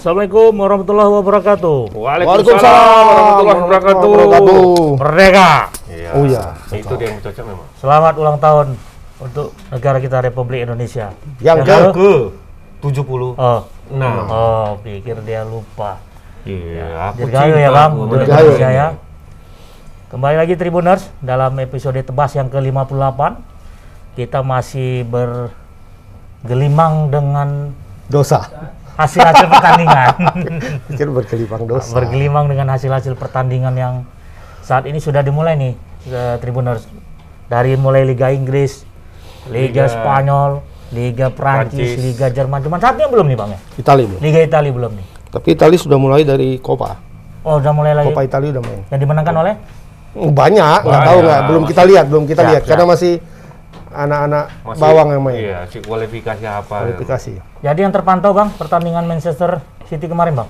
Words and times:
Assalamualaikum 0.00 0.56
warahmatullahi 0.56 1.12
wabarakatuh. 1.12 1.92
Waalaikumsalam 1.92 3.04
warahmatullahi 3.04 3.60
wabarakatuh. 3.68 4.12
Merdeka. 4.96 5.50
Iya. 5.92 6.10
Oh 6.16 6.24
iya. 6.24 6.44
Itu 6.72 6.94
dia 6.96 7.12
yang 7.12 7.20
cocok 7.20 7.44
memang. 7.44 7.66
Selamat 7.76 8.14
ulang 8.16 8.40
tahun 8.40 8.66
untuk 9.20 9.52
negara 9.68 10.00
kita 10.00 10.24
Republik 10.24 10.64
Indonesia. 10.64 11.12
Yang 11.44 11.68
ke 11.68 11.76
ke? 11.92 12.12
Ke 12.80 12.88
70. 12.96 13.36
Oh, 13.36 13.60
Nah. 13.92 14.24
oh, 14.24 14.68
pikir 14.80 15.20
dia 15.20 15.44
lupa. 15.44 16.00
Iya, 16.48 17.12
aku 17.12 17.28
Dirgahayu 17.28 17.52
cinta 17.52 17.60
ya 17.60 17.68
bang, 17.68 17.90
aku. 17.92 18.00
Indonesia 18.08 18.40
ini. 18.40 18.76
ya. 18.80 18.88
Kembali 20.08 20.36
lagi 20.40 20.54
Tribuners 20.56 21.02
dalam 21.20 21.52
episode 21.60 22.00
tebas 22.00 22.32
yang 22.32 22.48
ke-58. 22.48 23.20
Kita 24.16 24.40
masih 24.40 25.04
bergelimang 25.04 27.12
dengan 27.12 27.76
dosa. 28.08 28.48
Hasil-hasil 29.00 29.46
pertandingan. 29.54 30.08
Pikir 30.92 31.08
berkelipang 31.08 31.64
dosa. 31.64 31.92
bergelimang 31.96 32.46
dengan 32.46 32.76
hasil-hasil 32.76 33.16
pertandingan 33.16 33.74
yang 33.74 33.94
saat 34.60 34.84
ini 34.84 35.00
sudah 35.00 35.24
dimulai 35.24 35.56
nih 35.56 35.72
eh, 36.06 36.36
Tribuners 36.38 36.84
dari 37.48 37.74
mulai 37.74 38.04
Liga 38.04 38.30
Inggris, 38.30 38.84
Liga, 39.48 39.84
Liga 39.84 39.84
Spanyol, 39.88 40.50
Liga 40.92 41.26
Prancis, 41.32 41.96
Prancis. 41.96 42.04
Liga 42.04 42.26
Jerman. 42.30 42.60
Cuman 42.60 42.78
satunya 42.78 43.08
belum 43.08 43.26
nih 43.26 43.38
bang 43.40 43.50
ya? 43.56 43.58
Itali 43.80 44.02
belum. 44.06 44.20
Liga 44.20 44.40
Italia 44.44 44.70
belum 44.70 44.92
nih. 44.94 45.06
Tapi 45.30 45.48
Itali 45.54 45.76
sudah 45.78 45.98
mulai 45.98 46.22
dari 46.22 46.58
Copa. 46.58 46.98
Oh 47.40 47.56
udah 47.56 47.72
mulai 47.72 47.94
lagi. 47.96 48.10
Copa 48.12 48.22
Itali 48.22 48.52
udah 48.52 48.62
main. 48.62 48.80
Yang 48.92 49.00
dimenangkan 49.00 49.34
oleh? 49.40 49.54
Banyak, 50.10 50.78
nggak 50.82 51.02
tahu 51.06 51.18
nggak. 51.22 51.40
Belum 51.46 51.62
kita 51.70 51.82
lihat, 51.86 52.04
belum 52.10 52.24
kita 52.26 52.42
Siap, 52.42 52.50
lihat. 52.50 52.62
siap. 52.66 52.70
Karena 52.74 52.84
masih 52.90 53.12
anak-anak 53.90 54.44
bawang 54.74 55.08
yang 55.10 55.22
main. 55.22 55.36
Iya, 55.36 55.58
si 55.66 55.78
kualifikasi 55.78 56.44
apa? 56.46 56.86
Kualifikasi. 56.86 57.32
Jadi 57.60 57.78
yang 57.80 57.90
terpantau 57.90 58.30
bang 58.30 58.48
pertandingan 58.50 59.04
Manchester 59.04 59.58
City 59.84 60.06
kemarin 60.06 60.34
bang? 60.34 60.48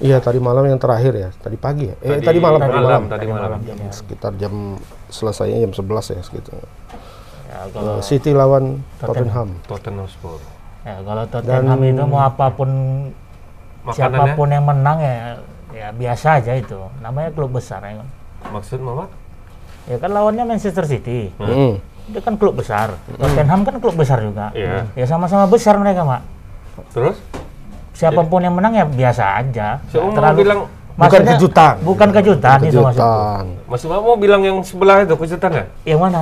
Iya, 0.00 0.16
tadi 0.16 0.40
malam 0.40 0.64
yang 0.64 0.80
terakhir 0.80 1.12
ya. 1.12 1.28
Tadi 1.34 1.56
pagi 1.56 1.92
ya. 1.92 1.96
Eh, 2.00 2.16
Tadi 2.16 2.24
tadi 2.24 2.38
malam, 2.40 2.56
tadi 2.58 2.72
malam, 2.72 2.88
malam. 2.88 3.02
tadi 3.06 3.26
malam. 3.28 3.58
Sekitar 3.92 4.32
jam 4.34 4.80
selesainya 5.06 5.60
jam 5.60 5.72
11 5.76 5.84
ya 6.10 6.20
segitu. 6.24 6.50
Ya, 7.46 7.68
kalau, 7.68 7.98
Eh, 7.98 8.02
City 8.02 8.32
lawan 8.32 8.80
Tottenham. 8.96 9.60
Tottenham 9.68 10.08
Hotspur. 10.08 10.40
ya, 10.80 10.96
kalau 11.04 11.24
Tottenham 11.28 11.80
itu 11.84 12.02
mau 12.02 12.22
apa 12.22 12.48
pun 12.48 12.70
Makanannya 13.80 13.92
siapa 13.92 14.24
pun 14.36 14.48
yang 14.48 14.64
menang 14.64 14.98
ya 15.00 15.14
ya 15.70 15.88
biasa 15.92 16.40
aja 16.40 16.52
itu. 16.54 16.80
Namanya 17.00 17.28
klub 17.30 17.52
besar 17.52 17.84
ya. 17.84 18.00
maksud 18.48 18.80
Mama? 18.80 19.04
Ya 19.84 19.96
kan 19.96 20.08
lawannya 20.10 20.44
Manchester 20.46 20.84
City. 20.84 21.28
Hmm. 21.36 21.76
Itu 22.10 22.18
kan 22.18 22.34
klub 22.34 22.54
besar. 22.54 22.98
Tottenham 23.12 23.62
kan 23.62 23.74
klub 23.78 23.94
besar 23.94 24.18
juga. 24.18 24.50
Iya. 24.50 24.82
Ya 24.92 25.06
sama-sama 25.06 25.46
besar 25.46 25.78
mereka, 25.78 26.02
Mak. 26.02 26.22
Terus? 26.90 27.16
Siapa 27.94 28.22
pun 28.22 28.40
yang 28.40 28.52
menang 28.52 28.72
ya 28.72 28.82
biasa 28.82 29.38
aja. 29.38 29.78
Si 29.86 29.94
Om 29.94 30.10
Nggak 30.10 30.24
mau 30.24 30.34
bilang 30.34 30.60
Bukan 30.90 31.06
maksudnya- 31.06 31.32
kejutan. 31.32 31.74
Bukan 31.80 32.08
kejutan, 32.10 32.58
itu 32.60 32.76
maksudnya. 32.76 33.08
Kejutan. 33.08 33.44
Mas 33.64 33.82
Mama 33.84 34.02
mau 34.02 34.18
bilang 34.18 34.40
yang 34.42 34.58
sebelah 34.60 34.96
itu 35.00 35.14
kejutan 35.14 35.50
ya? 35.54 35.64
Yang 35.86 36.00
mana? 36.02 36.20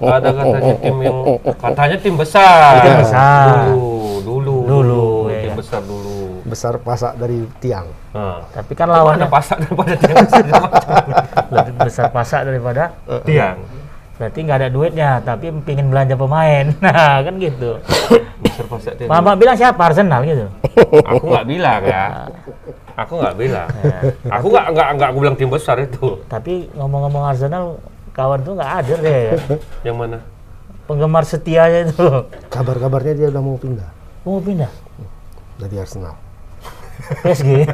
Ada 0.00 0.28
katanya 0.30 0.74
tim 0.78 0.96
yang 0.98 1.16
katanya 1.58 1.96
tim 1.98 2.14
besar. 2.14 2.72
Tim 2.80 2.94
besar. 2.96 3.44
Dulu, 3.68 3.90
dulu, 4.22 4.54
Dulu, 4.64 5.04
ya, 5.28 5.38
tim 5.40 5.50
ya. 5.50 5.56
besar 5.58 5.80
dulu. 5.82 6.16
Besar 6.42 6.72
pasak 6.78 7.12
dari 7.16 7.38
tiang. 7.58 7.88
Nah, 8.12 8.44
Tapi 8.48 8.72
kan 8.72 8.86
lawannya 8.86 9.26
pasak 9.26 9.56
daripada 9.60 9.92
besar 9.96 10.44
lebih 11.56 11.74
besar 11.78 12.06
pasak 12.08 12.40
daripada 12.44 12.82
tiang. 13.24 13.56
Berarti 14.22 14.38
nggak 14.38 14.58
ada 14.62 14.70
duitnya, 14.70 15.10
tapi 15.18 15.50
pingin 15.66 15.90
belanja 15.90 16.14
pemain. 16.14 16.70
Nah, 16.84 17.26
kan 17.26 17.34
gitu. 17.42 17.74
Mama 19.10 19.34
bilang 19.34 19.58
siapa 19.58 19.90
Arsenal 19.90 20.22
gitu. 20.22 20.46
Aku 21.02 21.26
nggak 21.26 21.46
bilang 21.50 21.82
ya. 21.82 22.30
Aku 22.94 23.18
nggak 23.18 23.34
bilang. 23.34 23.66
Aku 24.30 24.46
nggak 24.46 24.66
nggak 24.70 24.88
nggak 24.94 25.08
aku 25.10 25.18
bilang 25.18 25.34
tim 25.34 25.50
besar 25.50 25.82
itu. 25.82 26.22
Tapi 26.30 26.70
ngomong-ngomong 26.78 27.34
Arsenal, 27.34 27.82
kawan 28.14 28.46
tuh 28.46 28.54
nggak 28.54 28.72
ada 28.78 28.94
deh. 28.94 29.18
ya. 29.26 29.32
Yang 29.90 29.96
mana? 29.98 30.18
Penggemar 30.86 31.26
setianya 31.26 31.90
itu. 31.90 32.06
Kabar-kabarnya 32.46 33.14
dia 33.16 33.28
udah 33.30 33.42
mau 33.42 33.58
pindah 33.58 33.90
Mau 34.22 34.38
pindah 34.38 34.70
dari 35.58 35.82
Arsenal. 35.82 36.14
PSG. 37.26 37.66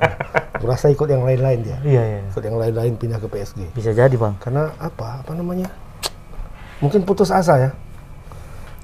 Kurasa 0.60 0.88
ikut 0.88 1.08
yang 1.08 1.24
lain-lain 1.24 1.60
dia. 1.60 1.78
iya, 1.84 2.02
iya. 2.04 2.20
Ikut 2.28 2.44
yang 2.44 2.56
lain-lain 2.56 2.92
pindah 2.96 3.16
ke 3.20 3.28
PSG. 3.28 3.72
Bisa 3.72 3.92
jadi, 3.92 4.12
Bang. 4.16 4.36
Karena 4.40 4.72
apa? 4.76 5.20
Apa 5.24 5.32
namanya? 5.32 5.68
Mungkin 6.84 7.00
putus 7.02 7.28
asa 7.28 7.54
ya. 7.58 7.70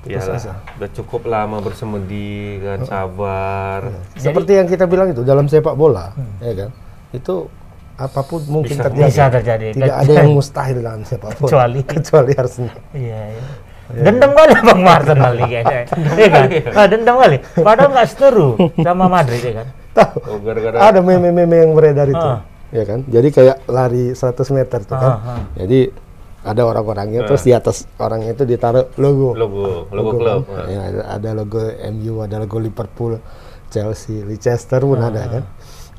Putus 0.01 0.25
Iyalah, 0.25 0.41
asa. 0.41 0.53
udah 0.75 0.91
cukup 0.91 1.23
lama 1.25 1.61
bersemedi 1.61 2.33
kan 2.59 2.81
sabar. 2.83 3.81
Seperti 4.17 4.57
yang 4.57 4.65
kita 4.65 4.85
bilang 4.85 5.13
itu 5.13 5.21
dalam 5.21 5.45
sepak 5.45 5.77
bola, 5.77 6.17
ya 6.41 6.53
kan? 6.57 6.71
Itu 7.13 7.53
apa 7.95 8.25
pun 8.25 8.41
mungkin 8.49 8.73
Bisa- 8.73 8.89
terjadi. 8.89 9.07
Bisa 9.07 9.25
terjadi. 9.29 9.67
Tidak 9.77 9.93
ada 9.95 10.13
yang 10.17 10.33
mustahil 10.33 10.81
dalam 10.81 11.05
sepak 11.05 11.37
bola. 11.37 11.45
Kecuali- 11.45 11.85
kecuali 11.93 12.33
Arsenal. 12.33 12.79
Iya, 12.91 13.21
iya. 13.29 13.45
Dendam 13.91 14.31
kali 14.31 14.53
Bang 14.57 14.81
Arsenal 14.87 15.33
nih 15.35 15.47
kayaknya. 15.51 15.81
Iya 16.17 16.29
kan? 16.31 16.45
Ah, 16.73 16.87
dendam 16.87 17.17
kali. 17.19 17.37
Padahal 17.59 17.91
nggak 17.93 18.09
seteru 18.09 18.49
sama 18.87 19.05
Madrid 19.05 19.43
ya 19.43 19.53
kan. 19.61 19.67
Tahu? 19.91 20.17
Oh, 20.25 20.39
gara-gara 20.41 20.77
Ada 20.81 21.01
meme-meme 21.03 21.57
yang 21.59 21.75
beredar 21.75 22.07
itu, 22.07 22.23
Ah. 22.25 22.41
ya 22.71 22.87
kan? 22.87 23.05
Jadi 23.05 23.29
kayak 23.29 23.67
lari 23.67 24.15
100 24.15 24.49
meter 24.49 24.81
tuh 24.81 24.97
kan. 24.97 25.13
Ah, 25.13 25.19
ah. 25.37 25.41
Jadi 25.59 25.91
ada 26.41 26.63
orang-orangnya 26.65 27.29
terus 27.29 27.45
di 27.45 27.53
atas 27.53 27.85
orangnya 28.01 28.33
itu 28.33 28.49
ditaruh 28.49 28.89
logo. 28.97 29.37
logo, 29.37 29.85
logo 29.93 30.11
klub. 30.17 30.49
kan? 30.49 30.65
Ya, 30.73 30.81
ada, 30.89 31.01
ada 31.21 31.31
logo 31.37 31.61
MU, 31.93 32.25
ada 32.25 32.37
logo 32.41 32.57
Liverpool, 32.57 33.21
Chelsea, 33.69 34.25
Leicester 34.25 34.81
pun 34.81 35.01
ada 35.05 35.21
kan. 35.29 35.45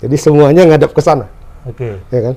Jadi 0.02 0.16
semuanya 0.18 0.66
ngadap 0.66 0.98
ke 0.98 1.02
sana, 1.02 1.30
Oke. 1.70 2.02
ya 2.10 2.22
kan? 2.26 2.36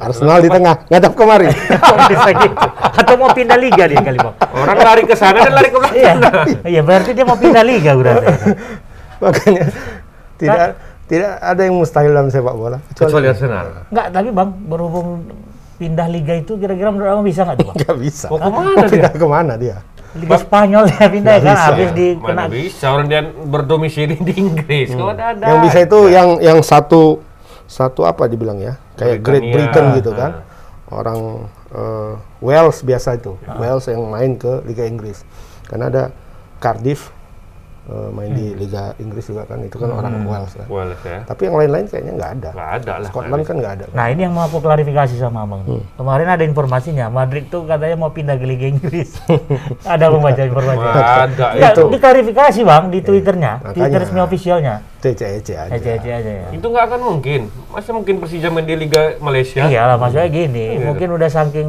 Arsenal 0.00 0.38
di 0.40 0.48
tengah, 0.52 0.86
ngadap 0.86 1.12
kemari. 1.16 1.48
Bisa 2.12 2.30
gitu. 2.30 2.66
Atau 2.78 3.14
mau 3.18 3.32
pindah 3.34 3.58
liga 3.58 3.84
dia 3.90 4.00
kali 4.00 4.16
Bang. 4.20 4.36
Orang 4.54 4.78
lari 4.78 5.02
ke 5.02 5.16
sana 5.18 5.44
dan 5.44 5.52
lari 5.56 5.68
ke 5.68 5.78
belakang. 5.80 5.98
Iya. 5.98 6.12
Iya, 6.62 6.80
berarti 6.86 7.10
dia 7.16 7.24
mau 7.26 7.36
pindah 7.36 7.64
liga 7.66 7.92
berarti. 7.98 8.26
Makanya 9.24 9.64
tidak 10.38 10.58
tidak 11.10 11.32
ada 11.42 11.60
yang 11.66 11.74
mustahil 11.74 12.14
dalam 12.14 12.30
sepak 12.30 12.54
bola. 12.54 12.78
Kecuali 12.94 13.26
Arsenal. 13.28 13.90
Enggak, 13.90 14.06
tapi 14.14 14.28
Bang, 14.30 14.54
berhubung 14.70 15.26
pindah 15.80 16.06
liga 16.06 16.36
itu 16.36 16.52
kira-kira 16.54 16.92
menurut 16.92 17.08
Abang 17.10 17.24
bisa 17.24 17.40
nggak 17.42 17.56
tuh 17.56 17.72
nggak 17.80 17.96
bisa. 17.96 18.26
Mau 18.28 18.36
ke 18.36 18.50
mana 18.52 18.68
Mau 18.68 18.76
dia? 18.76 18.90
pindah 18.92 19.12
ke 19.16 19.26
mana 19.26 19.54
dia? 19.56 19.76
Liga 20.10 20.36
Spanyol 20.36 20.84
ya 20.90 21.04
pindah 21.06 21.32
Nggak 21.32 21.46
kan 21.46 21.54
bisa. 21.54 21.66
habis 21.70 21.88
di 21.94 22.06
Mana 22.12 22.26
kena 22.26 22.44
bisa 22.50 22.86
orang 22.90 23.06
dia 23.06 23.20
berdomisili 23.24 24.16
di 24.18 24.32
Inggris. 24.36 24.88
Kau 24.92 25.08
ada 25.08 25.32
ada. 25.32 25.44
Yang 25.48 25.58
bisa 25.64 25.78
itu 25.80 25.98
yang 26.06 26.28
yang 26.38 26.58
satu 26.60 27.02
satu 27.64 28.04
apa 28.04 28.26
dibilang 28.26 28.58
ya? 28.58 28.74
Kayak 28.94 29.22
Great. 29.22 29.44
Britain 29.48 29.86
gitu 29.96 30.12
kan. 30.12 30.42
Ah. 30.42 30.48
Orang 30.90 31.18
eh, 31.70 32.12
Wales 32.42 32.82
biasa 32.82 33.16
itu. 33.16 33.38
Wales 33.46 33.86
yang 33.86 34.02
main 34.04 34.34
ke 34.34 34.60
Liga 34.66 34.82
Inggris. 34.82 35.22
Karena 35.64 35.86
ada 35.86 36.04
Cardiff 36.58 37.14
eh, 37.82 38.08
main 38.10 38.30
di 38.30 38.52
Liga 38.54 38.92
Inggris 38.96 39.24
juga 39.24 39.44
kan. 39.44 39.58
Itu 39.60 39.76
kan 39.76 39.88
orang 39.90 40.20
Wales 40.22 40.52
kan. 40.52 40.66
Wales 40.66 41.00
ya. 41.00 41.22
Tapi 41.22 41.40
yang 41.44 41.56
lain-lain 41.56 41.86
kayaknya 41.86 42.12
nggak 42.14 42.30
ada. 42.34 42.50
Nggak 42.50 42.70
ada 42.76 42.92
lah. 42.98 43.08
Scotland 43.08 43.42
kan 43.42 43.56
nggak 43.56 43.72
ada. 43.72 43.84
Nah 43.90 44.06
ini 44.06 44.20
yang 44.22 44.32
mau 44.32 44.44
aku 44.44 44.58
klarifikasi 44.58 45.14
sama 45.14 45.42
abang. 45.42 45.62
Kemarin 45.94 46.28
ada 46.28 46.42
informasinya, 46.42 47.06
Madrid 47.08 47.46
tuh 47.46 47.64
katanya 47.64 47.96
mau 47.96 48.10
pindah 48.10 48.34
ke 48.34 48.44
Liga 48.44 48.66
Inggris. 48.66 49.16
ada 49.86 50.04
membaca 50.08 50.40
informasi. 50.40 50.78
Nggak 50.80 51.16
ada 51.26 51.46
Ya, 51.52 51.70
itu. 51.70 51.82
diklarifikasi 51.88 52.60
bang 52.62 52.84
di 52.88 52.98
twitternya, 53.00 53.52
Makanya. 53.58 53.74
twitter 53.74 53.98
resmi 54.00 54.20
officialnya. 54.20 54.74
Ece-ece 55.00 55.56
aja. 55.56 55.72
Ece-ece 55.72 56.10
aja 56.12 56.32
ya. 56.44 56.48
Itu 56.52 56.68
nggak 56.68 56.84
akan 56.86 57.00
mungkin. 57.02 57.48
Masa 57.68 57.90
mungkin 57.90 58.20
Persija 58.20 58.48
main 58.48 58.62
di 58.62 58.76
Liga 58.76 59.16
Malaysia? 59.18 59.64
Iya 59.64 59.86
lah, 59.86 59.96
maksudnya 59.96 60.28
gini, 60.28 60.76
Iya. 60.76 60.84
mungkin 60.84 61.08
udah 61.10 61.26
saking 61.26 61.68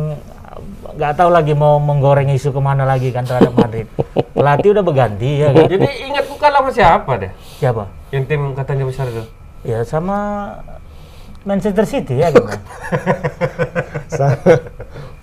nggak 0.94 1.14
tahu 1.16 1.30
lagi 1.30 1.54
mau 1.54 1.78
menggoreng 1.78 2.30
isu 2.30 2.50
ke 2.50 2.60
mana 2.60 2.84
lagi 2.84 3.10
kan 3.10 3.24
terhadap 3.24 3.52
Madrid. 3.52 3.88
Pelatih 4.32 4.72
udah 4.72 4.84
berganti 4.84 5.42
ya 5.42 5.50
kan? 5.50 5.68
Jadi 5.68 5.86
ingat 6.06 6.26
bukan 6.26 6.50
lawan 6.50 6.72
siapa 6.72 7.12
deh? 7.18 7.32
Siapa? 7.58 7.84
Yang 8.10 8.24
tim 8.28 8.42
katanya 8.52 8.84
besar 8.84 9.06
itu. 9.08 9.24
Ya 9.62 9.84
sama 9.84 10.18
Manchester 11.42 11.86
City 11.86 12.18
ya? 12.18 12.30
Sa- 14.18 14.38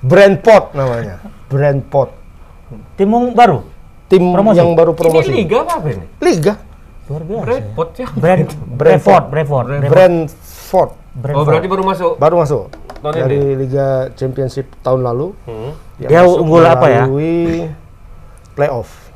Brentford 0.01 0.73
namanya. 0.73 1.19
Brentford. 1.47 2.11
Tim 2.95 3.09
yang 3.09 3.33
baru, 3.33 3.65
Tim 4.07 4.25
Promosi. 4.31 4.59
yang 4.59 4.71
baru 4.73 4.93
Ini 4.93 4.99
promosi. 4.99 5.31
Liga 5.33 5.59
apa 5.65 5.89
ini? 5.89 6.07
Liga. 6.21 6.55
luar 7.09 7.23
biasa. 7.25 7.41
ya. 7.41 7.45
Brentford 7.49 7.91
ya. 7.97 8.07
Brent, 8.13 8.49
Brentford, 8.69 9.25
Brentford, 9.33 9.65
Brentford, 9.67 9.89
Brentford. 9.89 10.91
Oh 11.19 11.21
Brentford. 11.21 11.47
berarti 11.49 11.69
baru 11.69 11.83
masuk. 11.83 12.13
Baru 12.17 12.37
masuk. 12.39 12.65
Tahun 12.99 13.15
Dari 13.17 13.55
Liga 13.55 13.89
Championship 14.13 14.71
tahun 14.81 15.03
lalu. 15.03 15.35
Hmm. 15.45 15.75
Dia 15.99 16.23
unggul 16.23 16.63
apa 16.63 16.87
ya? 16.87 17.05
melalui 17.05 17.67
Playoff. 18.55 19.11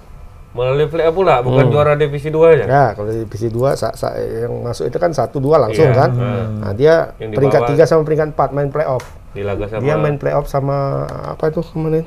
Melalui 0.52 0.84
play 0.84 1.08
pula, 1.08 1.40
bukan 1.40 1.64
juara 1.66 1.96
divisi 1.96 2.28
2 2.28 2.52
ya? 2.52 2.64
Ya, 2.64 2.84
kalau 2.92 3.08
di 3.08 3.24
divisi 3.24 3.48
2 3.48 3.72
sa- 3.72 3.96
sa- 3.96 4.12
yang 4.14 4.60
masuk 4.60 4.84
itu 4.84 4.98
kan 4.98 5.08
1 5.08 5.40
2 5.40 5.56
langsung 5.56 5.88
Iya, 5.88 5.96
kan. 5.96 6.10
hmm. 6.12 6.50
Nah, 6.60 6.72
dia 6.72 6.94
Yang 7.16 7.30
peringkat 7.32 7.60
bawah. 7.64 7.72
3 7.72 7.88
sama 7.88 8.02
peringkat 8.02 8.28
4 8.30 8.50
main 8.52 8.68
playoff. 8.68 9.04
Di 9.30 9.40
laga 9.40 9.64
sama. 9.64 9.80
Dia 9.80 9.96
main 9.96 10.14
playoff 10.14 10.44
sama 10.46 10.76
apa 11.08 11.48
itu 11.48 11.64
kemarin? 11.64 12.04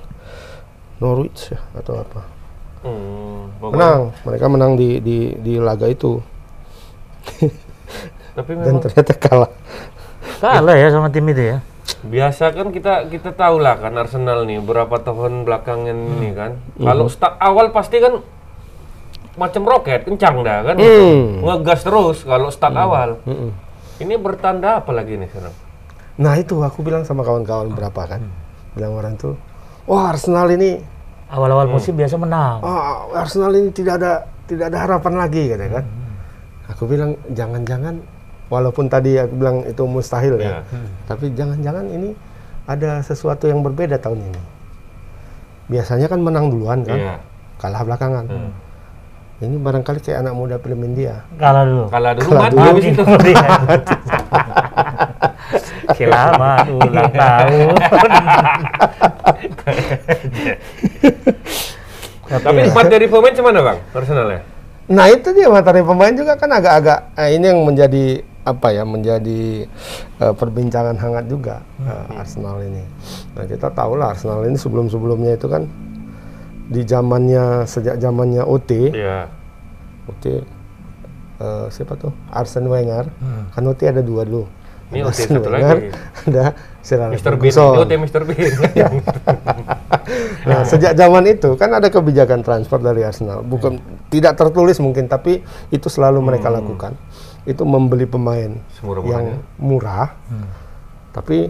Norwich 0.96 1.50
ya 1.50 1.60
atau 1.74 1.98
apa? 1.98 2.22
Hmm, 2.82 3.50
pokoknya- 3.58 3.74
Menang, 3.74 4.00
mereka 4.22 4.46
menang 4.46 4.72
di 4.78 5.02
di 5.02 5.18
di 5.36 5.58
laga 5.58 5.90
itu. 5.90 6.22
Tapi 8.36 8.52
dan 8.54 8.62
memang 8.68 8.84
ternyata 8.84 9.14
kalah. 9.16 9.52
Kalah 10.44 10.76
ya 10.76 10.88
sama 10.92 11.08
tim 11.10 11.26
itu 11.32 11.44
ya. 11.56 11.60
biasa 12.06 12.54
kan 12.54 12.70
kita 12.74 13.10
kita 13.10 13.34
tahu 13.34 13.62
lah 13.62 13.78
kan 13.78 13.94
Arsenal 13.98 14.46
nih 14.46 14.62
berapa 14.62 14.94
tahun 15.02 15.46
belakangan 15.48 15.98
ini 16.20 16.30
kan. 16.38 16.60
Kalau 16.78 17.10
start 17.10 17.40
awal 17.42 17.74
pasti 17.74 17.98
kan 18.02 18.22
macam 19.40 19.62
roket 19.66 20.06
kencang 20.06 20.42
dah 20.46 20.60
kan. 20.66 20.76
Hmm. 20.78 21.42
Ngegas 21.42 21.82
terus 21.86 22.22
kalau 22.26 22.50
start 22.54 22.76
awal. 22.78 23.22
Ini 23.96 24.20
bertanda 24.20 24.84
apa 24.84 24.92
lagi 24.92 25.16
nih 25.16 25.30
sekarang? 25.32 25.56
Nah 26.20 26.34
itu 26.36 26.60
aku 26.60 26.84
bilang 26.84 27.08
sama 27.08 27.24
kawan-kawan 27.24 27.72
berapa 27.76 28.02
kan, 28.08 28.24
bilang 28.76 28.96
orang 28.96 29.16
tuh, 29.20 29.36
wah 29.88 30.12
Arsenal 30.12 30.48
ini, 30.52 30.80
Awal-awal 31.26 31.68
musim 31.68 31.98
biasa 31.98 32.16
menang. 32.22 32.62
oh, 32.62 33.12
Arsenal 33.18 33.52
ini 33.58 33.74
tidak 33.74 34.00
ada 34.00 34.30
tidak 34.46 34.72
ada 34.72 34.78
harapan 34.86 35.14
lagi 35.18 35.44
katanya 35.50 35.82
kan. 35.82 35.86
Aku 36.76 36.84
bilang 36.86 37.18
jangan-jangan, 37.34 38.00
walaupun 38.48 38.86
tadi 38.86 39.16
aku 39.16 39.34
bilang 39.34 39.58
itu 39.64 39.84
mustahil 39.84 40.38
Ya. 40.38 40.62
ya, 40.62 40.78
tapi 41.06 41.32
jangan-jangan 41.32 41.86
ini 41.88 42.14
ada 42.66 43.00
sesuatu 43.00 43.46
yang 43.46 43.62
berbeda 43.62 43.98
tahun 43.98 44.22
ini. 44.24 44.42
Biasanya 45.68 46.06
kan 46.06 46.20
menang 46.20 46.50
duluan 46.50 46.82
kan, 46.82 46.98
Iya. 46.98 47.16
kalah 47.58 47.82
belakangan. 47.82 48.26
Ini 49.36 49.56
barangkali 49.58 50.00
kayak 50.00 50.20
anak 50.22 50.34
muda 50.34 50.56
film 50.58 50.80
India. 50.82 51.26
Kalah 51.36 51.64
dulu. 51.64 51.84
Kalah 51.90 52.12
dulu 52.14 52.30
Kalah 52.32 52.50
dulu. 52.50 52.62
habis 52.64 52.86
itu. 52.88 53.04
Selamat 55.96 56.66
ulang 56.68 57.12
tahun. 57.12 57.76
Tapi 62.26 62.60
empat 62.66 62.86
dari 62.90 63.06
pemain 63.06 63.34
cemana 63.34 63.60
bang 63.62 63.78
Arsenal 63.94 64.28
ya? 64.28 64.40
Nah 64.86 65.06
itu 65.10 65.30
dia 65.32 65.48
materi 65.50 65.82
pemain 65.82 66.14
juga 66.14 66.34
kan 66.36 66.50
agak-agak 66.52 67.00
eh, 67.18 67.30
ini 67.38 67.46
yang 67.48 67.62
menjadi 67.62 68.22
apa 68.46 68.70
ya 68.70 68.86
menjadi 68.86 69.66
eh, 70.22 70.34
perbincangan 70.34 70.94
hangat 70.96 71.26
juga 71.26 71.66
eh, 71.82 72.06
Arsenal 72.16 72.62
ini. 72.62 72.86
Nah 73.34 73.44
kita 73.44 73.68
tahu 73.70 73.98
lah 73.98 74.14
Arsenal 74.14 74.46
ini 74.46 74.54
sebelum-sebelumnya 74.54 75.34
itu 75.34 75.50
kan 75.50 75.66
di 76.66 76.82
zamannya 76.82 77.66
sejak 77.66 77.98
zamannya 77.98 78.42
OT, 78.42 78.94
Iya. 78.94 79.30
OT 80.06 80.26
eh, 81.36 81.66
siapa 81.68 81.94
tuh 81.96 82.14
Arsene 82.30 82.66
Wenger, 82.66 83.10
kan 83.52 83.64
OT 83.64 83.82
ada 83.86 84.00
dua 84.00 84.24
dulu. 84.24 84.46
Ini 84.86 85.02
Ada 85.02 85.04
OT 85.04 85.10
Arsene 85.10 85.34
satu 85.36 85.50
Wenger, 85.50 85.76
lagi. 85.76 85.90
ada 86.26 86.44
Sir 86.80 87.00
Alex 87.02 87.18
Mr. 87.18 87.26
Bean. 87.26 87.34
Ferguson. 87.42 87.74
Oh, 87.76 87.86
tim 87.86 88.00
Mr. 88.00 88.22
Bean. 88.24 88.54
Nah, 90.46 90.62
sejak 90.62 90.94
zaman 90.94 91.26
itu 91.26 91.58
kan 91.58 91.74
ada 91.74 91.90
kebijakan 91.90 92.46
transfer 92.46 92.78
dari 92.78 93.02
Arsenal. 93.02 93.42
Bukan 93.42 93.82
tidak 94.08 94.38
tertulis 94.38 94.78
mungkin, 94.78 95.10
tapi 95.10 95.42
itu 95.70 95.90
selalu 95.90 96.22
mereka 96.22 96.54
lakukan. 96.54 96.94
Itu 97.46 97.64
membeli 97.64 98.10
pemain 98.10 98.58
Semurah-murahnya. 98.78 99.38
yang 99.38 99.42
murah. 99.62 100.18
Tapi 101.14 101.50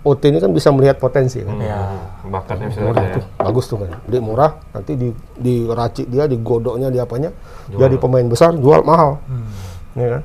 OT 0.00 0.32
ini 0.32 0.40
kan 0.40 0.48
bisa 0.56 0.72
melihat 0.72 0.96
potensi 0.96 1.44
kan. 1.44 1.60
Ya. 1.60 1.92
Bakatnya 2.24 2.72
bisa 2.72 2.80
Murah 2.80 3.04
tuh, 3.12 3.24
bagus 3.36 3.64
tuh 3.68 3.76
kan. 3.84 4.00
Beli 4.08 4.18
murah, 4.24 4.56
nanti 4.72 4.96
di 4.96 5.08
diracik 5.36 6.08
dia, 6.08 6.24
digodoknya, 6.24 6.88
di 6.88 6.96
apanya, 6.96 7.28
jadi 7.68 8.00
pemain 8.00 8.24
besar, 8.24 8.56
jual 8.56 8.80
mahal. 8.80 9.20
Ya 9.92 10.18
kan? 10.18 10.22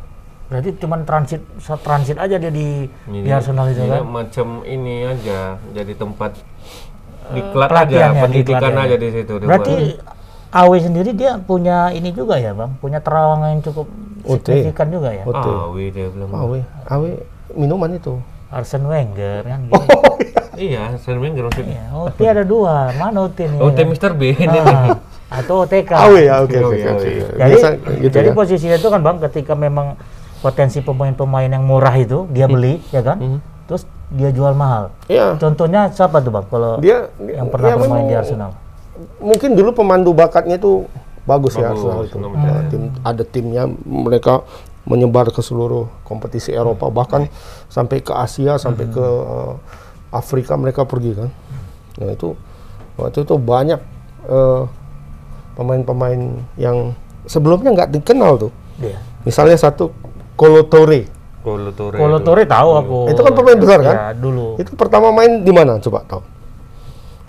Berarti 0.47 0.69
cuma 0.80 0.95
transit 1.03 1.42
transit 1.81 2.15
aja 2.21 2.38
dia 2.38 2.53
di 2.53 2.88
di 3.09 3.30
Arsenal 3.33 3.68
itu 3.74 3.81
kan. 3.81 4.06
macam 4.06 4.62
ini 4.62 5.09
aja 5.09 5.57
jadi 5.74 5.94
tempat 5.97 6.38
diklat 7.33 7.69
pelatihan 7.74 8.13
aja, 8.13 8.15
ya, 8.15 8.21
pendidikan 8.21 8.62
diklat 8.62 8.77
ya. 8.77 8.86
aja 8.86 8.95
di 8.95 9.09
situ. 9.12 9.33
Berarti 9.42 9.75
buat. 9.97 10.13
AW 10.56 10.71
sendiri 10.80 11.12
dia 11.18 11.36
punya 11.42 11.92
ini 11.92 12.15
juga 12.15 12.39
ya, 12.39 12.56
Bang? 12.56 12.80
Punya 12.80 13.03
terowongan 13.03 13.59
yang 13.59 13.63
cukup 13.65 13.89
OT. 14.25 14.48
signifikan 14.48 14.88
juga 14.89 15.10
ya. 15.10 15.24
OT. 15.24 15.45
Awi 15.45 15.86
dia 15.89 16.07
belum. 16.10 16.30
Awe, 16.30 16.60
awe 16.86 17.10
minuman 17.54 17.89
itu. 17.94 18.18
Arsene 18.50 18.86
Wenger 18.86 19.42
kan 19.44 19.60
gitu. 19.66 19.81
Iya, 20.56 20.95
Arsene 20.95 21.19
Wenger 21.19 21.51
maksudnya. 21.51 21.75
Iya, 21.75 21.83
OT 21.92 22.19
ada 22.24 22.44
dua. 22.44 22.95
Mana 22.95 23.27
OT 23.27 23.44
nih? 23.44 23.60
Oh, 23.60 23.75
tim 23.75 23.92
kan? 23.92 24.00
Mr. 24.00 24.12
Bean 24.16 24.39
ini. 24.39 24.60
Ah, 24.63 24.95
atau 25.44 25.68
OTK. 25.68 25.92
Awe 25.92 26.22
ya, 26.24 26.39
oke 26.39 26.56
oke. 26.56 26.80
Jadi, 26.80 27.12
Biasa 27.36 27.68
gitu 28.00 28.13
jadi 28.13 28.30
ya. 28.31 28.33
posisinya 28.33 28.77
itu 28.80 28.88
kan 28.88 29.01
bang, 29.04 29.18
ketika 29.19 29.51
memang 29.51 30.00
potensi 30.39 30.80
pemain-pemain 30.80 31.51
yang 31.51 31.66
murah 31.68 31.92
itu 31.94 32.24
dia 32.31 32.48
beli, 32.48 32.80
ya 32.89 33.04
kan? 33.04 33.19
Hmm. 33.19 33.39
Terus 33.68 33.83
dia 34.07 34.31
jual 34.31 34.56
mahal. 34.56 34.95
Iya. 35.12 35.36
Contohnya 35.36 35.92
siapa 35.92 36.24
tuh 36.24 36.31
bang? 36.31 36.45
Kalau 36.48 36.80
Dia 36.80 37.12
yang 37.19 37.51
pernah 37.51 37.69
ya 37.69 37.75
bermain 37.75 37.92
memang- 37.92 38.07
di 38.07 38.16
Arsenal? 38.16 38.51
mungkin 39.19 39.60
dulu 39.60 39.75
pemandu 39.75 40.16
bakatnya 40.16 40.56
itu 40.56 40.88
bagus, 41.25 41.57
ya 41.57 41.74
Bagus, 41.74 41.83
Arsenal 41.83 42.01
itu. 42.06 42.18
Nah, 42.22 42.62
tim 42.69 42.83
ada 43.01 43.24
timnya 43.25 43.66
mereka 43.83 44.45
menyebar 44.86 45.33
ke 45.33 45.42
seluruh 45.42 45.89
kompetisi 46.06 46.54
Eropa 46.54 46.94
bahkan 46.94 47.25
sampai 47.68 48.06
ke 48.06 48.13
Asia 48.13 48.62
sampai 48.62 48.86
ke 48.86 49.01
eh, 49.01 49.54
Afrika 50.13 50.54
mereka 50.56 50.86
pergi 50.86 51.18
kan. 51.18 51.30
Nah 51.98 52.10
itu 52.13 52.38
waktu 52.95 53.25
itu 53.25 53.36
banyak 53.42 53.81
eh, 54.30 54.62
pemain-pemain 55.57 56.22
yang 56.56 56.94
sebelumnya 57.25 57.74
nggak 57.74 57.89
dikenal 57.98 58.38
tuh. 58.38 58.54
Dia. 58.78 59.01
Misalnya 59.25 59.57
satu 59.57 59.89
Kolo 60.38 60.69
Toure. 60.69 61.10
Kolo 61.42 61.74
Toure. 61.74 61.98
Kalau 61.98 62.19
itu. 62.21 62.25
Torre 62.30 62.44
tahu 62.45 62.69
aku. 62.78 63.00
Itu 63.10 63.21
kan 63.25 63.33
pemain 63.33 63.57
besar 63.57 63.80
kan? 63.81 63.95
Ya, 63.95 64.07
dulu. 64.13 64.62
Itu 64.62 64.78
pertama 64.78 65.10
main 65.10 65.42
di 65.42 65.50
mana 65.50 65.81
coba 65.81 66.06
tahu? 66.06 66.21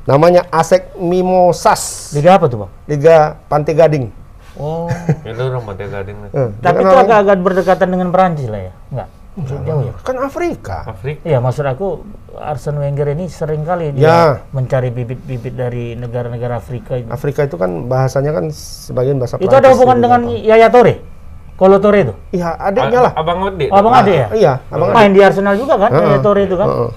Namanya 0.06 0.47
Asek 0.55 0.94
Mimosas. 0.94 2.14
Liga 2.14 2.38
apa 2.38 2.47
tuh 2.47 2.62
bang? 2.62 2.70
Liga 2.87 3.17
Pantai 3.50 3.75
Gading. 3.75 4.06
Oh. 4.55 4.87
Itu 5.26 5.43
orang 5.43 5.67
Pantai 5.67 5.91
Gading. 5.91 6.17
Eh, 6.31 6.49
Tapi 6.62 6.81
itu 6.81 6.94
agak-agak 6.97 7.37
berdekatan 7.43 7.88
dengan 7.91 8.08
Perancis 8.14 8.47
lah 8.47 8.70
ya? 8.70 8.75
Enggak? 8.88 9.08
Jauh 9.37 9.82
ya? 9.85 9.93
kan 10.00 10.17
Afrika. 10.17 10.79
Afrika. 10.88 11.20
Iya, 11.20 11.44
maksud 11.44 11.61
aku 11.69 12.00
Arsene 12.41 12.81
Wenger 12.81 13.12
ini 13.12 13.29
sering 13.29 13.69
kali 13.69 13.93
dia 13.93 14.08
Ya. 14.08 14.20
mencari 14.49 14.88
bibit-bibit 14.88 15.53
dari 15.53 15.93
negara-negara 15.93 16.56
Afrika 16.56 16.97
itu. 16.97 17.05
Afrika 17.12 17.44
itu 17.44 17.61
kan 17.61 17.85
bahasanya 17.85 18.32
kan 18.32 18.49
sebagian 18.49 19.20
bahasa 19.20 19.37
Itu 19.37 19.52
ada 19.52 19.69
hubungan 19.76 20.00
dengan. 20.00 20.20
Yaya 20.32 20.73
Torre? 20.73 21.05
Kolo 21.52 21.76
Torre 21.76 22.09
itu? 22.09 22.14
Iya, 22.32 22.56
adiknya 22.56 23.00
lah. 23.00 23.12
Abang 23.12 23.44
Ode. 23.44 23.69
Oh, 23.69 23.76
Abang 23.76 23.93
Ade 23.93 24.12
ya? 24.14 24.29
Iya, 24.32 24.52
abang 24.69 24.93
Main 24.93 25.12
di 25.12 25.20
Arsenal 25.20 25.56
juga 25.56 25.75
kan, 25.76 25.91
Yaya 25.91 26.19
Torre 26.25 26.49
itu 26.49 26.56
kan? 26.56 26.69
Heeh. 26.69 26.91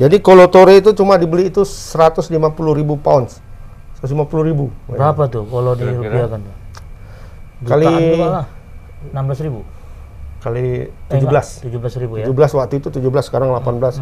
Jadi 0.00 0.16
Kolo 0.18 0.48
Toure 0.48 0.80
itu 0.80 0.96
cuma 0.96 1.20
dibeli 1.20 1.52
itu 1.52 1.60
150 1.60 2.32
ribu 2.72 2.96
pounds. 2.96 3.44
150 4.00 4.16
ribu. 4.40 4.72
Berapa 4.88 5.28
tuh 5.28 5.44
kalau 5.44 5.76
di 5.76 5.84
rupiah 5.84 6.24
kan? 6.26 6.40
Kali- 7.60 8.16
lah. 8.16 8.48
16 9.12 9.44
ribu. 9.44 9.60
Kali 10.40 10.88
Eh, 10.88 11.20
17. 11.20 11.60
17 11.60 12.00
ribu 12.00 12.16
ya? 12.16 12.24
17 12.24 12.56
waktu 12.56 12.80
itu 12.80 12.88
17 12.88 13.28
sekarang 13.28 13.52
Hmm. 13.52 13.60
18. 13.60 14.00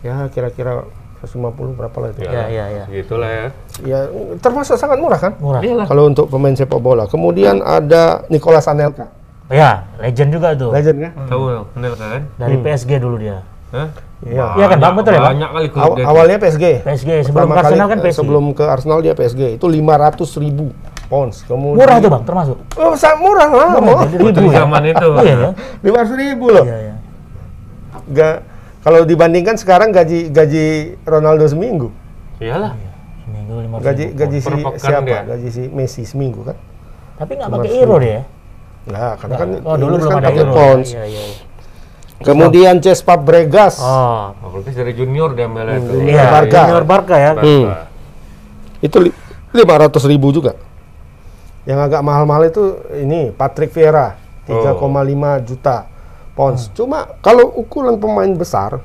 Ya 0.00 0.24
kira-kira 0.32 0.88
150 1.20 1.76
berapa 1.76 1.96
lah 2.00 2.08
itu. 2.10 2.24
Ya, 2.24 2.48
ya, 2.48 2.64
ya. 2.72 2.84
Gitulah 2.88 3.28
ya. 3.28 3.46
Ya 3.84 3.98
termasuk 4.40 4.80
sangat 4.80 4.96
murah 4.96 5.20
kan? 5.20 5.36
Murah. 5.36 5.60
Iyalah. 5.60 5.84
Kalau 5.84 6.08
untuk 6.08 6.28
pemain 6.28 6.56
sepak 6.56 6.80
bola. 6.80 7.04
Kemudian 7.04 7.60
ada 7.60 8.24
Nicolas 8.28 8.64
Anelka. 8.64 9.12
Ya, 9.52 9.84
legend 10.00 10.32
juga 10.32 10.56
tuh. 10.56 10.72
Legend 10.72 10.98
kan? 11.04 11.12
Tahu 11.28 11.42
Anelka 11.76 12.04
kan? 12.10 12.22
Dari 12.40 12.56
PSG 12.56 12.96
dulu 12.96 13.20
dia. 13.20 13.44
Hah? 13.74 13.88
Iya. 14.22 14.46
Iya 14.54 14.66
kan, 14.70 14.78
Bang? 14.78 14.94
Betul 14.94 15.12
ya, 15.12 15.20
Bang? 15.20 15.30
Banyak 15.34 15.50
kali 15.50 15.66
Aw- 15.74 15.94
dia. 15.94 16.04
awalnya 16.06 16.36
PSG. 16.38 16.64
PSG 16.80 17.10
sebelum 17.26 17.34
Pertama 17.44 17.52
ke 17.52 17.60
Arsenal 17.60 17.74
kali, 17.82 17.90
kan 17.90 17.98
PSG. 18.00 18.16
Sebelum 18.16 18.44
ke 18.50 18.64
Arsenal 18.64 18.98
dia 19.02 19.12
PSG 19.12 19.40
itu 19.52 19.66
500 19.66 20.14
ribu 20.38 20.66
pounds. 21.04 21.36
Kemudian 21.42 21.76
Murah 21.76 21.96
tuh 21.98 22.08
bang, 22.08 22.22
termasuk. 22.24 22.56
Oh, 22.74 22.94
sangat 22.94 23.18
murah 23.20 23.48
lah. 23.50 23.70
Jadi 24.06 24.16
ribu 24.16 24.40
Di 24.40 24.48
ya. 24.48 24.56
zaman 24.56 24.82
itu. 24.86 25.08
Iya 25.18 25.34
ya. 25.34 25.50
500 25.82 26.14
ribu 26.16 26.46
loh. 26.48 26.64
Iya 26.64 26.78
ya. 26.80 26.94
Ga- 28.06 28.40
kalau 28.80 29.00
dibandingkan 29.02 29.56
sekarang 29.56 29.90
gaji 29.90 30.28
gaji 30.28 30.64
Ronaldo 31.02 31.44
seminggu. 31.44 31.88
Iyalah. 32.38 32.72
Seminggu 33.20 33.54
lima 33.58 33.76
Gaji 33.80 34.04
gaji 34.12 34.38
si 34.38 34.52
siapa? 34.78 35.02
dia. 35.02 35.20
Gaji 35.26 35.48
si 35.48 35.62
Messi 35.66 36.02
seminggu 36.04 36.44
kan? 36.44 36.56
Tapi 37.16 37.32
nggak 37.34 37.50
pakai 37.50 37.70
euro 37.74 37.96
dia. 37.98 38.22
Nah, 38.84 39.16
karena 39.16 39.34
kan 39.34 39.48
Oh 39.62 39.76
dulu 39.76 39.94
belum 39.96 40.10
kan 40.10 40.16
ada 40.18 40.28
pakai 40.28 40.42
euro. 40.42 40.52
pounds. 40.52 40.88
Iya 40.90 41.04
iya. 41.04 41.22
iya. 41.22 41.43
Kemudian 42.20 42.78
Cespa 42.78 43.16
Bregas. 43.16 43.78
Oh. 43.78 44.30
Apalagi 44.32 44.70
dari 44.70 44.92
junior 44.94 45.34
dia 45.34 45.44
ambil 45.44 45.66
itu. 45.72 45.98
Junior 45.98 46.14
Iya, 46.14 46.24
Barca. 46.30 46.60
Junior 46.62 46.84
Barca 46.84 47.16
ya. 47.16 47.30
Barca. 47.32 47.44
Hmm. 47.44 47.66
Itu 48.78 48.96
li- 49.00 49.16
500 49.50 50.04
ribu 50.04 50.30
juga. 50.30 50.54
Yang 51.64 51.80
agak 51.82 52.02
mahal-mahal 52.02 52.44
itu 52.44 52.62
ini 52.94 53.32
Patrick 53.32 53.72
Vieira 53.72 54.14
3,5 54.44 54.78
juta 55.42 55.88
pounds. 56.34 56.68
Cuma 56.70 57.08
kalau 57.18 57.48
ukuran 57.50 57.96
pemain 57.96 58.28
besar 58.30 58.78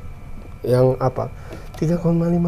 yang 0.64 0.96
apa 0.98 1.28
3,5 1.76 2.00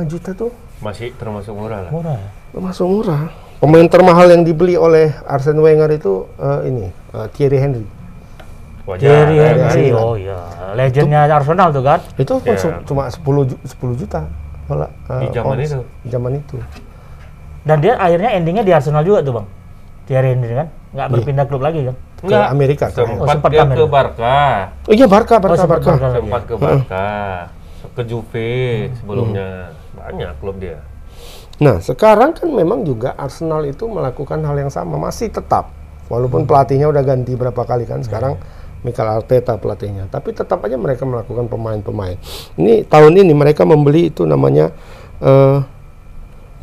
juta 0.07 0.31
tuh 0.31 0.51
Masih 0.79 1.13
termasuk 1.13 1.53
murah 1.53 1.88
lah. 1.88 1.91
Murah 1.91 2.17
ya. 2.17 2.29
termasuk 2.51 2.88
murah. 2.88 3.29
Pemain 3.61 3.85
termahal 3.85 4.27
yang 4.27 4.41
dibeli 4.41 4.73
oleh 4.73 5.13
Arsene 5.23 5.61
Wenger 5.61 5.93
itu 5.93 6.25
eh, 6.35 6.59
ini 6.65 6.85
eh, 6.89 7.27
Thierry 7.31 7.59
Henry. 7.59 7.85
Wajar. 8.83 9.01
Thierry 9.03 9.35
ya. 9.35 9.45
Henry. 9.47 9.85
Oh 9.91 10.15
iya. 10.15 10.38
Legendnya 10.73 11.27
Arsenal 11.27 11.69
tuh 11.69 11.81
kan. 11.81 12.00
Itu 12.15 12.33
pun 12.38 12.55
su- 12.55 12.81
cuma 12.83 13.03
10 13.07 13.21
ju- 13.45 13.61
10 13.63 13.93
juta. 13.95 14.25
Malah, 14.65 14.89
eh, 15.11 15.21
Di 15.21 15.27
zaman 15.31 15.53
pounds. 15.53 15.67
itu. 15.67 15.79
Di 16.01 16.09
zaman 16.09 16.31
itu. 16.35 16.55
Dan 17.61 17.77
dia 17.77 17.93
akhirnya 17.95 18.29
endingnya 18.31 18.63
di 18.63 18.71
Arsenal 18.71 19.01
juga 19.01 19.21
tuh 19.21 19.33
bang. 19.35 19.47
Thierry 20.03 20.33
Henry 20.33 20.53
kan. 20.55 20.67
Nggak 20.91 21.07
berpindah 21.09 21.45
klub 21.45 21.61
lagi 21.61 21.79
kan. 21.83 21.95
Enggak. 22.21 22.45
Amerika. 22.50 22.85
terakhir. 22.88 23.05
Sempat, 23.07 23.17
Oh, 23.19 23.27
sempat 23.27 23.50
dia 23.50 23.61
Amerika. 23.63 23.79
ke 23.79 23.85
Barca. 23.88 24.38
Oh 24.83 24.93
iya 24.93 25.07
Barca, 25.07 25.35
Barca, 25.38 25.57
sempat 25.59 25.79
Barca. 25.79 25.91
Barca. 25.91 26.07
Sempat 26.15 26.41
ke 26.43 26.55
Barca. 26.55 27.07
Ke 27.91 28.01
Juve 28.03 28.51
sebelumnya. 28.95 29.50
Banyak 29.91 30.31
klub 30.38 30.57
dia. 30.57 30.81
Nah, 31.57 31.77
sekarang 31.77 32.33
kan 32.33 32.47
memang 32.47 32.81
juga 32.81 33.13
Arsenal 33.15 33.61
itu 33.63 33.85
melakukan 33.85 34.41
hal 34.41 34.57
yang 34.57 34.69
sama, 34.69 34.97
masih 34.97 35.29
tetap. 35.29 35.69
Walaupun 36.07 36.43
pelatihnya 36.43 36.85
udah 36.88 37.01
ganti 37.01 37.33
berapa 37.33 37.61
kali 37.61 37.85
kan, 37.85 38.01
sekarang 38.01 38.35
Mikel 38.81 39.05
Arteta 39.05 39.57
pelatihnya. 39.61 40.09
Tapi 40.09 40.33
tetap 40.33 40.65
aja 40.65 40.73
mereka 40.77 41.05
melakukan 41.05 41.45
pemain-pemain. 41.45 42.17
Ini 42.57 42.85
tahun 42.89 43.13
ini 43.21 43.33
mereka 43.38 43.61
membeli 43.61 44.09
itu 44.09 44.25
namanya 44.25 44.73
eh, 45.21 45.57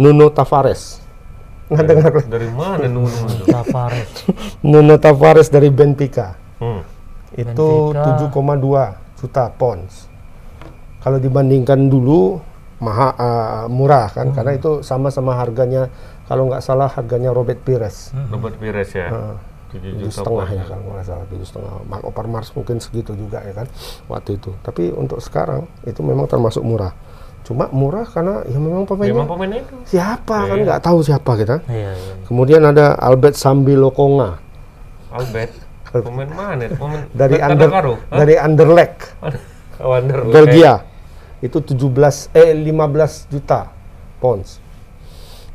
Nuno 0.03 0.27
Tavares. 0.35 1.03
Nggak 1.71 1.85
dengar? 1.87 2.13
Dari 2.27 2.51
mana 2.51 2.87
Nuno? 2.91 3.27
Tavares. 3.55 4.11
Nuno 4.67 4.95
Tavares 4.99 5.49
dari 5.51 5.71
Benfica. 5.71 6.35
Hmm. 6.59 6.83
Itu 7.39 7.95
Benfica. 7.95 8.31
7,2 8.35 9.23
juta 9.23 9.45
pounds. 9.55 10.11
Kalau 10.99 11.23
dibandingkan 11.23 11.87
dulu 11.87 12.43
maha, 12.83 13.15
eh, 13.15 13.65
murah 13.71 14.11
kan, 14.11 14.35
karena 14.35 14.59
itu 14.59 14.83
sama-sama 14.83 15.35
harganya 15.39 15.91
kalau 16.27 16.51
nggak 16.51 16.63
salah 16.63 16.91
harganya 16.91 17.31
Robert 17.31 17.63
Pires. 17.63 18.11
Robert 18.31 18.59
Pires 18.59 18.91
ya. 18.91 19.09
Tujuh 19.11 19.58
tujuh 19.69 20.09
setengah 20.09 20.49
ya 20.49 20.63
kalau 20.65 20.85
nggak 20.97 21.05
salah 21.05 21.27
tujuh 21.29 21.47
setengah. 21.47 21.73
Mark 21.85 22.05
Overmars 22.09 22.49
mungkin 22.57 22.81
segitu 22.81 23.13
juga 23.13 23.45
ya 23.45 23.53
kan 23.53 23.67
waktu 24.09 24.41
itu. 24.41 24.51
Tapi 24.65 24.91
untuk 24.97 25.21
sekarang 25.21 25.69
itu 25.85 26.01
memang 26.01 26.25
termasuk 26.25 26.65
murah. 26.65 26.97
Cuma 27.45 27.69
murah 27.73 28.05
karena 28.09 28.45
ya 28.49 28.59
memang 28.61 28.89
pemainnya. 28.89 29.25
Memang 29.25 29.29
pemain 29.29 29.53
itu. 29.61 29.75
siapa? 29.89 30.37
Kan 30.49 30.59
nggak 30.65 30.81
tahu 30.81 30.99
siapa 31.05 31.31
kita. 31.37 31.57
Iya, 31.69 31.93
iya. 31.97 32.13
kemudian 32.25 32.63
ada 32.65 32.97
Albert 32.97 33.37
Sambilokonga. 33.37 34.31
Albert. 35.13 35.53
Pemain 35.89 36.29
mana? 36.29 36.65
Pemain 36.69 37.03
dari 37.21 37.37
under 37.41 37.71
dari 38.13 38.35
Anderlecht. 38.37 39.01
Wander. 39.79 40.27
Belgia. 40.29 40.85
Itu 41.39 41.63
17 41.63 42.35
eh 42.35 42.51
15 42.53 43.31
juta 43.31 43.71
pounds. 44.19 44.59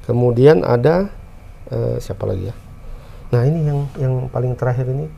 Kemudian 0.07 0.63
ada 0.63 1.11
eh, 1.67 1.99
siapa 1.99 2.23
lagi 2.23 2.49
ya 2.49 2.62
nah 3.33 3.41
ini 3.41 3.65
yang 3.65 3.79
yang 3.97 4.13
paling 4.29 4.53
terakhir 4.53 4.85
ini 4.85 5.09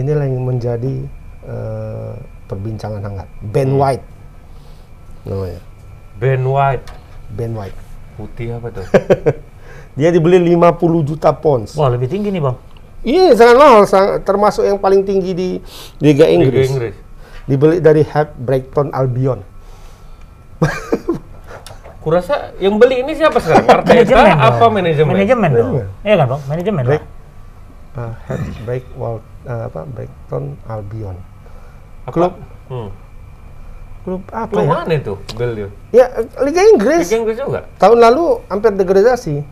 inilah 0.00 0.24
yang 0.24 0.40
menjadi 0.40 0.94
eh, 1.44 2.12
perbincangan 2.48 3.04
hangat 3.04 3.28
Ben 3.44 3.76
White 3.76 4.04
namanya 5.28 5.60
Ben 6.16 6.42
White. 6.48 6.86
Ben 7.34 7.52
White 7.52 7.78
Putih 8.16 8.56
apa 8.56 8.72
tuh? 8.72 8.84
dia 9.98 10.08
dibeli 10.08 10.40
50 10.40 11.08
juta 11.08 11.28
pounds 11.36 11.76
Wah, 11.76 11.92
lebih 11.92 12.08
tinggi 12.08 12.32
nih, 12.32 12.40
Bang. 12.40 12.56
ini 13.04 13.36
sangat 13.36 13.56
mahal 13.60 13.84
sang- 13.84 14.24
termasuk 14.24 14.64
yang 14.64 14.80
paling 14.80 15.04
tinggi 15.04 15.36
di 15.36 15.48
Liga 16.00 16.24
Liga 16.24 16.26
Inggris, 16.32 16.68
Inggris. 16.72 16.94
dibeli 17.44 17.76
dari 17.84 18.00
Hab 18.06 18.32
Brighton 18.34 18.88
Albion 18.96 19.44
Kurasa 22.02 22.50
yang 22.58 22.82
beli 22.82 23.06
ini 23.06 23.14
siapa 23.14 23.38
sekarang? 23.38 23.62
Manajemen. 23.86 24.34
Apa 24.34 24.66
manajemen? 24.66 25.14
Manajemen 25.14 25.50
dong. 25.54 25.70
Iya 26.02 26.14
kan, 26.18 26.26
Bang? 26.34 26.40
Manajemen. 26.50 26.82
Break. 26.82 27.02
Uh, 27.94 28.12
Head 28.24 28.42
Break 28.62 28.84
Wal- 28.94 29.20
uh, 29.42 29.62
apa 29.66 29.84
Brighton 29.86 30.56
Albion 30.64 31.16
Apa? 32.02 32.12
Klub 32.12 32.32
Hmm. 32.66 32.88
klub 34.02 34.22
apa 34.28 34.48
Klub 34.50 34.64
ya? 34.64 34.70
mana 34.72 34.92
itu? 34.92 35.14
Bel 35.32 35.50
dia. 35.52 35.68
Ya 35.92 36.06
Liga 36.40 36.62
Inggris. 36.64 37.06
Liga 37.06 37.18
Inggris 37.20 37.36
juga. 37.38 37.60
Tahun 37.76 37.94
lalu 37.96 38.40
hampir 38.46 38.72
degradasi. 38.72 39.44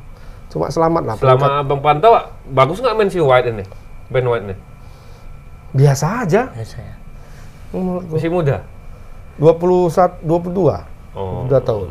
Cuma 0.48 0.66
selamat 0.66 1.02
lah. 1.04 1.14
Selama 1.16 1.38
peringkat. 1.38 1.62
abang 1.62 1.80
pantau, 1.80 2.10
bagus 2.48 2.78
nggak 2.78 2.94
main 2.94 3.06
si 3.06 3.20
White 3.20 3.46
ini? 3.48 3.64
Ben 4.08 4.24
White 4.24 4.44
ini? 4.44 4.56
biasa 5.70 6.26
aja. 6.26 6.50
Biasa 6.50 6.76
ya. 6.76 6.94
Umur 7.70 8.02
gua. 8.02 8.18
Masih 8.18 8.26
muda? 8.28 8.56
21 9.38 10.18
22. 10.26 10.82
Oh. 11.14 11.46
Udah 11.46 11.62
tahun. 11.62 11.88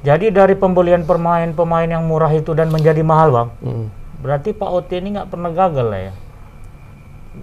Jadi 0.00 0.28
dari 0.28 0.52
pembelian 0.52 1.04
pemain-pemain 1.04 1.84
yang 1.86 2.04
murah 2.04 2.28
itu 2.30 2.52
dan 2.52 2.68
menjadi 2.68 3.00
mahal, 3.00 3.28
Bang. 3.30 3.48
Hmm. 3.60 3.86
Berarti 4.20 4.52
Pak 4.52 4.68
Ot 4.68 4.88
ini 4.90 5.08
nggak 5.12 5.28
pernah 5.28 5.50
gagal 5.50 5.86
lah 5.86 6.00
ya. 6.02 6.14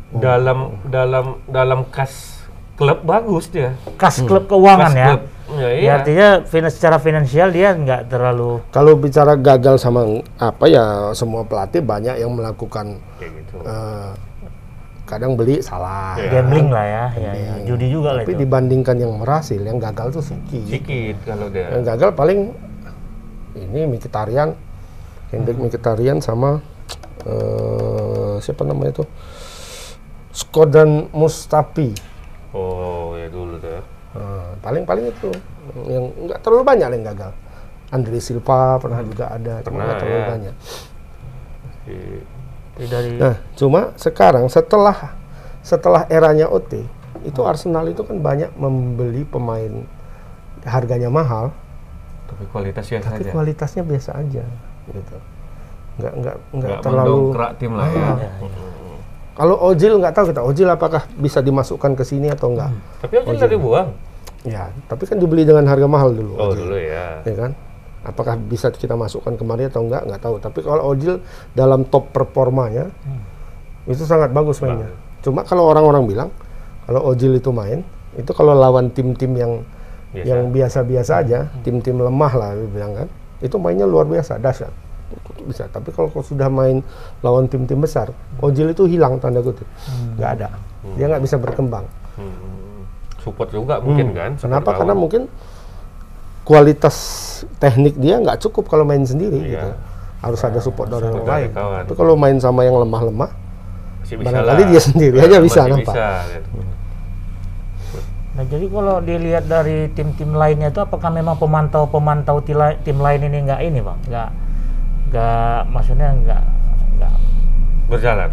Dalam 0.10 0.60
dalam 0.84 1.26
dalam 1.46 1.80
kas 1.88 2.44
klub 2.74 3.02
bagus 3.02 3.48
dia. 3.48 3.74
Kas 3.96 4.20
klub 4.22 4.46
keuangan 4.46 4.88
Kas 4.88 4.96
ya. 4.96 5.08
klub. 5.08 5.22
Ya, 5.48 5.56
Ya, 5.58 5.70
iya. 5.74 5.92
artinya 5.96 6.28
finan- 6.44 6.68
secara 6.70 7.00
finansial 7.00 7.50
dia 7.50 7.72
nggak 7.72 8.12
terlalu 8.12 8.60
Kalau 8.68 8.94
bicara 8.94 9.32
gagal 9.34 9.80
sama 9.80 10.04
apa 10.36 10.68
ya 10.68 10.84
semua 11.14 11.42
pelatih 11.42 11.80
banyak 11.80 12.20
yang 12.20 12.36
melakukan 12.36 13.00
Kayak 13.16 13.32
gitu. 13.40 13.56
eh, 13.64 14.12
kadang 15.08 15.34
beli 15.34 15.64
salah. 15.64 16.20
Iya. 16.20 16.30
gambling 16.36 16.68
lah 16.68 16.84
ya. 16.84 17.06
Ya, 17.16 17.32
ya. 17.32 17.52
Judi 17.64 17.88
juga 17.88 18.12
lah 18.12 18.22
Tapi 18.22 18.36
itu. 18.36 18.44
dibandingkan 18.44 18.96
yang 19.00 19.16
berhasil, 19.18 19.56
yang 19.58 19.80
gagal 19.80 20.08
tuh 20.12 20.24
sedikit. 20.26 20.68
Sedikit 20.68 21.16
kalau 21.24 21.48
dia. 21.48 21.72
Yang 21.72 21.84
gagal 21.88 22.10
paling 22.12 22.40
ini 23.56 23.82
Mkhitaryan, 23.88 24.52
Hendrik 25.34 25.60
Mkhitaryan 25.60 26.24
sama 26.24 26.64
eh, 27.28 28.36
siapa 28.40 28.64
namanya 28.64 29.04
tuh? 29.04 29.08
Skodan 30.32 31.10
Mustafi. 31.12 31.92
Oh, 32.54 33.18
ya 33.18 33.28
dulu 33.28 33.58
tuh. 33.58 33.70
ya. 33.74 33.82
Nah, 34.18 34.56
paling-paling 34.62 35.14
itu 35.14 35.30
yang 35.90 36.10
nggak 36.26 36.40
terlalu 36.42 36.64
banyak 36.64 36.90
yang 36.94 37.06
gagal. 37.14 37.32
Andre 37.88 38.20
Silva 38.20 38.78
pernah 38.82 39.00
juga 39.00 39.32
ada, 39.32 39.64
cuma 39.64 39.80
Pernah, 39.80 39.84
nggak 39.88 40.00
terlalu 40.04 40.20
ya. 40.20 40.28
banyak. 40.28 40.56
Dari 42.78 43.10
Nah, 43.18 43.36
cuma 43.58 43.82
sekarang 43.98 44.46
setelah 44.52 45.18
setelah 45.66 46.06
eranya 46.12 46.46
OT, 46.48 46.86
itu 47.26 47.42
Arsenal 47.42 47.90
itu 47.90 48.06
kan 48.06 48.22
banyak 48.22 48.54
membeli 48.56 49.26
pemain 49.26 49.84
harganya 50.68 51.08
mahal, 51.08 51.56
Tapi 52.28 52.44
kualitasnya 52.52 53.00
tapi 53.00 53.24
kualitasnya 53.32 53.88
biasa 53.88 54.20
aja, 54.20 54.44
gitu. 54.92 55.16
Nggak 55.98 56.14
nggak 56.14 56.36
nggak 56.36 56.36
Nggak 56.54 56.80
terlalu. 56.82 57.10
mendongkrak 57.10 57.52
tim 57.58 57.72
lah 57.74 57.88
ya. 57.90 58.08
Ya, 58.18 58.30
Kalau 59.34 59.56
Ojil 59.62 59.94
nggak 60.02 60.14
tahu 60.14 60.26
kita 60.34 60.42
Ojil 60.42 60.68
apakah 60.68 61.06
bisa 61.14 61.40
dimasukkan 61.42 61.94
ke 61.94 62.02
sini 62.02 62.30
atau 62.30 62.54
enggak? 62.54 62.74
Tapi 63.02 63.14
Ojil 63.22 63.38
udah 63.38 63.50
dibuang. 63.50 63.90
Ya, 64.46 64.70
tapi 64.88 65.04
kan 65.06 65.18
dibeli 65.18 65.44
dengan 65.44 65.66
harga 65.68 65.86
mahal 65.86 66.14
dulu. 66.14 66.34
Oh, 66.38 66.54
dulu 66.54 66.74
ya. 66.74 67.22
ya 67.22 67.36
kan? 67.36 67.52
Apakah 68.02 68.40
bisa 68.40 68.72
kita 68.72 68.96
masukkan 68.96 69.36
kemari 69.36 69.68
atau 69.68 69.84
enggak? 69.84 70.06
Nggak 70.06 70.22
tahu. 70.24 70.36
Tapi 70.42 70.60
kalau 70.64 70.84
Ojil 70.90 71.22
dalam 71.54 71.86
top 71.86 72.10
performanya 72.14 72.90
itu 73.86 74.04
sangat 74.04 74.34
bagus 74.34 74.58
mainnya. 74.60 74.90
Cuma 75.22 75.44
kalau 75.44 75.70
orang-orang 75.70 76.04
bilang 76.06 76.30
kalau 76.86 77.04
Ojil 77.06 77.38
itu 77.38 77.52
main, 77.52 77.84
itu 78.16 78.32
kalau 78.32 78.56
lawan 78.56 78.90
tim-tim 78.90 79.34
yang 79.36 79.54
Biasa. 80.08 80.24
yang 80.24 80.42
biasa-biasa 80.50 81.14
aja, 81.20 81.40
tim-tim 81.62 82.00
lemah 82.00 82.32
lah 82.32 82.56
bilang 82.72 82.96
kan, 82.96 83.08
itu 83.40 83.56
mainnya 83.58 83.86
luar 83.86 84.06
biasa, 84.06 84.38
dahsyat. 84.38 84.74
Bisa. 85.48 85.72
Tapi 85.72 85.96
kalau 85.96 86.12
kau 86.12 86.20
sudah 86.20 86.52
main 86.52 86.84
lawan 87.24 87.48
tim-tim 87.48 87.80
besar, 87.80 88.12
Ojil 88.44 88.76
itu 88.76 88.84
hilang 88.90 89.22
tanda 89.24 89.40
kutip, 89.40 89.66
nggak 90.20 90.32
ada. 90.42 90.48
Dia 91.00 91.06
nggak 91.08 91.24
bisa 91.24 91.40
berkembang. 91.40 91.88
Hmm. 92.20 92.84
Support 93.24 93.52
juga 93.52 93.80
mungkin 93.80 94.12
kan. 94.12 94.36
Kenapa? 94.36 94.76
Karena 94.76 94.92
lawan. 94.92 95.04
mungkin 95.08 95.22
kualitas 96.44 96.96
teknik 97.60 98.00
dia 98.00 98.20
nggak 98.24 98.40
cukup 98.48 98.72
kalau 98.72 98.88
main 98.88 99.04
sendiri 99.04 99.36
Iya. 99.40 99.52
gitu. 99.52 99.70
Harus 100.18 100.42
ada 100.42 100.60
support 100.64 100.90
dari 100.90 101.06
orang 101.08 101.28
lain. 101.28 101.50
kawan. 101.54 101.84
Tapi 101.86 101.94
kalau 101.96 102.14
main 102.18 102.38
sama 102.42 102.66
yang 102.66 102.80
lemah-lemah, 102.82 103.32
barangkali 104.08 104.64
dia 104.72 104.82
sendiri 104.82 105.18
aja 105.20 105.38
bisa, 105.44 105.62
nampak. 105.68 105.94
bisa, 105.94 106.08
gitu. 106.34 106.50
Nah, 108.38 108.46
jadi 108.46 108.70
kalau 108.70 109.02
dilihat 109.02 109.50
dari 109.50 109.90
tim-tim 109.92 110.30
lainnya 110.32 110.70
itu 110.70 110.78
apakah 110.78 111.10
memang 111.10 111.36
pemantau-pemantau 111.36 112.38
tim 112.78 112.98
lain 112.98 113.22
ini 113.24 113.38
nggak 113.44 113.62
ini, 113.64 113.82
Bang? 113.82 113.98
Nggak 114.06 114.30
nggak 115.08 115.60
maksudnya 115.68 116.14
nggak 116.14 116.42
nggak 116.94 117.14
Berjalan. 117.88 118.30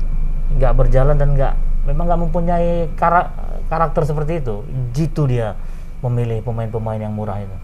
nggak 0.55 0.73
berjalan 0.75 1.15
dan 1.15 1.29
nggak 1.33 1.53
memang 1.85 2.05
nggak 2.05 2.21
mempunyai 2.21 2.69
kara- 2.93 3.33
karakter 3.65 4.05
seperti 4.05 4.45
itu. 4.45 4.61
Jitu 4.93 5.25
dia 5.25 5.57
memilih 5.99 6.45
pemain-pemain 6.45 7.01
yang 7.01 7.11
murah 7.11 7.41
itu. 7.41 7.57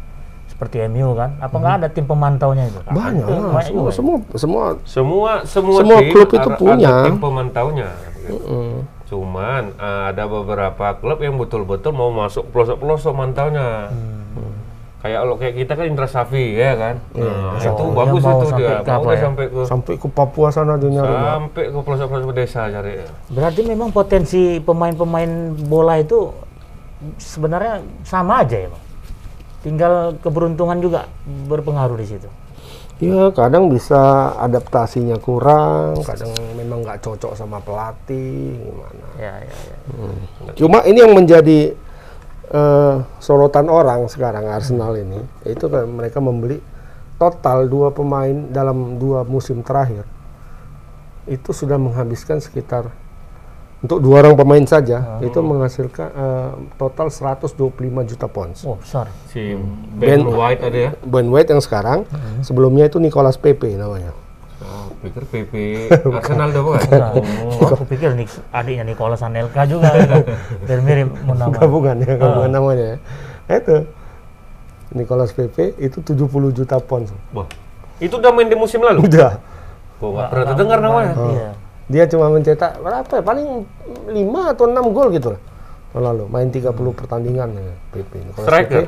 Seperti 0.49 0.81
MU 0.87 1.13
kan? 1.13 1.37
Apa 1.39 1.53
nggak 1.53 1.75
ada 1.77 1.89
tim 1.89 2.05
pemantaunya 2.05 2.65
itu? 2.67 2.81
Banyak 2.83 3.21
Itu 3.21 3.33
lah. 3.35 3.53
banyak 3.53 3.69
Semua, 3.69 3.91
semua, 3.93 4.17
semua. 4.33 4.65
Semua 4.89 5.31
semua, 5.45 5.77
Semua 5.77 5.99
tim 5.99 6.09
klub 6.11 6.29
itu 6.31 6.41
ada- 6.41 6.57
punya. 6.57 6.89
ada 6.89 7.05
tim 7.05 7.17
pemantaunya. 7.17 7.89
gitu. 8.19 8.37
Mm. 8.41 8.79
Cuman 9.11 9.75
ada 9.77 10.25
beberapa 10.25 10.95
klub 10.97 11.19
yang 11.19 11.35
betul-betul 11.35 11.91
mau 11.91 12.09
masuk 12.09 12.47
pelosok-pelosok 12.49 13.11
mantaunya. 13.11 13.91
Hmm. 13.91 14.55
Kayak 15.01 15.19
kalau 15.19 15.35
kayak 15.35 15.55
kita 15.57 15.73
kan 15.75 15.87
Indra 15.89 16.07
Safi 16.07 16.45
ya 16.55 16.77
kan. 16.77 16.95
Nah, 17.17 17.57
itu 17.57 17.73
Oh, 17.73 17.91
bagus 17.91 18.21
itu 18.21 18.47
sampai 18.47 18.61
dia. 18.61 18.79
ke 18.79 18.93
Mau 18.93 19.11
ya? 19.11 19.19
sampai 19.19 19.45
ke 19.49 19.61
Sampai 19.65 19.95
ke 19.97 20.07
Papua 20.07 20.49
sana 20.53 20.77
nyari. 20.77 21.09
sampai 21.27 21.65
ke 21.67 21.79
pelosok-pelosok 21.81 22.33
desa 22.33 22.69
cari. 22.69 23.01
Berarti 23.27 23.61
memang 23.65 23.89
potensi 23.91 24.61
pemain-pemain 24.61 25.31
bola 25.67 25.97
itu 25.97 26.31
sebenarnya 27.17 27.81
sama 28.05 28.45
aja 28.45 28.57
ya, 28.57 28.69
Bang. 28.69 28.85
Tinggal 29.61 29.93
keberuntungan 30.21 30.79
juga 30.79 31.09
berpengaruh 31.49 31.97
di 31.97 32.07
situ. 32.07 32.29
Ya 33.01 33.33
kadang 33.33 33.73
bisa 33.73 34.37
adaptasinya 34.37 35.17
kurang, 35.17 36.05
kadang 36.05 36.37
memang 36.53 36.85
nggak 36.85 37.01
cocok 37.01 37.33
sama 37.33 37.57
pelatih 37.65 38.61
gimana. 38.61 39.07
Ya, 39.17 39.35
ya, 39.41 39.57
ya. 39.57 39.77
Cuma 40.53 40.85
ini 40.85 41.01
yang 41.01 41.17
menjadi 41.17 41.73
eh, 42.53 42.95
sorotan 43.17 43.73
orang 43.73 44.05
sekarang 44.13 44.45
Arsenal 44.53 45.01
ini 45.01 45.17
itu 45.49 45.65
kan 45.73 45.89
mereka 45.89 46.21
membeli 46.21 46.61
total 47.17 47.69
dua 47.73 47.89
pemain 47.89 48.53
dalam 48.53 49.01
dua 49.01 49.25
musim 49.25 49.65
terakhir 49.65 50.05
itu 51.29 51.53
sudah 51.53 51.79
menghabiskan 51.81 52.41
sekitar 52.43 52.91
untuk 53.81 53.99
dua 53.99 54.21
orang 54.21 54.37
pemain 54.37 54.61
saja 54.63 55.17
itu 55.21 55.41
menghasilkan 55.41 56.09
eh, 56.11 56.51
total 56.77 57.09
125 57.09 57.57
juta 58.07 58.27
pounds. 58.29 58.61
Oh, 58.63 58.77
besar. 58.77 59.09
Si 59.29 59.57
Ben- 59.97 60.21
Ben 60.21 60.29
White 60.29 60.63
ada 60.63 60.79
ya. 60.79 60.91
Ben 61.01 61.27
White 61.27 61.49
yang 61.49 61.63
sekarang 61.65 62.05
sebelumnya 62.41 62.87
itu 62.87 63.01
Nicolas 63.01 63.35
Pepe 63.35 63.73
namanya. 63.75 64.13
Oh, 64.61 64.93
pikir 65.01 65.25
PP 65.25 65.53
Arsenal 66.21 66.53
bukan? 66.53 66.85
Nah, 66.93 67.17
oh, 67.17 67.73
aku 67.73 67.89
pikir 67.89 68.13
nih 68.13 68.29
adiknya 68.53 68.85
Nicolas 68.85 69.25
Anelka 69.25 69.65
juga 69.65 69.97
gitu. 69.97 70.29
Dan 70.69 70.85
mirip 70.85 71.09
menama. 71.25 71.57
Gabungan 71.57 71.97
ya, 71.99 72.13
gabungan 72.15 72.51
namanya 72.53 72.85
ya. 72.85 72.97
Nah, 73.49 73.57
itu 73.57 73.77
Nicolas 74.93 75.33
Pepe 75.33 75.73
itu 75.79 76.05
70 76.05 76.29
juta 76.53 76.77
pounds. 76.77 77.17
Wah, 77.33 77.49
itu 77.97 78.13
udah 78.13 78.29
main 78.29 78.53
di 78.53 78.59
musim 78.59 78.85
lalu? 78.85 79.09
Udah. 79.09 79.41
Kok 79.97 80.09
nggak 80.11 80.27
pernah 80.29 80.45
terdengar 80.53 80.79
namanya? 80.81 81.13
Iya. 81.17 81.51
Dia 81.91 82.07
cuma 82.07 82.31
mencetak 82.31 82.79
berapa 82.79 83.13
ya? 83.19 83.23
Paling 83.27 83.49
5 84.15 84.53
atau 84.55 84.65
6 84.71 84.95
gol 84.95 85.09
gitu 85.11 85.29
lah. 85.35 85.41
Tahun 85.91 86.03
lalu 86.07 86.25
main 86.31 86.47
30 86.47 86.71
pertandingan 86.71 87.51
ya 87.51 87.75
PP. 87.91 88.13
Nicolas 88.31 88.47
Striker? 88.47 88.83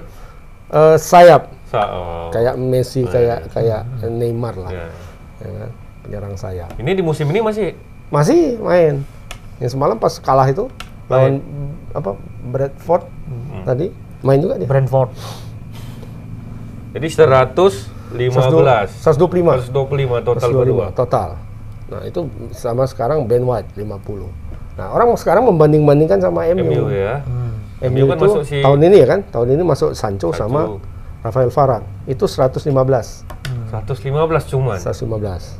Eh, 0.73 0.97
sayap 0.97 1.42
Sa 1.68 1.82
oh. 1.92 2.30
kayak 2.32 2.54
Messi 2.56 3.02
kayak 3.04 3.50
kayak 3.50 3.85
Neymar 4.06 4.54
lah. 4.54 4.71
Ya. 4.71 4.87
Ya 5.42 5.50
kan? 5.66 5.71
Penyerang 6.06 6.35
sayap. 6.38 6.71
Ini 6.78 6.90
di 6.94 7.02
musim 7.02 7.26
ini 7.28 7.42
masih 7.42 7.75
Masih 8.12 8.61
main. 8.62 9.02
Yang 9.59 9.75
semalam 9.75 9.97
pas 9.99 10.14
kalah 10.23 10.47
itu 10.47 10.71
lawan 11.11 11.42
apa 11.92 12.16
Bradford 12.49 13.04
tadi 13.66 13.90
main 14.23 14.38
juga 14.38 14.54
dia. 14.56 14.71
Brentford. 14.71 15.11
jadi 16.92 17.09
115. 17.09 19.00
125. 19.00 19.73
125 19.73 20.28
total 20.28 20.50
berdua. 20.52 20.87
125 20.92 21.00
total. 21.00 21.30
Nah, 21.92 22.02
itu 22.08 22.20
sama 22.56 22.88
sekarang 22.88 23.28
Ben 23.28 23.44
White 23.44 23.76
50. 23.76 24.32
Nah, 24.80 24.88
orang 24.88 25.12
sekarang 25.20 25.44
membanding-bandingkan 25.44 26.18
sama 26.18 26.49
MU. 26.56 26.64
MU 26.64 26.84
ya. 26.88 27.20
MU 27.84 27.92
MU 27.92 28.04
kan 28.08 28.16
itu 28.16 28.25
masuk 28.25 28.42
si 28.49 28.56
tahun 28.64 28.78
ini 28.88 28.96
ya 29.02 29.06
kan? 29.11 29.20
Tahun 29.28 29.49
ini 29.52 29.62
masuk 29.62 29.90
Sancho, 29.92 30.32
Sancho. 30.32 30.38
sama 30.38 30.61
Rafael 31.20 31.50
Varane. 31.52 31.87
Itu 32.08 32.25
115. 32.25 32.72
115 33.68 34.44
cuman. 34.49 34.78
115. 34.80 35.58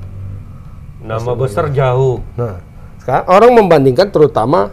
Nama 1.03 1.31
besar 1.35 1.67
jauh. 1.69 2.23
Nah, 2.39 2.63
sekarang 3.03 3.27
orang 3.27 3.51
membandingkan 3.59 4.09
terutama 4.09 4.73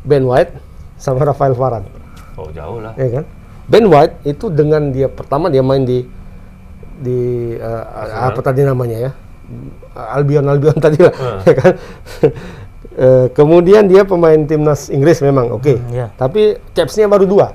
Ben 0.00 0.22
White 0.24 0.54
sama 0.96 1.20
Rafael 1.26 1.52
Varane, 1.52 1.90
Oh, 2.38 2.48
jauh 2.54 2.80
lah. 2.80 2.94
ya 2.96 3.20
kan? 3.20 3.24
Ben 3.66 3.84
White 3.84 4.24
itu 4.24 4.48
dengan 4.48 4.88
dia 4.94 5.10
pertama 5.10 5.50
dia 5.50 5.60
main 5.60 5.82
di 5.84 6.06
di 7.00 7.20
eh, 7.56 7.84
apa 8.30 8.40
tadi 8.40 8.62
namanya 8.62 9.10
ya? 9.10 9.12
Albion 9.92 10.44
Albion 10.46 10.76
tadi 10.84 10.98
lah, 11.00 11.14
ya 11.44 11.54
kan? 11.54 11.72
Eh, 12.90 13.30
kemudian 13.32 13.86
dia 13.86 14.02
pemain 14.02 14.36
timnas 14.44 14.90
Inggris 14.90 15.22
memang 15.22 15.54
oke, 15.54 15.78
iya. 15.94 16.10
tapi 16.18 16.58
capsnya 16.74 17.06
baru 17.06 17.22
dua, 17.24 17.54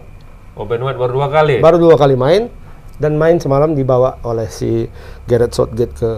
Oh, 0.56 0.64
Ben 0.64 0.80
White 0.80 0.96
baru 0.96 1.12
dua 1.12 1.28
kali. 1.28 1.60
baru 1.60 1.76
dua 1.76 2.00
kali 2.00 2.16
main 2.16 2.48
dan 2.98 3.20
main 3.20 3.36
semalam 3.38 3.76
dibawa 3.76 4.16
oleh 4.24 4.48
si 4.48 4.88
Gareth 5.28 5.54
Southgate 5.54 5.92
ke 5.92 6.12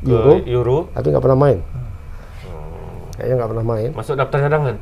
Ke 0.00 0.08
Euro, 0.08 0.34
Euro. 0.46 0.78
tapi 0.94 1.10
nggak 1.10 1.20
pernah 1.20 1.36
main. 1.36 1.58
Kayaknya 3.18 3.34
nggak 3.36 3.50
pernah 3.52 3.66
main. 3.66 3.90
Masuk 3.92 4.14
daftar 4.16 4.38
cadangan. 4.48 4.76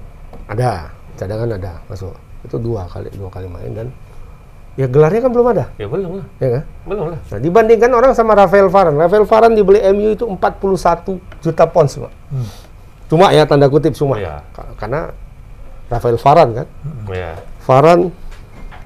Ada, 0.46 0.72
cadangan 1.16 1.48
ada 1.58 1.72
masuk. 1.88 2.14
Itu 2.44 2.56
dua 2.60 2.86
kali 2.86 3.08
dua 3.16 3.30
kali 3.32 3.48
main 3.50 3.70
dan 3.72 3.86
ya 4.78 4.86
gelarnya 4.86 5.20
kan 5.20 5.30
belum 5.30 5.46
ada, 5.50 5.64
Ya 5.74 5.84
belum 5.84 6.22
lah. 6.22 6.26
ya 6.38 6.48
kan? 6.54 6.62
Belum 6.86 7.06
lah. 7.10 7.18
Nah, 7.18 7.38
dibandingkan 7.42 7.90
orang 7.90 8.14
sama 8.14 8.32
Rafael 8.32 8.70
Varane. 8.70 8.94
Rafael 8.96 9.26
Varane 9.26 9.52
dibeli 9.52 9.82
MU 9.90 10.14
itu 10.14 10.22
41 10.22 11.18
juta 11.42 11.64
pounds, 11.66 11.98
Pak. 11.98 12.12
Cuma 13.06 13.28
ya 13.28 13.42
tanda 13.42 13.66
kutip 13.66 13.90
cuma. 13.92 14.14
Ka- 14.48 14.70
Karena 14.78 15.10
Rafael 15.88 16.14
Varane 16.14 16.52
kan. 16.54 16.66
Ya, 17.08 17.34
Varane 17.60 18.14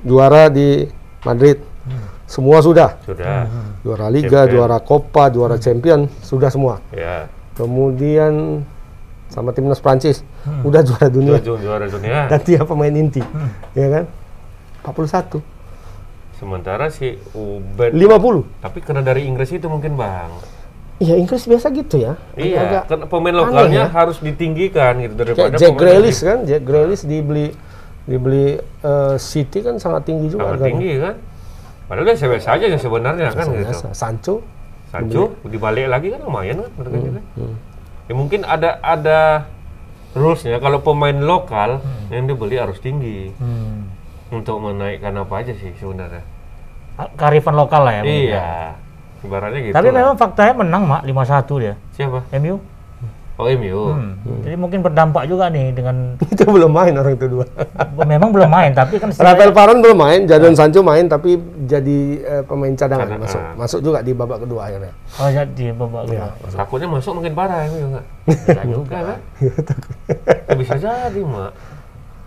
juara 0.00 0.48
di 0.48 0.88
Madrid. 1.22 1.60
Semua 2.24 2.64
sudah. 2.64 2.96
sudah. 3.04 3.44
Juara 3.84 4.08
Liga, 4.08 4.48
Champion. 4.48 4.52
juara 4.56 4.78
Copa, 4.80 5.28
juara 5.28 5.60
Champion, 5.60 6.08
sudah 6.18 6.48
semua. 6.48 6.80
Ya. 6.88 7.28
Kemudian 7.52 8.64
sama 9.28 9.52
timnas 9.52 9.76
Prancis, 9.76 10.24
udah 10.64 10.80
juara 10.80 11.06
dunia. 11.06 11.36
Juara, 11.36 11.60
juara 11.60 11.86
dunia. 11.86 12.24
Dan 12.32 12.40
dia 12.40 12.64
pemain 12.64 12.88
inti. 12.90 13.20
Ya 13.76 13.92
kan? 13.92 14.04
41. 14.80 15.44
Sementara 16.42 16.90
si 16.90 17.14
Uben 17.32 17.94
50. 17.94 18.42
tapi 18.58 18.82
karena 18.82 18.98
dari 18.98 19.30
Inggris 19.30 19.54
itu 19.54 19.70
mungkin 19.70 19.94
bang. 19.94 20.26
Iya 20.98 21.14
Inggris 21.14 21.46
biasa 21.46 21.70
gitu 21.70 22.02
ya. 22.02 22.18
Iya, 22.34 22.82
kan 22.86 23.06
pemain 23.06 23.34
lokalnya 23.34 23.86
ya. 23.86 23.94
harus 23.94 24.18
ditinggikan 24.18 24.98
gitu 24.98 25.14
daripada 25.14 25.54
Kayak 25.54 25.58
Jack 25.58 25.70
pemain 25.70 25.82
Grealish 25.86 26.20
kan, 26.22 26.38
Jack 26.42 26.62
Grealish 26.62 27.02
dibeli 27.06 27.46
dibeli 28.02 28.58
eh, 28.58 29.14
City 29.18 29.62
kan 29.62 29.78
sangat 29.78 30.10
tinggi 30.10 30.34
juga 30.34 30.50
sangat 30.50 30.66
tinggi 30.66 30.98
kan. 30.98 31.14
Padahal 31.86 32.06
dia 32.10 32.14
biasa 32.18 32.48
aja 32.58 32.66
ya 32.66 32.78
sebenarnya 32.78 33.28
kan 33.30 33.46
gitu. 33.46 33.62
Biasa. 33.62 33.86
Sancho 33.94 34.34
Sancho 34.90 35.38
dibalik 35.46 35.86
lagi 35.86 36.10
kan 36.10 36.26
lumayan 36.26 36.66
kan 36.66 36.70
harganya 36.82 37.10
kan. 37.22 37.24
Hmm. 37.38 37.54
Ya 38.10 38.14
mungkin 38.18 38.40
ada 38.42 38.82
ada 38.82 39.20
rulesnya 40.12 40.58
kalau 40.58 40.82
pemain 40.82 41.14
lokal 41.16 41.78
yang 42.10 42.26
dibeli 42.26 42.58
harus 42.58 42.82
tinggi 42.82 43.30
Hmm. 43.38 43.86
untuk 44.30 44.58
menaikkan 44.58 45.14
apa 45.14 45.34
aja 45.38 45.54
sih 45.54 45.70
sebenarnya. 45.78 46.22
Karifan 47.14 47.54
lokal 47.54 47.82
lah 47.82 47.92
ya. 47.92 48.02
mungkin 48.02 48.22
ya. 48.22 48.30
iya. 48.30 48.50
Ibaratnya 49.22 49.60
gitu. 49.62 49.74
Tapi 49.74 49.88
lah. 49.88 49.94
memang 49.96 50.14
faktanya 50.16 50.54
menang, 50.58 50.82
Mak, 50.82 51.02
5-1 51.06 51.62
dia. 51.62 51.74
siapa? 51.90 52.20
MU. 52.36 52.56
Oh 53.40 53.48
MU. 53.48 53.80
Hmm. 53.96 54.12
Jadi 54.44 54.54
mungkin 54.54 54.84
berdampak 54.84 55.24
juga 55.24 55.48
nih 55.48 55.72
dengan 55.72 56.14
itu 56.36 56.44
belum 56.44 56.68
main 56.68 56.92
orang 56.92 57.16
itu 57.16 57.26
dua. 57.26 57.48
memang 58.12 58.28
belum 58.28 58.44
main 58.46 58.70
tapi 58.70 59.00
kan 59.00 59.08
Rafael 59.08 59.50
Varane 59.50 59.80
belum 59.80 59.96
main, 59.96 60.20
Jadon 60.28 60.52
Sancho 60.52 60.84
main 60.84 61.08
tapi 61.08 61.40
jadi 61.64 61.98
eh, 62.20 62.42
pemain 62.44 62.70
cadangan 62.76 63.08
Cadangan. 63.08 63.24
masuk 63.24 63.40
masuk 63.56 63.80
juga 63.80 63.98
di 64.04 64.12
babak 64.12 64.44
kedua 64.44 64.68
akhirnya. 64.68 64.92
Oh 65.16 65.32
jadi 65.32 65.64
babak 65.72 66.02
Iya. 66.12 66.28
kedua. 66.28 66.58
Takutnya 66.60 66.88
masuk 66.92 67.12
makin 67.18 67.32
parah 67.32 67.58
MU 67.66 67.86
enggak? 67.88 68.04
Bisa 68.28 68.62
juga. 68.68 68.96
kan? 69.00 69.18
Ya, 70.46 70.54
bisa 70.54 70.74
jadi, 70.76 71.20
Mak. 71.24 71.50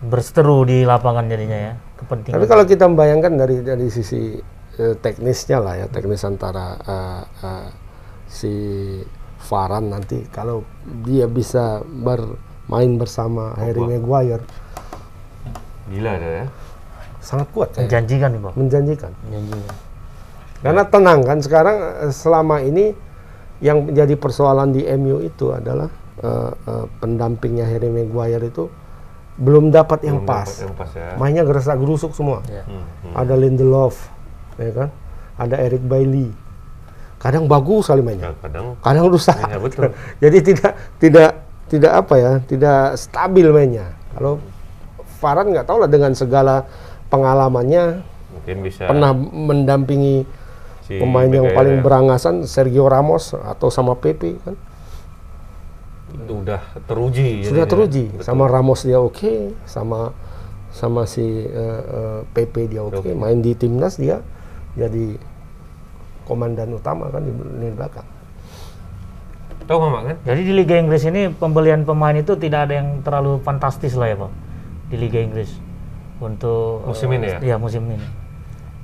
Berseteru 0.02 0.58
di 0.66 0.82
lapangan 0.82 1.24
jadinya 1.24 1.56
ya. 1.56 1.72
Kepentingan. 1.96 2.34
Tapi 2.36 2.44
kalau 2.44 2.64
kita 2.66 2.84
membayangkan 2.84 3.32
dari 3.38 3.56
dari 3.62 3.86
sisi 3.88 4.36
eh, 4.78 4.94
teknisnya 4.96 5.58
lah 5.60 5.74
ya, 5.80 5.86
teknis 5.88 6.22
antara 6.24 6.76
eh, 6.80 7.22
eh, 7.44 7.68
si 8.26 8.52
Varane 9.46 9.88
nanti 9.92 10.26
kalau 10.32 10.66
dia 11.06 11.30
bisa 11.30 11.78
bermain 11.86 12.92
bersama 12.98 13.54
Harry 13.54 13.78
Maguire 13.78 14.42
Gila 15.86 16.18
ya. 16.18 16.50
sangat 17.22 17.46
kuat 17.54 17.70
ya, 17.78 17.86
menjanjikan 17.86 18.34
nih, 18.34 18.40
Bang. 18.42 18.54
menjanjikan. 18.58 19.12
Menjanjikan. 19.30 19.76
Karena 20.66 20.82
tenang 20.88 21.20
kan 21.22 21.38
sekarang 21.38 21.76
selama 22.10 22.58
ini 22.58 22.90
yang 23.62 23.86
menjadi 23.86 24.18
persoalan 24.18 24.74
di 24.74 24.82
MU 24.98 25.22
itu 25.22 25.54
adalah 25.54 25.86
eh, 26.18 26.52
eh, 26.52 26.86
pendampingnya 26.98 27.70
Harry 27.70 27.86
Maguire 27.88 28.50
itu 28.50 28.66
belum 29.36 29.68
dapat 29.68 30.08
yang 30.08 30.24
Belum 30.24 30.32
pas. 30.32 30.48
dapat 30.48 30.64
Yang 30.64 30.74
pas 30.74 30.90
ya. 30.96 31.08
Mainnya 31.20 31.44
gerasak 31.44 31.76
gerusuk 31.76 32.16
semua. 32.16 32.40
Ya. 32.48 32.64
Hmm, 32.64 32.82
hmm. 32.82 33.14
Ada 33.14 33.34
Lindelof, 33.36 34.08
ya 34.58 34.70
kan? 34.72 34.88
Ada 35.36 35.56
Eric 35.60 35.84
Bailey. 35.84 36.32
Kadang 37.16 37.48
bagus 37.48 37.88
sekali 37.88 38.04
mainnya, 38.04 38.30
Ya, 38.30 38.32
kadang 38.38 38.76
kadang 38.78 39.04
rusak. 39.08 39.36
ya 39.40 39.56
betul. 39.56 39.88
Jadi 40.22 40.38
tidak 40.44 40.72
tidak 41.00 41.30
tidak 41.66 41.92
apa 41.96 42.14
ya, 42.14 42.32
tidak 42.44 42.94
stabil 42.94 43.48
mainnya. 43.50 43.96
Kalau 44.12 44.38
Farhan 45.16 45.48
nggak 45.48 45.64
tahu 45.64 45.80
lah 45.80 45.88
dengan 45.88 46.12
segala 46.12 46.68
pengalamannya 47.08 48.04
Mungkin 48.36 48.56
bisa 48.60 48.84
pernah 48.84 49.16
mendampingi 49.16 50.28
si 50.84 51.00
pemain 51.00 51.26
yang 51.26 51.48
Maguire 51.48 51.56
paling 51.56 51.76
ya. 51.76 51.82
berangasan 51.82 52.34
Sergio 52.44 52.84
Ramos 52.86 53.32
atau 53.32 53.72
sama 53.72 53.96
Pepe 53.96 54.36
kan 54.38 54.54
itu 56.16 56.32
udah 56.36 56.60
teruji 56.84 57.42
sudah 57.42 57.64
jadinya. 57.64 57.66
teruji 57.66 58.04
Betul. 58.12 58.22
sama 58.22 58.44
Ramos 58.46 58.80
dia 58.84 58.98
oke 59.00 59.56
sama 59.64 60.12
sama 60.70 61.02
si 61.04 61.24
eh, 61.42 61.48
eh, 61.82 62.20
Pepe 62.28 62.68
dia 62.68 62.84
oke 62.84 63.00
Oke. 63.00 63.10
main 63.12 63.40
di 63.40 63.52
timnas 63.52 63.96
dia 63.96 64.20
jadi 64.76 65.18
komandan 66.28 66.76
utama 66.76 67.08
kan 67.08 67.24
di 67.24 67.32
lini 67.32 67.72
belakang 67.72 68.06
tahu 69.66 69.78
mama 69.82 69.98
kan 70.06 70.16
Jadi 70.22 70.40
di 70.46 70.52
Liga 70.54 70.78
Inggris 70.78 71.02
ini 71.02 71.26
pembelian 71.26 71.82
pemain 71.82 72.14
itu 72.14 72.38
tidak 72.38 72.70
ada 72.70 72.78
yang 72.78 73.02
terlalu 73.02 73.42
fantastis 73.42 73.98
lah 73.98 74.06
ya, 74.06 74.16
Bang. 74.16 74.30
Di 74.86 74.94
Liga 74.94 75.18
Inggris 75.18 75.58
untuk 76.22 76.86
Musim 76.86 77.10
ini 77.10 77.26
ya? 77.34 77.38
Iya, 77.42 77.56
musim 77.58 77.82
ini. 77.90 78.06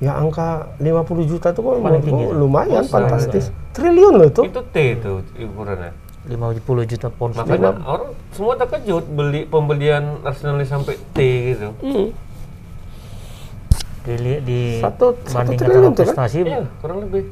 ya 0.03 0.19
angka 0.19 0.75
50 0.83 1.31
juta 1.31 1.55
itu 1.55 1.59
kok 1.63 1.79
Paling 1.79 2.03
tinggi. 2.03 2.25
lumayan 2.35 2.83
fantastis 2.83 3.55
triliun 3.71 4.19
loh 4.19 4.27
itu 4.27 4.41
itu 4.51 4.61
T 4.75 4.75
itu 4.99 5.11
ukurannya 5.47 5.95
50 6.27 6.91
juta 6.91 7.07
pound. 7.07 7.39
Makanya 7.39 7.79
orang 7.87 8.11
semua 8.35 8.59
terkejut 8.59 9.07
beli 9.15 9.47
pembelian 9.47 10.19
Arsenal 10.27 10.59
sampai 10.67 10.99
T 11.15 11.17
gitu. 11.55 11.71
Hmm. 11.79 12.11
Di, 14.03 14.13
di 14.41 14.59
Satu- 14.77 15.15
satu 15.23 15.51
triliun 15.51 15.91
tuh 15.91 16.03
kan? 16.03 16.03
prestasi 16.03 16.43
Iya, 16.43 16.67
kurang 16.77 17.01
lebih. 17.01 17.31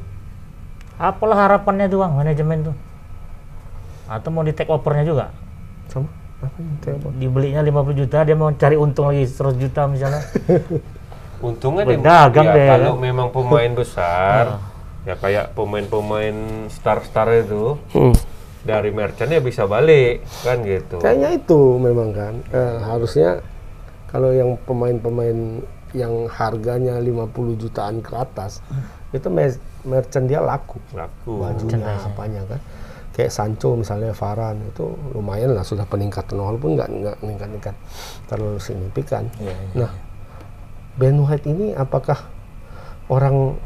apalah 0.95 1.37
harapannya 1.41 1.85
tuh 1.85 1.99
bang 1.99 2.13
manajemen 2.13 2.57
tuh 2.63 2.75
atau 4.05 4.29
mau 4.29 4.41
di 4.41 4.51
take 4.51 4.67
overnya 4.67 5.03
juga 5.03 5.25
Sama? 5.87 6.07
Apa 6.39 6.57
yang 6.57 6.73
tembak? 6.79 7.11
dibelinya 7.15 7.61
50 7.61 7.95
juta 7.95 8.17
dia 8.21 8.33
mau 8.33 8.49
cari 8.51 8.75
untung 8.75 9.07
lagi 9.07 9.23
100 9.23 9.55
juta 9.57 9.81
misalnya 9.85 10.21
Untungnya 11.41 11.83
deh, 11.83 11.97
Berdagang 11.97 12.45
ya, 12.45 12.53
deh, 12.53 12.67
kalau 12.69 12.93
kan? 12.93 13.01
memang 13.01 13.27
pemain 13.31 13.71
besar, 13.73 14.43
ya 15.09 15.15
kayak 15.15 15.51
pemain-pemain 15.51 16.37
star-star 16.69 17.33
itu 17.35 17.81
Hmm. 17.89 18.13
dari 18.61 18.89
merchant 18.89 19.25
ya 19.27 19.41
bisa 19.41 19.65
balik 19.65 20.21
kan 20.39 20.61
gitu. 20.61 21.01
Kayaknya 21.01 21.29
itu 21.33 21.59
memang 21.75 22.13
kan 22.13 22.33
eh, 22.47 22.77
harusnya 22.79 23.41
kalau 24.05 24.29
yang 24.29 24.53
pemain-pemain 24.61 25.65
yang 25.91 26.27
harganya 26.27 26.95
50 26.97 27.31
jutaan 27.57 27.99
ke 27.99 28.15
atas 28.15 28.63
itu 29.11 29.27
me- 29.27 29.59
merchant 29.83 30.25
dia 30.25 30.39
laku. 30.39 30.79
Laku. 30.91 31.43
bajunya 31.43 31.83
apanya 31.97 32.41
kan. 32.47 32.59
Kayak 33.11 33.31
Sancho 33.35 33.75
misalnya 33.75 34.15
Varane 34.15 34.71
itu 34.71 34.87
lumayan 35.11 35.51
lah 35.51 35.67
sudah 35.67 35.83
peningkatan 35.83 36.39
walaupun 36.39 36.79
nggak 36.79 36.89
nggak 36.89 37.15
meningkat-ningkat 37.19 37.75
terlalu 38.25 38.55
signifikan. 38.57 39.27
Nah 39.75 39.91
Ben 40.95 41.19
White 41.19 41.43
ini 41.43 41.75
apakah 41.75 42.23
orang 43.11 43.59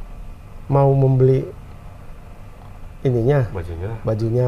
mau 0.65 0.89
membeli 0.91 1.45
ininya? 3.05 3.45
Bajunya. 3.53 3.91
bajunya 4.01 4.47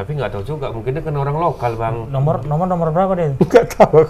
Tapi 0.00 0.16
nggak 0.16 0.32
tahu 0.32 0.42
juga, 0.48 0.72
mungkin 0.72 0.96
dia 0.96 1.04
kan 1.04 1.12
orang 1.12 1.36
lokal 1.36 1.76
bang. 1.76 2.08
nomor 2.08 2.40
nomor 2.48 2.64
nomor 2.64 2.88
berapa 2.88 3.12
dia? 3.12 3.36
Nggak 3.36 3.66
tahu 3.76 4.00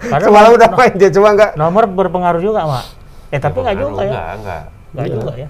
Karena 0.00 0.24
semalam 0.24 0.50
udah 0.56 0.70
main 0.72 0.94
dia 0.96 1.10
cuma 1.12 1.28
nggak 1.36 1.60
nomor 1.60 1.84
berpengaruh 1.92 2.40
juga 2.40 2.64
mak. 2.64 2.88
Eh 3.28 3.36
tapi 3.36 3.60
nggak 3.60 3.76
juga 3.76 4.00
ya. 4.00 4.12
Nggak, 4.16 4.32
nggak. 4.40 4.62
nggak 4.96 5.08
juga 5.12 5.32
ya. 5.36 5.48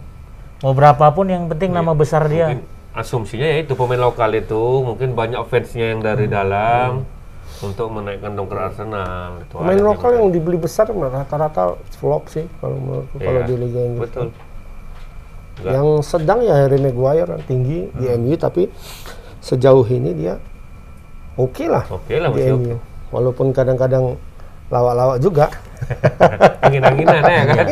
Mau 0.66 0.74
berapapun 0.74 1.30
yang 1.30 1.46
penting 1.46 1.70
nama 1.70 1.94
besar 1.94 2.26
dia. 2.26 2.58
asumsinya 2.90 3.46
ya 3.46 3.62
itu 3.62 3.78
pemain 3.78 4.10
lokal 4.10 4.34
itu. 4.34 4.82
Mungkin 4.82 5.14
banyak 5.14 5.38
fansnya 5.46 5.94
yang 5.94 6.02
dari 6.02 6.26
dalam 6.26 7.06
untuk 7.62 7.94
menaikkan 7.94 8.34
dongkrak 8.34 8.74
Arsenal. 8.74 9.38
Itu 9.46 9.54
Pemain 9.62 9.78
lokal 9.86 10.18
yang 10.18 10.34
dibeli 10.34 10.58
besar 10.58 10.90
rata-rata 10.90 11.78
flop 11.94 12.26
sih 12.26 12.50
kalau 12.58 12.74
menurutku 12.74 13.22
Iya, 13.22 13.26
kalau 13.30 13.40
di 13.46 13.54
Liga 13.54 13.80
Inggris. 13.86 14.02
Betul. 14.02 14.26
Yang 15.62 15.88
sedang 16.10 16.42
ya 16.42 16.58
Harry 16.58 16.82
Maguire 16.82 17.38
yang 17.38 17.44
tinggi 17.46 17.86
di 17.94 18.10
MU 18.18 18.34
tapi 18.34 18.66
sejauh 19.40 19.84
ini 19.86 20.12
dia 20.12 20.34
oke 21.34 21.64
lah 21.64 21.84
Oke 21.88 22.16
lah 22.16 22.28
di 22.30 22.44
masih 22.44 22.54
MU. 22.54 22.76
Walaupun 23.10 23.50
kadang-kadang 23.50 24.14
lawak-lawak 24.70 25.18
juga. 25.18 25.50
angin-anginan 26.62 27.18
ya 27.18 27.42
kan. 27.42 27.66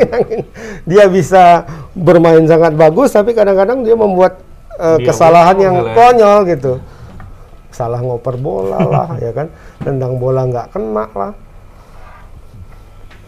dia 0.83 1.03
bisa 1.07 1.63
bermain 1.93 2.43
sangat 2.43 2.75
bagus 2.75 3.13
tapi 3.13 3.31
kadang-kadang 3.31 3.79
dia 3.81 3.95
membuat 3.95 4.41
eh, 4.75 4.97
Dia 4.99 5.07
kesalahan 5.07 5.55
yang 5.55 5.75
lah 5.79 5.85
ya. 5.85 5.95
konyol 5.95 6.39
gitu. 6.45 6.73
Salah 7.69 8.01
ngoper 8.01 8.35
bola 8.35 8.81
lah 8.81 9.07
ya 9.23 9.31
kan. 9.31 9.47
Tendang 9.79 10.17
bola 10.17 10.43
nggak 10.43 10.67
kena 10.69 11.05
lah. 11.07 11.33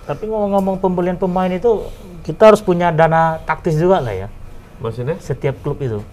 tapi 0.01 0.27
ngomong-ngomong 0.27 0.81
pembelian 0.81 1.15
pemain 1.15 1.47
itu 1.47 1.87
kita 2.21 2.51
harus 2.51 2.59
punya 2.59 2.91
dana 2.91 3.39
taktis 3.41 3.79
juga 3.79 4.01
lah 4.01 4.11
ya 4.11 4.27
Maksudnya? 4.77 5.15
setiap 5.23 5.55
klub 5.63 5.79
itu 5.79 6.03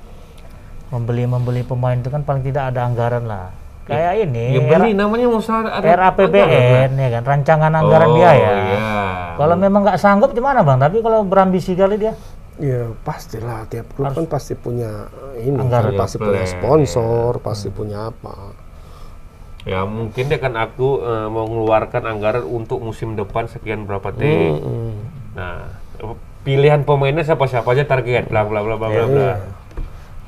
membeli 0.88 1.24
membeli 1.29 1.62
pemain 1.64 1.96
itu 1.96 2.09
kan 2.09 2.24
paling 2.24 2.42
tidak 2.42 2.72
ada 2.72 2.88
anggaran 2.88 3.29
lah 3.29 3.53
kayak 3.88 4.29
ini 4.29 4.57
Ya 4.57 4.61
beli 4.61 4.92
namanya 4.92 5.33
mau 5.33 5.40
ada 5.40 5.81
RAPBN 5.81 6.90
ya 6.96 7.09
kan 7.18 7.22
rancangan 7.24 7.72
anggaran 7.72 8.09
Oh, 8.09 8.16
biaya 8.16 8.51
iya. 8.68 8.92
kalau 9.37 9.57
memang 9.57 9.81
nggak 9.85 10.01
sanggup 10.01 10.37
gimana 10.37 10.61
bang 10.61 10.77
tapi 10.77 11.01
kalau 11.01 11.24
berambisi 11.24 11.72
kali 11.72 11.96
dia 11.96 12.12
Ya 12.59 12.90
pastilah 13.07 13.70
tiap 13.70 13.87
klub 13.94 14.11
kan 14.11 14.27
pasti 14.27 14.59
punya 14.59 15.07
ini, 15.38 15.55
Anggaran. 15.55 15.94
kan 15.94 16.03
pasti 16.03 16.18
Iya, 16.18 16.27
punya 16.27 16.42
plan, 16.42 16.51
sponsor, 16.59 17.31
pasti 17.38 17.68
punya 17.70 18.11
apa. 18.11 18.51
Ya 19.62 19.87
mungkin 19.87 20.27
dia 20.27 20.42
kan 20.42 20.59
aku 20.59 20.98
eh, 21.07 21.27
mau 21.31 21.46
mengeluarkan 21.46 22.03
anggaran 22.03 22.42
untuk 22.42 22.83
musim 22.83 23.14
depan 23.14 23.46
sekian 23.46 23.87
berapa 23.87 24.11
T. 24.11 24.27
Mm-mm. 24.27 24.90
Nah, 25.38 25.70
pilihan 26.42 26.83
pemainnya 26.83 27.22
siapa-siapa 27.22 27.62
aja 27.62 27.87
target 27.87 28.27
bla 28.27 28.42
bla 28.42 28.59
bla 28.59 28.74
bla 28.74 28.90
bla. 28.90 29.05
bla. 29.07 29.33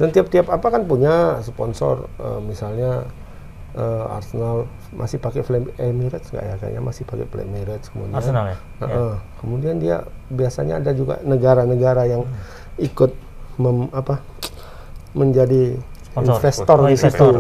Dan 0.01 0.09
tiap-tiap 0.17 0.49
apa 0.49 0.67
kan 0.73 0.89
punya 0.89 1.45
sponsor, 1.45 2.09
eh, 2.17 2.41
misalnya 2.41 3.05
eh, 3.77 4.17
Arsenal 4.17 4.65
masih 4.97 5.21
pakai 5.21 5.45
Flame 5.45 5.69
Emirates 5.77 6.33
nggak 6.33 6.41
ya? 6.43 6.55
Kayaknya 6.57 6.83
masih 6.83 7.05
pakai 7.05 7.27
Flame 7.29 7.53
Emirates 7.53 7.93
kemudian. 7.93 8.17
Arsenal 8.17 8.45
ya 8.49 8.57
Heeh. 8.81 9.13
Kemudian 9.45 9.77
dia 9.77 9.97
biasanya 10.33 10.81
ada 10.81 10.97
juga 10.97 11.21
negara-negara 11.21 12.09
yang 12.09 12.25
ikut 12.81 13.13
mem, 13.61 13.93
apa 13.93 14.25
menjadi 15.13 15.77
Sponsor. 16.09 16.33
investor 16.41 16.79
di 16.89 16.97
situ. 16.97 17.07
investor. 17.07 17.35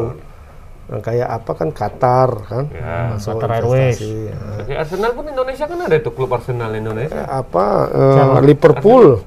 Nah, 0.90 1.01
kayak 1.07 1.29
apa 1.31 1.53
kan 1.55 1.68
Qatar 1.70 2.31
kan? 2.51 2.64
Ya, 2.75 3.14
masuk 3.14 3.38
Qatar 3.38 3.62
investasi, 3.62 4.11
Airways. 4.11 4.66
ya. 4.68 4.75
Arsenal 4.83 5.11
pun 5.14 5.25
Indonesia 5.31 5.64
kan 5.70 5.79
ada 5.87 5.96
tuh 6.03 6.12
klub 6.12 6.31
Arsenal 6.35 6.70
Indonesia. 6.75 7.14
Eh, 7.14 7.29
apa 7.31 7.64
eh, 7.88 8.38
Liverpool. 8.42 9.23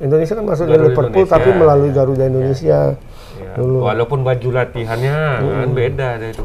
Indonesia 0.00 0.32
kan 0.32 0.44
masuk 0.48 0.64
dari 0.64 0.80
Garuda 0.80 0.88
Liverpool 0.90 1.24
Indonesia. 1.24 1.36
tapi 1.36 1.50
melalui 1.52 1.90
Garuda 1.92 2.24
Indonesia. 2.24 2.78
Ya, 3.36 3.52
Dulu. 3.56 3.78
Walaupun 3.84 4.24
baju 4.24 4.48
latihannya 4.52 5.16
kan 5.44 5.70
beda 5.76 6.08
deh 6.16 6.30
itu. 6.32 6.44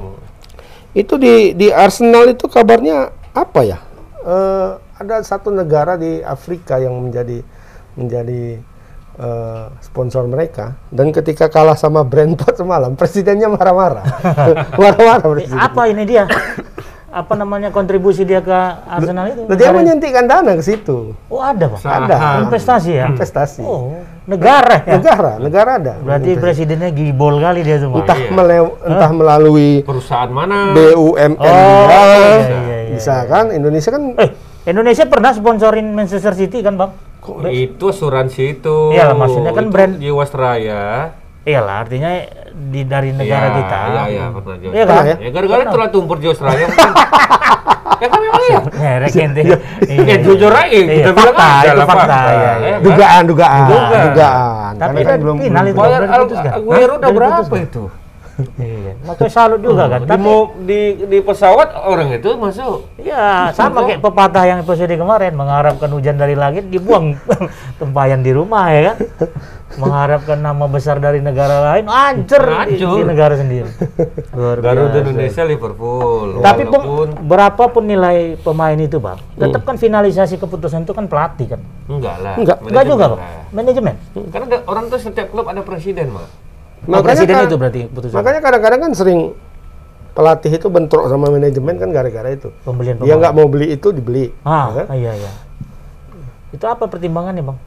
Itu 0.95 1.13
di 1.15 1.55
di 1.55 1.71
Arsenal 1.71 2.31
itu 2.31 2.47
kabarnya 2.51 3.11
apa 3.31 3.61
ya? 3.63 3.79
Eh, 4.23 4.69
ada 4.95 5.15
satu 5.23 5.51
negara 5.51 5.95
di 5.95 6.19
Afrika 6.19 6.79
yang 6.79 6.99
menjadi 6.99 7.39
menjadi 7.95 8.59
eh, 9.19 9.65
sponsor 9.79 10.27
mereka 10.27 10.75
dan 10.91 11.15
ketika 11.15 11.47
kalah 11.47 11.79
sama 11.79 12.03
Brentford 12.03 12.59
semalam 12.59 12.91
presidennya 12.99 13.47
marah-marah. 13.47 14.03
marah-marah 14.81 15.25
presiden. 15.31 15.59
apa 15.59 15.81
ini 15.87 16.03
dia 16.03 16.27
apa 17.15 17.31
namanya 17.33 17.71
kontribusi 17.71 18.21
dia 18.21 18.39
ke 18.39 18.51
Arsenal 18.85 19.31
itu 19.31 19.41
Nah, 19.41 19.55
dia 19.55 19.71
menyuntikkan 19.71 20.27
dana 20.27 20.51
ke 20.51 20.59
situ. 20.61 21.15
oh 21.25 21.39
ada 21.39 21.65
pak 21.65 21.79
Ada 21.79 22.15
investasi 22.43 22.91
ya 22.91 23.07
investasi. 23.07 23.63
oh 23.63 23.95
negara 24.25 24.83
ya 24.83 24.99
Negara, 24.99 25.31
negara 25.37 25.71
ada. 25.77 25.93
berarti 25.97 26.35
presidennya 26.35 26.91
gibol 26.91 27.39
kali 27.39 27.61
dia 27.61 27.79
tuh 27.79 27.87
Pak. 27.89 28.03
entah 28.03 28.17
Iya. 28.19 28.29
melew- 28.29 28.75
entah 28.83 29.11
melalui 29.11 29.71
Perusahaan 29.81 30.27
mana? 30.27 30.75
BUMN 30.75 31.31
Oh, 31.37 31.47
dia, 31.87 31.87
iya, 31.87 32.03
iya, 32.27 32.57
iya, 32.83 32.91
bisa 32.91 33.15
kan 33.23 33.47
Indonesia 33.49 33.89
kan 33.89 34.03
eh 34.17 34.29
Indonesia 34.65 35.05
pernah 35.05 35.31
sponsorin 35.31 35.87
Manchester 35.89 36.35
City 36.35 36.59
kan 36.59 36.75
bang 36.75 36.91
Itu 37.47 37.89
asuransi 37.89 38.59
itu. 38.59 38.91
Iya 38.91 39.09
maksudnya 39.13 39.49
kan 39.49 39.63
Itu 39.63 39.73
brand- 39.73 39.97
Jiwasraya. 39.97 41.09
Iyalah 41.45 41.85
artinya 41.85 42.09
di 42.51 42.81
dari 42.83 43.09
negara 43.13 43.47
Iya, 43.47 43.55
kita 43.55 43.77
Iya, 43.85 44.01
iya, 44.07 44.23
pernah 44.33 44.55
Iya 44.57 44.83
kan? 44.83 45.03
ya? 45.05 45.15
Ya 45.15 45.29
gara-gara 45.29 45.61
itu 45.63 45.77
lah 45.77 45.89
tumpur 45.89 46.17
Jiwasraya. 46.17 46.65
mungkin. 46.65 46.91
ya 48.01 48.07
kan 48.09 48.19
memang 48.19 48.43
iya. 48.43 48.59
Ngerek 48.65 49.13
ente. 49.15 49.41
Ya 49.85 50.15
jujur 50.19 50.51
aja 50.51 50.67
kita 50.67 51.11
bilang 51.13 51.35
fakta, 51.35 51.47
aja 51.47 51.69
itu 51.69 51.77
lah, 51.77 51.87
fakta. 51.87 52.17
Iya, 52.17 52.33
iya. 52.33 52.51
Ya 52.57 52.69
kan? 52.73 52.81
dugaan 52.81 53.23
dugaan 53.23 53.61
Dugaan. 53.65 54.03
dugaan 54.09 54.71
Tapi 54.75 54.89
Karena 54.95 55.07
kan 55.07 55.17
belum 55.21 55.35
final 55.39 55.65
itu. 55.65 55.79
Aguero 55.79 56.91
Hah? 56.91 56.99
udah 56.99 57.09
berapa 57.13 57.55
itu? 57.61 57.83
Iya. 58.57 58.99
Makanya 59.01 59.31
salut 59.31 59.59
juga 59.59 59.87
kan. 59.87 60.03
Di, 60.03 60.09
Tapi 60.11 60.29
di, 60.63 60.79
di 61.07 61.17
pesawat 61.19 61.71
orang 61.77 62.11
itu 62.11 62.35
masuk. 62.35 62.83
ya 62.99 63.47
sama 63.51 63.85
kayak 63.85 64.03
pepatah 64.03 64.43
yang 64.43 64.59
episode 64.59 64.91
kemarin 64.91 65.31
mengharapkan 65.31 65.87
hujan 65.87 66.15
dari 66.15 66.35
langit 66.35 66.67
dibuang 66.67 67.15
tempayan 67.79 68.19
di 68.19 68.31
rumah 68.31 68.67
ya 68.69 68.81
kan. 68.91 68.97
Mengharapkan 69.75 70.35
nama 70.37 70.65
besar 70.65 70.99
dari 70.99 71.19
negara 71.19 71.73
lain 71.73 71.83
hancur 71.85 72.39
di, 72.39 72.55
Hancur. 72.75 72.95
di 72.95 73.03
negara 73.03 73.35
sendiri. 73.35 73.67
Luar 74.31 74.57
Garuda. 74.59 74.99
Indonesia 75.01 75.43
Liverpool. 75.43 76.39
Tapi 76.39 76.63
pun, 76.65 76.79
Walaupun 76.79 77.09
berapapun 77.23 77.83
nilai 77.83 78.17
pemain 78.37 78.75
itu 78.75 78.99
bang, 78.99 79.19
tetap 79.33 79.63
kan 79.63 79.75
finalisasi 79.75 80.35
keputusan 80.37 80.83
itu 80.83 80.91
kan 80.91 81.07
pelatih 81.07 81.55
kan. 81.55 81.61
enggak 81.87 82.15
lah. 82.19 82.35
Enggak. 82.35 82.57
Enggak 82.61 82.83
juga 82.85 83.05
bang, 83.09 83.21
manajemen. 83.51 83.95
Karena 84.27 84.45
ada- 84.49 84.63
orang 84.65 84.85
tuh 84.87 84.99
setiap 85.01 85.27
klub 85.29 85.45
ada 85.45 85.59
presiden, 85.59 86.07
Mak. 86.85 86.95
Oh, 86.95 87.03
presiden 87.03 87.33
kan- 87.33 87.45
itu 87.45 87.55
berarti 87.55 87.81
putusan. 87.87 88.15
makanya 88.15 88.39
kadang-kadang 88.39 88.79
kan 88.79 88.91
sering 88.93 89.19
pelatih 90.11 90.51
itu 90.53 90.67
bentrok 90.67 91.05
sama 91.05 91.27
manajemen 91.27 91.75
kan 91.75 91.89
gara-gara 91.89 92.29
itu 92.29 92.47
Pembelian 92.61 92.95
dia 92.95 93.03
pemain. 93.03 93.19
nggak 93.19 93.33
mau 93.33 93.47
beli 93.47 93.67
itu 93.69 93.87
dibeli 93.89 94.31
Ah, 94.41 94.69
ya 94.69 94.73
kan? 94.77 94.85
iya 94.93 95.11
iya. 95.13 95.31
Itu 96.49 96.63
apa 96.63 96.85
pertimbangannya 96.85 97.43
bang? 97.43 97.57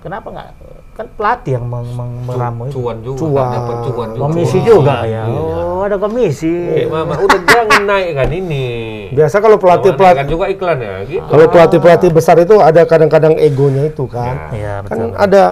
Kenapa 0.00 0.28
nggak? 0.28 0.46
Kan 0.94 1.06
pelatih 1.10 1.52
yang 1.54 1.64
meng, 1.64 1.88
meng- 1.88 2.22
meramu 2.24 2.62
itu. 2.66 2.76
Cuan 2.76 2.96
juga, 3.00 3.18
Cuan. 3.18 3.48
dapat 3.50 3.76
cuan 3.84 4.08
juga. 4.10 4.22
Komisi 4.22 4.58
juga 4.60 4.96
ya. 5.02 5.22
Oh, 5.26 5.80
ada 5.80 5.96
komisi. 5.96 6.52
Eh, 6.76 6.86
Mama, 6.86 7.16
udah 7.16 7.40
jangan 7.42 7.82
naikkan 7.82 8.30
ini. 8.30 8.66
biasa 9.10 9.36
kalau 9.38 9.56
pelatih 9.56 9.90
pelatih 9.90 10.20
naikkan 10.20 10.28
juga 10.28 10.44
iklan 10.46 10.78
ya, 10.78 10.94
gitu. 11.04 11.24
kalau 11.24 11.46
pelatih 11.46 11.78
pelatih 11.78 12.10
besar 12.10 12.36
itu 12.36 12.54
ada 12.58 12.82
kadang-kadang 12.82 13.34
egonya 13.36 13.86
itu 13.86 14.04
kan 14.04 14.50
Iya 14.50 14.82
kan 14.82 14.96
betul. 15.00 15.10
ada 15.16 15.42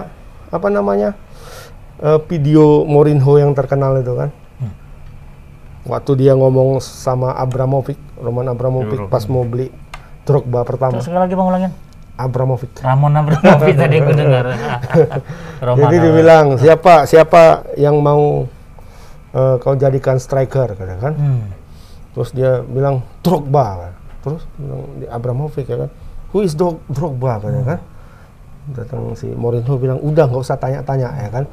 apa 0.49 0.67
namanya 0.69 1.09
eh, 2.03 2.19
video 2.27 2.83
Mourinho 2.83 3.39
yang 3.39 3.55
terkenal 3.55 3.97
itu 3.97 4.13
kan. 4.13 4.29
Waktu 5.83 6.15
dia 6.15 6.31
ngomong 6.31 6.79
sama 6.79 7.35
Abramovich, 7.35 7.99
Roman 8.15 8.47
Abramovich 8.47 9.03
pas 9.11 9.27
mau 9.27 9.43
beli 9.43 9.67
Drogba 10.23 10.63
pertama. 10.63 10.95
Terus 10.95 11.11
sekali 11.11 11.19
lagi 11.19 11.35
bang 11.35 11.47
ulangin. 11.47 11.71
Abramovich. 12.15 12.79
Ramon 12.79 13.11
Abramovich 13.11 13.75
tadi 13.75 13.95
aku 13.99 14.11
dengar. 14.15 14.45
Roman 15.67 15.79
Jadi 15.83 15.95
dia 15.99 16.11
bilang 16.15 16.45
siapa 16.55 17.03
siapa 17.03 17.67
yang 17.75 17.99
mau 17.99 18.47
eh, 19.35 19.55
kau 19.59 19.75
jadikan 19.75 20.15
striker 20.23 20.71
kata 20.71 20.95
kan. 21.03 21.13
Hmm. 21.19 21.51
Terus 22.15 22.31
dia 22.31 22.63
bilang 22.63 23.03
Drogba 23.19 23.65
kan. 23.75 23.93
Terus 24.23 24.47
bilang 24.55 24.81
di 25.03 25.05
Abramovich 25.11 25.67
ya 25.67 25.83
kan. 25.83 25.89
Who 26.31 26.47
is 26.47 26.55
Drog- 26.55 26.79
Drogba 26.87 27.43
kan 27.43 27.51
ya 27.51 27.63
kan. 27.75 27.79
Datang 28.71 29.19
si 29.19 29.27
Mourinho 29.27 29.75
bilang 29.75 29.99
udah 29.99 30.31
nggak 30.31 30.39
usah 30.39 30.55
tanya-tanya 30.55 31.11
ya 31.27 31.29
kan. 31.33 31.43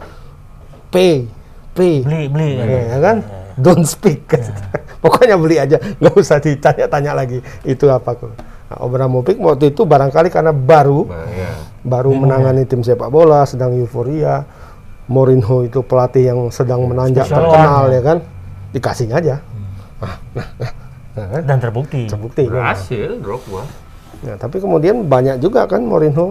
Pay, 0.90 1.30
pay. 1.72 2.02
Beli 2.02 2.26
beli. 2.26 2.50
Ya, 2.58 2.98
kan? 2.98 3.22
Don't 3.54 3.86
speak. 3.86 4.26
Pokoknya 5.02 5.36
beli 5.40 5.56
aja, 5.56 5.80
nggak 5.80 6.14
usah 6.18 6.42
ditanya-tanya 6.42 7.16
lagi 7.16 7.40
itu 7.64 7.86
apa 7.88 8.12
kok. 8.12 8.36
Nah, 8.70 8.78
Abramovich 8.84 9.40
waktu 9.40 9.72
itu 9.72 9.82
barangkali 9.82 10.28
karena 10.28 10.52
baru 10.52 11.08
Nah, 11.08 11.26
ya. 11.30 11.50
baru 11.82 12.12
menangani 12.14 12.68
tim 12.68 12.84
sepak 12.84 13.08
bola, 13.08 13.42
sedang 13.48 13.74
euforia. 13.74 14.44
Mourinho 15.10 15.66
itu 15.66 15.82
pelatih 15.82 16.30
yang 16.30 16.38
sedang 16.54 16.86
menanjak 16.86 17.26
Spesial 17.26 17.50
terkenal 17.50 17.82
one. 17.82 17.94
ya 17.98 18.02
kan, 18.06 18.18
dikasihnya 18.70 19.16
aja. 19.18 19.36
Nah, 19.98 20.14
nah, 20.38 20.48
nah, 20.54 20.70
nah, 21.18 21.26
kan? 21.34 21.42
Dan 21.50 21.56
terbukti. 21.58 22.02
Terbukti. 22.06 22.46
kan? 22.46 22.54
Berhasil 22.54 23.18
Drogba. 23.18 23.66
Nah, 24.22 24.36
tapi 24.38 24.62
kemudian 24.62 25.02
banyak 25.10 25.42
juga 25.42 25.66
kan 25.66 25.82
Mourinho 25.82 26.30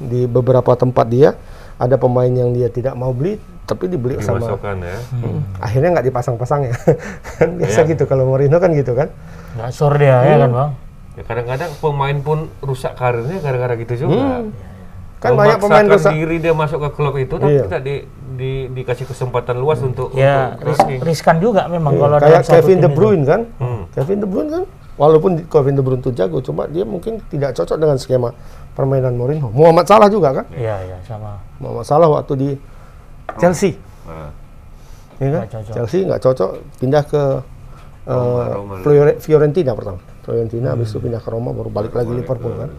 di 0.00 0.24
beberapa 0.24 0.72
tempat 0.72 1.06
dia 1.12 1.36
ada 1.76 2.00
pemain 2.00 2.30
yang 2.32 2.56
dia 2.56 2.72
tidak 2.72 2.96
mau 2.96 3.12
beli 3.12 3.36
tapi 3.64 3.84
dibeli 3.86 4.16
sama 4.18 4.44
ya. 4.44 4.98
Hmm. 5.10 5.40
akhirnya 5.56 5.88
nggak 5.90 6.06
dipasang-pasang 6.06 6.60
ya 6.64 6.74
kan 7.34 7.48
biasa 7.54 7.80
Iya. 7.80 7.90
gitu 7.90 8.04
kalau 8.04 8.24
Mourinho 8.26 8.56
kan 8.56 8.70
gitu 8.70 8.92
kan 8.92 9.08
Nggak 9.54 9.70
sur 9.70 9.92
dia 9.92 10.18
ya 10.20 10.36
kan 10.38 10.50
bang. 10.50 10.70
Ya 11.14 11.22
kadang-kadang 11.22 11.70
pemain 11.78 12.18
pun 12.18 12.38
rusak 12.58 12.92
karirnya 12.92 13.38
gara-gara 13.38 13.74
gitu 13.76 14.04
juga. 14.04 14.44
kan 15.16 15.32
banyak 15.32 15.56
pemain 15.56 15.86
rusak 15.86 16.12
diri 16.12 16.36
dia 16.38 16.52
masuk 16.52 16.78
ke 16.78 16.90
klub 16.92 17.14
itu 17.14 17.34
tapi 17.34 17.54
Iya. 17.54 17.62
tidak 17.64 17.80
di, 17.80 17.94
di, 18.34 18.52
dikasih 18.70 19.06
kesempatan 19.06 19.56
luas 19.56 19.80
untuk 19.80 20.12
Ya 20.12 20.52
untuk 20.52 20.68
ris- 20.68 21.00
riskan 21.02 21.38
juga 21.38 21.64
memang 21.66 21.94
Iya, 21.94 22.00
kalau 22.02 22.16
kayak 22.18 22.42
Kevin 22.44 22.78
De 22.78 22.84
itu. 22.84 22.92
Bruyne 22.92 23.24
kan 23.24 23.40
Hmm. 23.56 23.82
Kevin 23.90 24.18
De 24.18 24.26
Bruyne 24.26 24.50
kan 24.50 24.62
walaupun 24.94 25.30
di- 25.34 25.46
Kevin 25.46 25.72
De 25.72 25.80
Bruyne 25.80 25.98
itu 25.98 26.12
jago 26.12 26.38
cuma 26.38 26.66
dia 26.66 26.84
mungkin 26.84 27.24
tidak 27.24 27.54
cocok 27.54 27.78
dengan 27.78 27.96
skema 27.96 28.36
permainan 28.72 29.14
Mourinho 29.14 29.48
Muhammad 29.48 29.86
Salah 29.86 30.08
juga 30.08 30.34
kan 30.34 30.44
Iya 30.52 30.76
iya 30.84 30.98
sama. 31.00 31.40
Muhammad 31.56 31.86
Salah 31.86 32.08
waktu 32.10 32.32
di 32.34 32.50
Chelsea 33.34 33.72
Nah, 34.04 34.28
ya 35.16 35.28
kan? 35.30 35.42
Cocok. 35.48 35.72
Chelsea 35.72 36.00
nggak 36.02 36.20
cocok 36.20 36.50
pindah 36.76 37.02
ke 37.02 37.22
uh, 38.04 38.12
Roma, 38.12 38.44
Roma. 38.50 38.74
Fiore- 38.80 39.18
Fiorentina 39.18 39.72
pertama 39.72 39.96
Fiorentina 40.20 40.68
habis 40.70 40.88
Hmm. 40.88 40.94
itu 40.94 41.04
pindah 41.04 41.20
ke 41.20 41.28
Roma 41.28 41.50
baru 41.50 41.68
balik 41.68 41.92
lagi 41.92 42.12
Liverpool 42.12 42.54
kan 42.54 42.70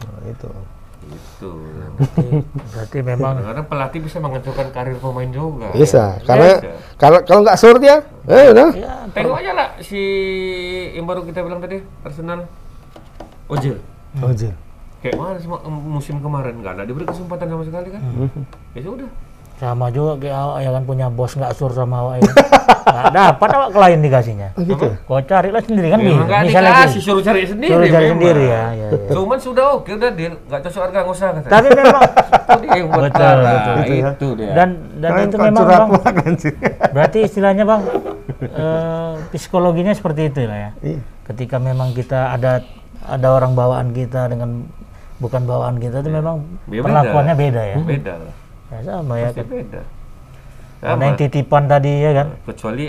nah, 0.00 0.20
itu 0.26 0.48
itu. 1.08 1.48
Berarti, 1.96 2.26
berarti 2.74 2.98
memang 3.00 3.32
Kadang-kadang 3.34 3.66
pelatih 3.66 4.00
bisa 4.02 4.18
menghancurkan 4.18 4.68
karir 4.68 4.98
pemain 4.98 5.30
juga. 5.30 5.72
bisa 5.72 6.04
Ya, 6.14 6.26
karena 6.26 6.50
bisa. 6.54 6.68
kalau 6.96 7.18
kalau 7.22 7.40
nggak 7.40 7.56
sur 7.56 7.76
dia 7.78 7.96
eh 8.26 8.46
udah 8.50 8.68
ya 8.74 8.92
Tengok 9.08 9.36
aja 9.38 9.52
lah 9.52 9.68
si 9.80 9.96
yang 10.92 11.06
baru 11.06 11.24
kita 11.24 11.40
bilang 11.40 11.58
tadi 11.58 11.80
Arsenal 12.02 12.44
Ozil. 13.46 13.80
oh 14.18 14.28
Jil. 14.30 14.52
Kayak 14.98 15.16
mana 15.16 15.38
musim 15.70 16.18
kemarin 16.18 16.60
nggak 16.60 16.74
ada 16.74 16.84
diberi 16.84 17.06
kesempatan 17.06 17.46
sama 17.46 17.64
sekali 17.64 17.88
kan? 17.88 18.02
Ya 18.74 18.80
sudah. 18.82 19.08
Sama 19.58 19.90
juga 19.90 20.14
kayak 20.16 20.36
awak 20.36 20.56
ya 20.60 20.70
kan 20.70 20.82
punya 20.82 21.06
bos 21.08 21.32
nggak 21.32 21.52
sur 21.52 21.70
sama 21.70 21.96
awak 22.00 22.14
ya. 22.16 22.30
nggak 22.88 23.10
dapat 23.12 23.48
awak 23.52 23.68
klien 23.70 24.00
dikasihnya. 24.00 24.48
Oh, 24.54 24.62
gitu 24.62 24.84
ya? 24.84 24.94
Kau 25.02 25.20
carilah 25.20 25.60
sendiri 25.60 25.88
kan 25.88 25.98
gitu. 26.00 26.14
nggak 26.20 26.40
Misalnya 26.42 26.70
dikasih 26.72 27.00
suruh 27.00 27.22
cari 27.22 27.40
sendiri. 27.44 27.70
suruh 27.70 27.84
cari 27.84 27.98
memang. 28.00 28.14
sendiri 28.16 28.44
ya. 28.44 28.62
ya, 28.70 28.86
ya. 28.88 28.88
Cuman 29.10 29.38
sudah 29.38 29.64
oke 29.74 29.90
udah 29.92 30.10
deal, 30.10 30.32
nggak 30.40 30.60
cocok 30.62 30.80
harga 30.80 30.98
nggak 30.98 31.12
usah 31.12 31.28
kata. 31.28 31.48
Tapi 31.48 31.68
memang 31.70 32.02
itu 32.48 32.56
dia 32.58 32.70
yang 32.72 32.88
buat 32.88 33.02
Betul, 33.04 33.18
parah. 33.20 33.52
betul. 33.52 33.74
Itu 33.74 33.92
ya. 33.92 34.08
Itu 34.08 34.28
dia. 34.34 34.52
dan 34.54 34.68
dan 34.96 35.10
Kalian 35.10 35.28
itu 35.28 35.36
memang 35.38 35.64
bang. 35.66 35.88
Berarti 36.94 37.18
istilahnya 37.20 37.64
bang 37.64 37.80
eh, 38.40 39.12
psikologinya 39.32 39.92
seperti 39.92 40.22
itu 40.28 40.38
lah 40.44 40.58
ya. 40.58 40.70
Iya. 40.80 41.00
Ketika 41.26 41.56
memang 41.58 41.92
kita 41.92 42.32
ada 42.32 42.62
ada 43.00 43.28
orang 43.28 43.52
bawaan 43.52 43.90
kita 43.90 44.26
dengan 44.26 44.64
bukan 45.18 45.42
bawaan 45.44 45.76
kita 45.76 45.98
itu 45.98 46.08
memang 46.08 46.46
Ya, 46.64 46.78
beda. 46.78 46.84
perlakuannya 46.84 47.34
beda 47.34 47.62
ya. 47.64 47.76
beda 47.76 48.14
lah. 48.16 48.34
Ya 48.68 48.78
sama 48.82 49.14
ya. 49.16 49.28
Pasti 49.30 49.42
beda. 49.42 49.82
Mana 50.78 50.88
Sama. 50.88 51.02
yang 51.04 51.16
titipan 51.16 51.62
tadi 51.66 51.92
ya 51.98 52.10
kan. 52.14 52.26
Kecuali 52.44 52.86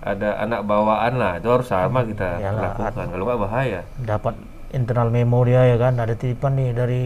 ada 0.00 0.28
anak 0.38 0.60
bawaan 0.62 1.12
lah, 1.16 1.32
itu 1.36 1.48
harus 1.50 1.66
sama 1.66 2.02
kita 2.02 2.38
Yalah, 2.38 2.74
lakukan. 2.74 3.06
Kalau 3.10 3.24
nggak 3.24 3.40
bahaya. 3.40 3.80
dapat 3.98 4.34
internal 4.70 5.08
memo 5.08 5.42
dia 5.42 5.62
ya 5.64 5.76
kan 5.76 5.94
ada 5.94 6.12
titipan 6.12 6.58
nih 6.58 6.70
dari 6.70 7.02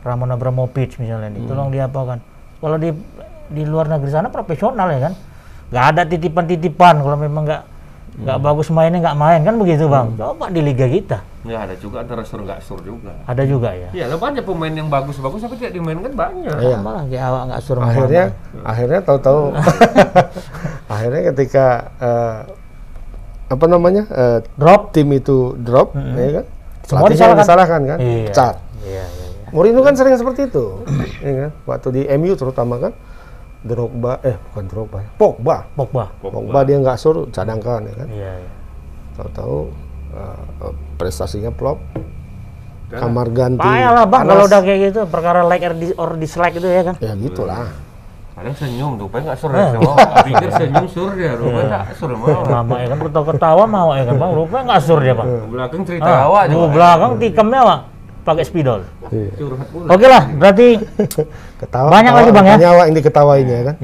Ramon 0.00 0.32
Abramovich 0.32 0.96
misalnya 0.96 1.30
nih 1.30 1.44
tolong 1.44 1.68
diapakan 1.68 2.18
kalau 2.58 2.76
di 2.80 2.90
di 3.48 3.62
luar 3.62 3.86
negeri 3.86 4.08
sana 4.08 4.32
profesional 4.32 4.88
ya 4.88 5.00
kan 5.04 5.12
nggak 5.68 5.84
ada 5.94 6.02
titipan-titipan 6.08 7.04
kalau 7.04 7.16
memang 7.16 7.44
nggak 7.44 7.62
nggak 8.14 8.38
bagus 8.38 8.68
mainnya 8.70 8.98
nggak 9.02 9.18
main. 9.18 9.40
Kan 9.42 9.54
begitu 9.58 9.84
bang? 9.90 10.06
Coba 10.14 10.46
di 10.50 10.60
liga 10.62 10.86
kita. 10.86 11.18
Ya 11.44 11.60
ada 11.60 11.76
juga 11.76 12.00
antara 12.00 12.24
sur 12.24 12.40
nggak 12.40 12.60
sur 12.64 12.80
juga. 12.80 13.12
ada 13.28 13.42
juga 13.44 13.74
ya? 13.76 13.92
Iya, 13.92 14.04
lah 14.08 14.16
banyak 14.16 14.48
pemain 14.48 14.72
yang 14.72 14.88
bagus-bagus 14.88 15.44
tapi 15.44 15.60
tidak 15.60 15.76
dimainkan 15.76 16.16
banyak. 16.16 16.56
Iya. 16.56 16.78
malah 16.80 17.04
kayak 17.04 17.24
awak 17.28 17.42
nggak 17.52 17.60
suruh 17.60 17.82
akhirnya 17.84 18.24
akhirnya 18.64 19.00
tahu-tahu. 19.04 19.42
Akhirnya 20.94 21.22
ketika 21.32 21.66
eh, 21.96 22.40
apa 23.50 23.64
namanya 23.66 24.04
eh, 24.08 24.38
drop 24.56 24.92
tim 24.92 25.08
itu 25.12 25.58
drop 25.60 25.92
ya 25.96 26.40
kan? 26.40 26.44
Semua 26.84 27.08
disalahkan. 27.08 27.40
disalahkan 27.44 27.80
kan? 27.88 27.98
Iya. 28.00 28.28
pecat 28.30 28.56
iya 28.84 29.04
iya 29.04 29.26
iya. 29.32 29.48
Mourinho 29.52 29.80
kan 29.80 29.94
sering 29.96 30.16
seperti 30.16 30.48
itu. 30.48 30.84
Ya 31.24 31.32
kan? 31.48 31.50
Waktu 31.68 31.88
di 31.92 32.02
MU 32.20 32.32
terutama 32.36 32.76
kan 32.80 32.92
Drogba 33.64 34.20
eh 34.20 34.36
bukan 34.36 34.64
Drogba 34.68 34.98
ya, 35.00 35.10
Pogba. 35.16 35.56
Pogba. 35.72 36.04
Pogba. 36.20 36.60
Dia 36.68 36.76
nggak 36.84 37.00
suruh 37.00 37.24
cadangkan 37.32 37.88
ya 37.88 37.94
kan? 37.96 38.08
Iya 38.12 38.32
iya. 38.44 38.50
Tahu-tahu 39.16 39.56
eh, 40.12 40.72
prestasinya 41.00 41.48
flop 41.48 41.80
kamar 42.92 43.26
ganti. 43.32 43.64
Payah 43.64 43.90
lah 43.90 44.04
bang 44.04 44.22
kalau 44.28 44.44
udah 44.46 44.60
kayak 44.60 44.80
gitu 44.92 45.00
perkara 45.08 45.40
like 45.48 45.64
or, 45.64 45.74
dis- 45.74 45.96
or 45.96 46.10
dislike 46.20 46.54
itu 46.60 46.68
ya 46.68 46.82
kan? 46.84 46.94
Ya 47.00 47.16
gitulah. 47.16 47.72
Kadang 48.34 48.54
senyum 48.58 48.98
tuh, 48.98 49.06
pengen 49.08 49.30
nggak 49.30 49.38
sur 49.38 49.50
ya 49.54 49.78
mau. 49.78 49.94
Pikir 50.26 50.50
senyum 50.58 50.86
sur. 50.90 51.10
Dia, 51.14 51.38
rupanya 51.38 51.86
nggak 51.86 51.94
sur. 51.94 52.10
Mau. 52.10 52.26
mama 52.44 52.82
ya 52.82 52.86
kan 52.90 52.98
ketawa 52.98 53.24
ketawa 53.30 53.64
mau 53.64 53.88
ya 53.94 54.04
kan 54.04 54.14
bang? 54.18 54.30
Rupanya 54.34 54.62
nggak 54.68 54.80
sur 54.82 54.98
dia 55.00 55.14
bang. 55.14 55.28
Belakang 55.48 55.82
cerita 55.86 56.10
Ah, 56.10 56.26
awak 56.28 56.42
belakang 56.50 57.12
tikamnya 57.22 57.60
pak 57.64 57.80
pakai 58.24 58.42
spidol. 58.42 58.88
Iya. 59.12 59.30
Oke 59.84 60.06
lah, 60.08 60.24
berarti 60.32 60.80
ketawa 61.60 61.88
Banyak 61.92 62.12
ketawa, 62.12 62.20
lagi, 62.24 62.30
Bang, 62.32 62.46
ya? 62.48 62.56
awak 62.72 62.84
yang 62.88 62.96
diketawainya 62.96 63.56
kan 63.62 63.76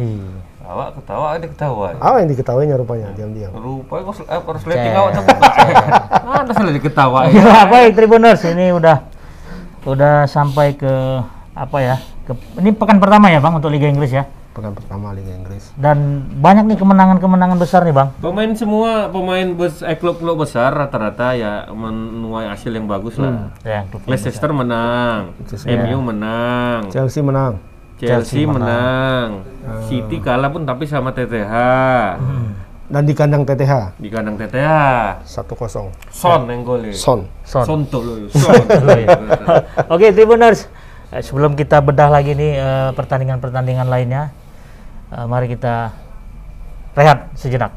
Awak 0.70 0.88
ketawa, 1.02 1.26
ada 1.34 1.46
ketawa. 1.50 1.86
awak 1.98 2.18
yang 2.24 2.30
diketawainya 2.30 2.74
rupanya 2.78 3.06
diam-diam 3.12 3.50
Rupanya 3.52 4.02
kok 4.06 4.14
eh, 4.22 4.40
harus 4.40 4.64
liatin 4.64 4.92
awak 4.96 5.10
terbuka. 5.12 5.48
Mana 6.30 6.52
salah 6.54 6.72
diketawain. 6.72 7.30
ya, 7.38 7.66
baik 7.66 7.92
Tribuners 7.92 8.40
ini 8.46 8.66
udah 8.72 8.96
udah 9.84 10.24
sampai 10.24 10.72
ke 10.72 10.92
apa 11.52 11.78
ya? 11.82 11.96
Ke, 12.24 12.32
ini 12.62 12.70
pekan 12.72 12.96
pertama 12.96 13.28
ya 13.28 13.42
bang 13.42 13.52
untuk 13.52 13.68
Liga 13.68 13.90
Inggris 13.90 14.14
ya. 14.14 14.24
Pekan 14.50 14.74
pertama 14.74 15.14
Liga 15.14 15.30
Inggris. 15.30 15.70
Dan 15.78 16.26
banyak 16.42 16.66
nih 16.66 16.78
kemenangan-kemenangan 16.78 17.58
besar 17.58 17.86
nih 17.86 17.94
bang. 17.94 18.08
Pemain 18.18 18.50
semua 18.58 19.06
pemain 19.08 19.46
bes, 19.54 19.82
eh, 19.86 19.94
klub-klub 19.94 20.42
besar 20.42 20.74
rata-rata 20.74 21.38
ya 21.38 21.70
menuai 21.70 22.50
hasil 22.50 22.74
yang 22.74 22.90
bagus 22.90 23.16
lah. 23.16 23.54
Ya, 23.62 23.86
Leicester 24.10 24.50
menang, 24.50 25.38
MU 25.66 25.98
menang, 26.02 26.90
Chelsea 26.90 27.22
menang. 27.22 27.62
Chelsea 28.00 28.48
menang, 28.48 29.44
City 29.84 30.24
kalah 30.24 30.48
pun 30.48 30.64
tapi 30.64 30.88
sama 30.88 31.12
TTH 31.12 31.54
dan 32.90 33.06
di 33.06 33.14
kandang 33.14 33.46
TTH 33.46 34.02
di 34.02 34.10
kandang 34.10 34.34
TTH. 34.34 34.66
1-0 35.22 35.94
Son 36.10 36.40
yang 36.50 36.66
golin. 36.66 36.90
Son. 36.90 37.22
Son. 37.46 37.62
Son 37.62 37.80
tuh 37.86 38.02
loh, 38.02 38.16
Son. 38.34 38.50
Oke 39.86 40.10
Tribuners, 40.10 40.66
eh, 41.14 41.22
sebelum 41.22 41.54
kita 41.54 41.78
bedah 41.78 42.10
lagi 42.10 42.34
nih 42.34 42.58
eh, 42.58 42.90
pertandingan-pertandingan 42.98 43.86
lainnya, 43.86 44.34
mari 45.10 45.46
kita 45.50 45.90
rehat 46.94 47.30
sejenak. 47.34 47.74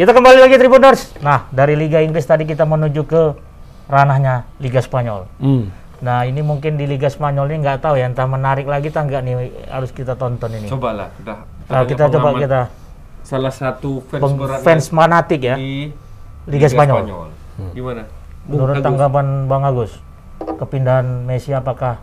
Kita 0.00 0.16
kembali 0.16 0.40
lagi 0.40 0.56
Tribuners. 0.56 1.12
Nah, 1.20 1.44
dari 1.52 1.76
Liga 1.76 2.00
Inggris 2.00 2.24
tadi 2.24 2.48
kita 2.48 2.64
menuju 2.64 3.04
ke 3.04 3.36
ranahnya 3.84 4.48
Liga 4.56 4.80
Spanyol. 4.80 5.28
Hmm. 5.36 5.68
Nah, 6.00 6.24
ini 6.24 6.40
mungkin 6.40 6.80
di 6.80 6.88
Liga 6.88 7.12
Spanyol 7.12 7.52
ini 7.52 7.60
nggak 7.60 7.84
tahu 7.84 8.00
ya, 8.00 8.08
entah 8.08 8.24
menarik 8.24 8.64
lagi 8.64 8.88
atau 8.88 9.04
nggak 9.04 9.20
nih 9.20 9.34
harus 9.68 9.92
kita 9.92 10.16
tonton 10.16 10.56
ini. 10.56 10.72
Cobalah 10.72 11.12
kita. 11.20 11.44
Nah, 11.44 11.84
kita 11.84 12.08
coba 12.16 12.32
kita 12.40 12.60
salah 13.20 13.52
satu 13.52 14.00
fans 14.08 14.22
peng- 14.24 14.62
fans 14.64 14.84
fanatik 14.88 15.40
ya. 15.44 15.60
di 15.60 15.92
Liga 16.48 16.72
Spanyol. 16.72 17.28
Gimana? 17.76 18.08
Menurut 18.48 18.80
Agus. 18.80 18.84
tanggapan 18.88 19.52
Bang 19.52 19.68
Agus, 19.68 20.00
kepindahan 20.40 21.28
Messi 21.28 21.52
apakah 21.52 22.00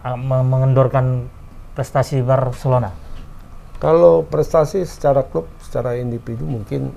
ah, 0.00 0.16
me- 0.16 0.40
mengendorkan 0.40 1.28
prestasi 1.76 2.24
Barcelona? 2.24 2.96
Kalau 3.76 4.24
prestasi 4.24 4.88
secara 4.88 5.20
klub, 5.20 5.44
secara 5.74 5.98
individu 5.98 6.46
mungkin 6.46 6.94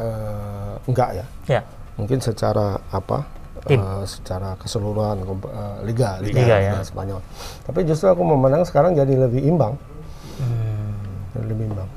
eh, 0.00 0.74
enggak 0.88 1.10
ya. 1.12 1.24
Ya, 1.44 1.62
Mungkin 1.92 2.24
secara 2.24 2.80
apa? 2.88 3.28
Tim. 3.62 3.76
eh, 3.78 4.04
secara 4.08 4.56
keseluruhan 4.56 5.20
komp- 5.22 5.44
eh, 5.46 5.76
liga, 5.84 6.16
liga, 6.18 6.40
Liga, 6.40 6.56
ya. 6.58 6.72
Spanyol. 6.80 7.20
Tapi 7.62 7.84
justru 7.84 8.08
aku 8.08 8.24
memandang 8.24 8.64
sekarang 8.64 8.96
jadi 8.96 9.12
lebih 9.14 9.44
imbang, 9.44 9.76
Hmm. 10.40 10.96
jadi 11.36 11.46
lebih 11.46 11.68
imbang 11.68 11.90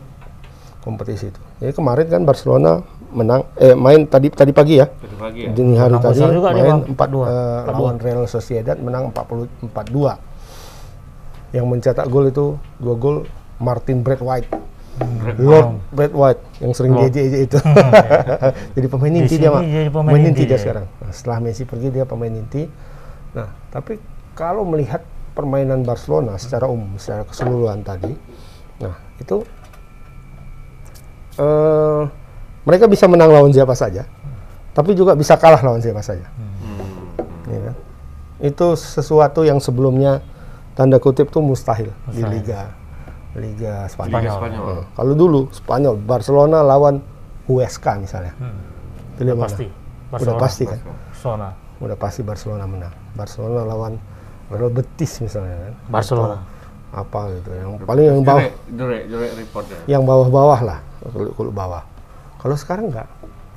kompetisi 0.84 1.32
itu. 1.32 1.40
Jadi 1.58 1.72
kemarin 1.72 2.06
kan 2.06 2.22
Barcelona 2.22 2.84
menang, 3.10 3.48
eh 3.56 3.72
main 3.74 4.04
tadi 4.04 4.28
tadi 4.30 4.52
pagi 4.52 4.76
ya, 4.76 4.86
Tadi 4.86 5.16
pagi 5.16 5.40
ya. 5.42 5.56
dini 5.56 5.74
hari 5.74 5.96
Menang 5.96 6.04
tadi 6.04 6.20
juga 6.20 6.50
main 6.52 6.68
Bang. 6.68 6.82
4 6.86 7.08
4-2. 7.08 7.24
eh, 7.24 7.62
lawan 7.72 7.98
Real 7.98 8.24
Sociedad 8.28 8.76
menang 8.78 9.10
40 9.10 9.48
4-2. 9.64 10.20
Yang 11.56 11.66
mencetak 11.66 12.06
gol 12.06 12.28
itu 12.28 12.46
dua 12.76 12.96
gol 13.00 13.24
Martin 13.58 14.04
Braithwaite. 14.96 15.44
Lord 15.44 15.68
Braithwaite 15.92 16.42
yang 16.64 16.72
sering 16.72 16.94
JJ 16.96 17.18
itu. 17.46 17.58
jadi 18.80 18.88
pemain 18.88 19.12
Di 19.12 19.20
inti 19.20 19.36
dia, 19.36 19.52
Mak. 19.52 19.62
jadi 19.64 19.92
pemain 19.92 20.16
inti 20.16 20.30
inti 20.32 20.44
dia 20.44 20.56
dia. 20.56 20.58
sekarang. 20.62 20.86
Nah, 20.88 21.12
setelah 21.12 21.38
Messi 21.44 21.64
pergi 21.68 21.88
dia 21.92 22.06
pemain 22.08 22.32
inti. 22.32 22.64
Nah, 23.36 23.52
tapi 23.68 24.00
kalau 24.32 24.64
melihat 24.64 25.04
permainan 25.36 25.84
Barcelona 25.84 26.40
secara 26.40 26.72
umum, 26.72 26.96
secara 26.96 27.28
keseluruhan 27.28 27.84
tadi, 27.84 28.16
nah 28.80 28.96
itu 29.20 29.44
eh 31.36 32.04
mereka 32.64 32.88
bisa 32.88 33.06
menang 33.06 33.30
lawan 33.30 33.52
siapa 33.52 33.76
saja, 33.76 34.08
tapi 34.72 34.96
juga 34.96 35.14
bisa 35.14 35.36
kalah 35.36 35.60
lawan 35.60 35.84
siapa 35.84 36.00
saja. 36.00 36.26
Ya 37.46 37.60
kan? 37.62 37.76
Itu 38.40 38.80
sesuatu 38.80 39.44
yang 39.44 39.60
sebelumnya 39.60 40.24
tanda 40.74 40.98
kutip 40.98 41.30
tuh 41.30 41.44
mustahil, 41.44 41.92
di 42.10 42.24
Mustahil. 42.24 42.32
liga 42.32 42.62
liga 43.36 43.86
Spanyol. 43.86 44.19
Liga 44.19 44.32
Spanyol. 44.34 44.63
Nah, 44.63 44.84
kalau 44.91 45.13
dulu 45.13 45.39
Spanyol 45.52 45.95
Barcelona 45.98 46.60
lawan 46.60 47.04
Huesca 47.45 47.95
misalnya. 47.95 48.34
Pilih 49.15 49.36
mana? 49.36 49.43
pasti. 49.45 49.65
Udah 50.12 50.36
pasti 50.39 50.63
kan? 50.63 50.80
Barcelona. 50.82 51.48
Udah 51.76 51.98
pasti 52.00 52.21
Barcelona 52.24 52.63
menang. 52.65 52.93
Barcelona 53.13 53.62
lawan 53.63 53.93
Real 54.48 54.69
Betis 54.69 55.19
misalnya 55.19 55.56
kan. 55.60 55.74
Barcelona. 55.89 56.38
Apa 56.95 57.28
gitu. 57.34 57.50
Yang 57.52 57.69
paling 57.84 58.06
yang 58.06 58.19
bawah 58.24 58.39
Direct, 58.39 58.58
direct, 58.71 59.06
direct 59.10 59.34
reportnya. 59.36 59.78
yang 59.86 60.04
bawah-bawah 60.04 60.60
lah, 60.63 60.80
klub 61.36 61.52
bawah. 61.52 61.84
Kalau 62.39 62.56
sekarang 62.56 62.88
enggak. 62.88 63.10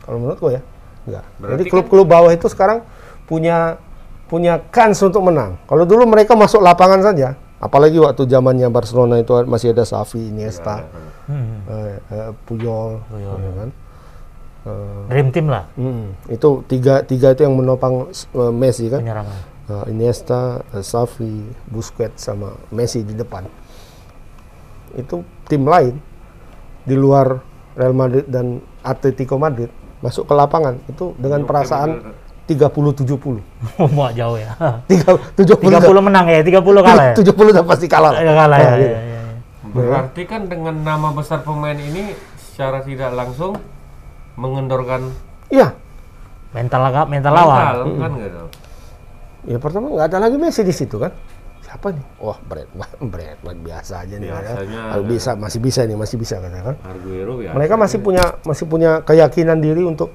Kalau 0.02 0.18
menurutku 0.18 0.50
ya, 0.50 0.58
enggak. 1.06 1.24
Berarti 1.38 1.52
Jadi 1.54 1.62
kan- 1.62 1.72
klub-klub 1.78 2.06
bawah 2.08 2.30
itu 2.34 2.46
sekarang 2.50 2.82
punya 3.30 3.78
punya 4.26 4.58
kans 4.68 4.98
untuk 5.00 5.22
menang. 5.22 5.54
Kalau 5.64 5.86
dulu 5.86 6.02
mereka 6.04 6.34
masuk 6.34 6.58
lapangan 6.58 7.00
saja, 7.00 7.38
apalagi 7.58 7.98
waktu 7.98 8.24
zamannya 8.24 8.68
Barcelona 8.68 9.18
itu 9.18 9.34
masih 9.44 9.70
ada 9.70 9.82
Xavi, 9.82 10.30
Iniesta, 10.30 10.86
Hmm. 11.28 11.60
eh, 11.68 11.96
eh, 12.08 12.30
Puyol, 12.44 13.04
Puyol. 13.04 13.36
ya 13.36 13.52
kan. 13.54 13.70
Eh, 14.64 15.00
Dream 15.08 15.28
team 15.28 15.46
lah 15.46 15.64
mm, 15.74 16.32
itu 16.32 16.48
tiga 16.64 17.00
tiga 17.02 17.30
itu 17.30 17.42
yang 17.42 17.54
menopang 17.54 18.08
eh, 18.10 18.52
Messi 18.52 18.88
kan. 18.88 19.00
penyerangan. 19.00 19.38
Eh, 19.68 19.84
Iniesta, 19.92 20.40
eh, 20.70 20.80
Xavi, 20.80 21.34
Busquets 21.66 22.22
sama 22.22 22.56
Messi 22.68 23.02
di 23.02 23.12
depan. 23.12 23.44
Itu 24.94 25.20
tim 25.44 25.62
lain 25.62 26.00
di 26.82 26.96
luar 26.96 27.44
Real 27.74 27.92
Madrid 27.92 28.24
dan 28.26 28.58
Atletico 28.80 29.36
Madrid 29.36 29.68
masuk 29.98 30.24
ke 30.24 30.32
lapangan 30.32 30.78
itu 30.86 31.12
dengan 31.18 31.44
perasaan 31.44 32.14
30-70. 32.48 33.44
Mau 33.96 34.08
jauh 34.11 34.38
ya. 34.40 34.56
30 34.88 35.37
70 35.37 35.84
30 35.84 35.84
menang 36.00 36.26
ya, 36.26 36.40
30 36.40 36.64
kalah 36.80 37.04
ya. 37.12 37.14
70 37.20 37.52
udah 37.52 37.64
pasti 37.68 37.87
kalah. 37.87 38.16
lah. 38.16 38.20
Ya, 38.24 38.32
kalah 38.32 38.58
ya. 38.58 38.72
Gitu. 38.72 38.88
ya, 38.88 38.98
ya, 38.98 39.20
ya. 39.20 39.22
Berarti 39.68 40.22
kan 40.24 40.48
dengan 40.48 40.80
nama 40.80 41.12
besar 41.12 41.44
pemain 41.44 41.76
ini 41.76 42.16
secara 42.40 42.80
tidak 42.80 43.12
langsung 43.12 43.61
mengendorkan 44.34 45.12
Iya. 45.48 45.72
Mental 46.48 46.80
agak 46.82 47.06
mental 47.06 47.32
lawan. 47.32 47.56
mental 47.61 47.78
kan 47.94 48.12
gitu. 48.16 48.42
Ya 49.46 49.56
pertama 49.56 49.92
nggak 49.92 50.08
ada 50.08 50.18
lagi 50.18 50.37
Messi 50.37 50.64
di 50.64 50.72
situ 50.72 50.96
kan. 50.96 51.12
Siapa 51.61 51.92
nih? 51.92 52.04
Wah, 52.16 52.40
Brad, 52.40 52.68
Brad, 53.12 53.37
Brad 53.44 53.58
biasa 53.61 54.08
aja 54.08 54.16
nih. 54.16 54.28
kan. 54.28 54.40
Biasanya 54.40 54.80
bisa, 55.04 55.30
masih 55.37 55.61
bisa 55.61 55.80
nih, 55.84 55.96
masih 55.96 56.16
bisa 56.16 56.40
kan. 56.40 56.48
kan. 56.48 56.76
Arguero 56.80 57.44
ya. 57.44 57.52
Mereka 57.52 57.76
masih 57.76 58.00
punya 58.00 58.24
masih 58.40 58.64
punya 58.64 59.04
keyakinan 59.04 59.61
diri 59.61 59.84
untuk 59.84 60.08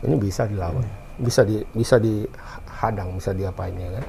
ini 0.00 0.14
bisa 0.16 0.46
dilawan, 0.46 0.80
bisa 1.20 1.44
di 1.44 1.60
bisa 1.76 2.00
dihadang, 2.00 3.20
bisa 3.20 3.30
diapain 3.36 3.76
ya 3.76 4.00
kan. 4.00 4.04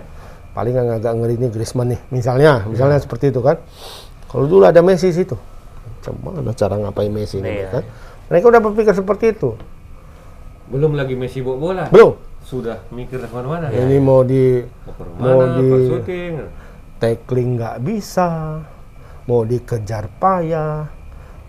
Paling 0.51 0.73
yang 0.75 0.89
agak 0.91 1.13
ngeri 1.15 1.35
ini 1.39 1.47
Griezmann 1.47 1.95
nih, 1.95 2.01
misalnya, 2.11 2.67
misalnya 2.67 2.99
seperti 2.99 3.31
itu 3.31 3.39
kan. 3.39 3.55
Kalau 4.27 4.47
dulu 4.47 4.63
ada 4.67 4.79
Messi 4.83 5.11
di 5.11 5.23
situ, 5.23 5.35
gimana 6.03 6.51
cara 6.55 6.75
ngapain 6.79 7.11
Messi 7.11 7.39
ini 7.39 7.63
Iya, 7.63 7.79
kan? 7.79 7.83
Mereka 8.31 8.45
udah 8.47 8.61
berpikir 8.63 8.95
seperti 8.95 9.35
itu. 9.35 9.55
Belum 10.71 10.95
lagi 10.95 11.15
Messi 11.19 11.43
bawa 11.43 11.57
bola. 11.59 11.85
Belum. 11.91 12.15
Sudah 12.43 12.83
mikir 12.91 13.19
ke 13.19 13.27
mana-mana. 13.31 13.71
Ini 13.71 13.95
mau 13.99 14.23
di 14.23 14.63
Mau 15.19 15.39
mau 15.39 15.41
di 15.55 15.67
tackling 17.01 17.57
nggak 17.57 17.77
bisa, 17.81 18.59
mau 19.25 19.41
dikejar 19.41 20.05
payah, 20.21 20.85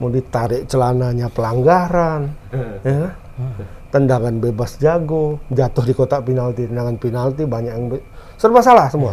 mau 0.01 0.09
ditarik 0.09 0.64
celananya 0.64 1.29
pelanggaran, 1.29 2.33
ya. 2.87 3.12
Tendangan 3.92 4.33
bebas 4.40 4.81
jago, 4.81 5.37
jatuh 5.52 5.85
di 5.85 5.92
kotak 5.92 6.24
penalti, 6.24 6.64
tendangan 6.64 6.96
penalti 6.96 7.44
banyak 7.44 7.72
yang 7.76 7.87
be- 7.92 8.05
serba 8.40 8.64
salah 8.64 8.88
semua. 8.88 9.12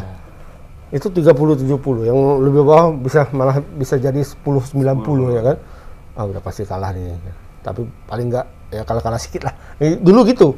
Itu 0.89 1.11
30-70, 1.11 2.07
yang 2.07 2.17
lebih 2.41 2.63
bawah 2.65 2.95
bisa 2.95 3.27
malah 3.35 3.59
bisa 3.61 3.99
jadi 3.99 4.23
10-90 4.23 5.35
ya 5.35 5.41
kan. 5.43 5.57
Ah 6.15 6.23
udah 6.25 6.41
pasti 6.41 6.63
kalah 6.63 6.95
nih. 6.95 7.13
Tapi 7.61 7.83
paling 8.07 8.31
nggak 8.31 8.45
ya 8.71 8.81
kalah-kalah 8.87 9.19
sedikit 9.19 9.51
lah. 9.51 9.53
Eh, 9.77 9.99
dulu 9.99 10.23
gitu. 10.25 10.55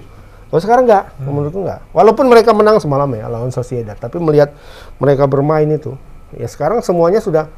Kalau 0.54 0.62
sekarang 0.62 0.84
nggak, 0.86 1.04
menurutku 1.26 1.64
nggak. 1.64 1.96
Walaupun 1.96 2.30
mereka 2.30 2.52
menang 2.54 2.78
semalam 2.78 3.10
ya 3.18 3.26
lawan 3.26 3.50
Sociedad, 3.50 3.98
tapi 3.98 4.22
melihat 4.22 4.54
mereka 5.02 5.24
bermain 5.26 5.66
itu, 5.66 5.96
ya 6.36 6.46
sekarang 6.46 6.84
semuanya 6.84 7.24
sudah 7.24 7.50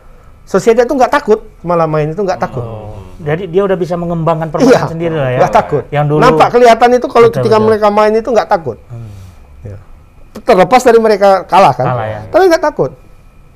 Sociedad 0.48 0.88
itu 0.88 0.96
nggak 0.96 1.12
takut 1.12 1.44
malah 1.66 1.90
main 1.90 2.08
itu 2.14 2.22
nggak 2.22 2.40
takut. 2.40 2.64
Oh, 2.64 3.03
Jadi 3.24 3.44
dia 3.48 3.64
udah 3.64 3.74
bisa 3.74 3.96
mengembangkan 3.96 4.48
permainan 4.48 4.86
sendiri 4.86 5.16
lah 5.16 5.30
ya. 5.30 5.40
nggak 5.42 5.54
takut. 5.54 5.84
Yang 5.90 6.06
dulu 6.10 6.20
Nampak 6.20 6.48
kelihatan 6.52 6.90
itu 6.92 7.08
kalau 7.08 7.28
Betul, 7.28 7.38
ketika 7.40 7.56
betul. 7.56 7.68
mereka 7.68 7.88
main 7.90 8.12
itu 8.12 8.30
nggak 8.30 8.50
takut. 8.50 8.78
Ya. 9.64 9.78
Terlepas 10.44 10.82
dari 10.82 11.00
mereka 11.00 11.30
kalah 11.44 11.72
kan, 11.72 11.88
Kalah, 11.88 12.06
ya. 12.06 12.20
tapi 12.28 12.44
nggak 12.46 12.64
takut. 12.64 12.92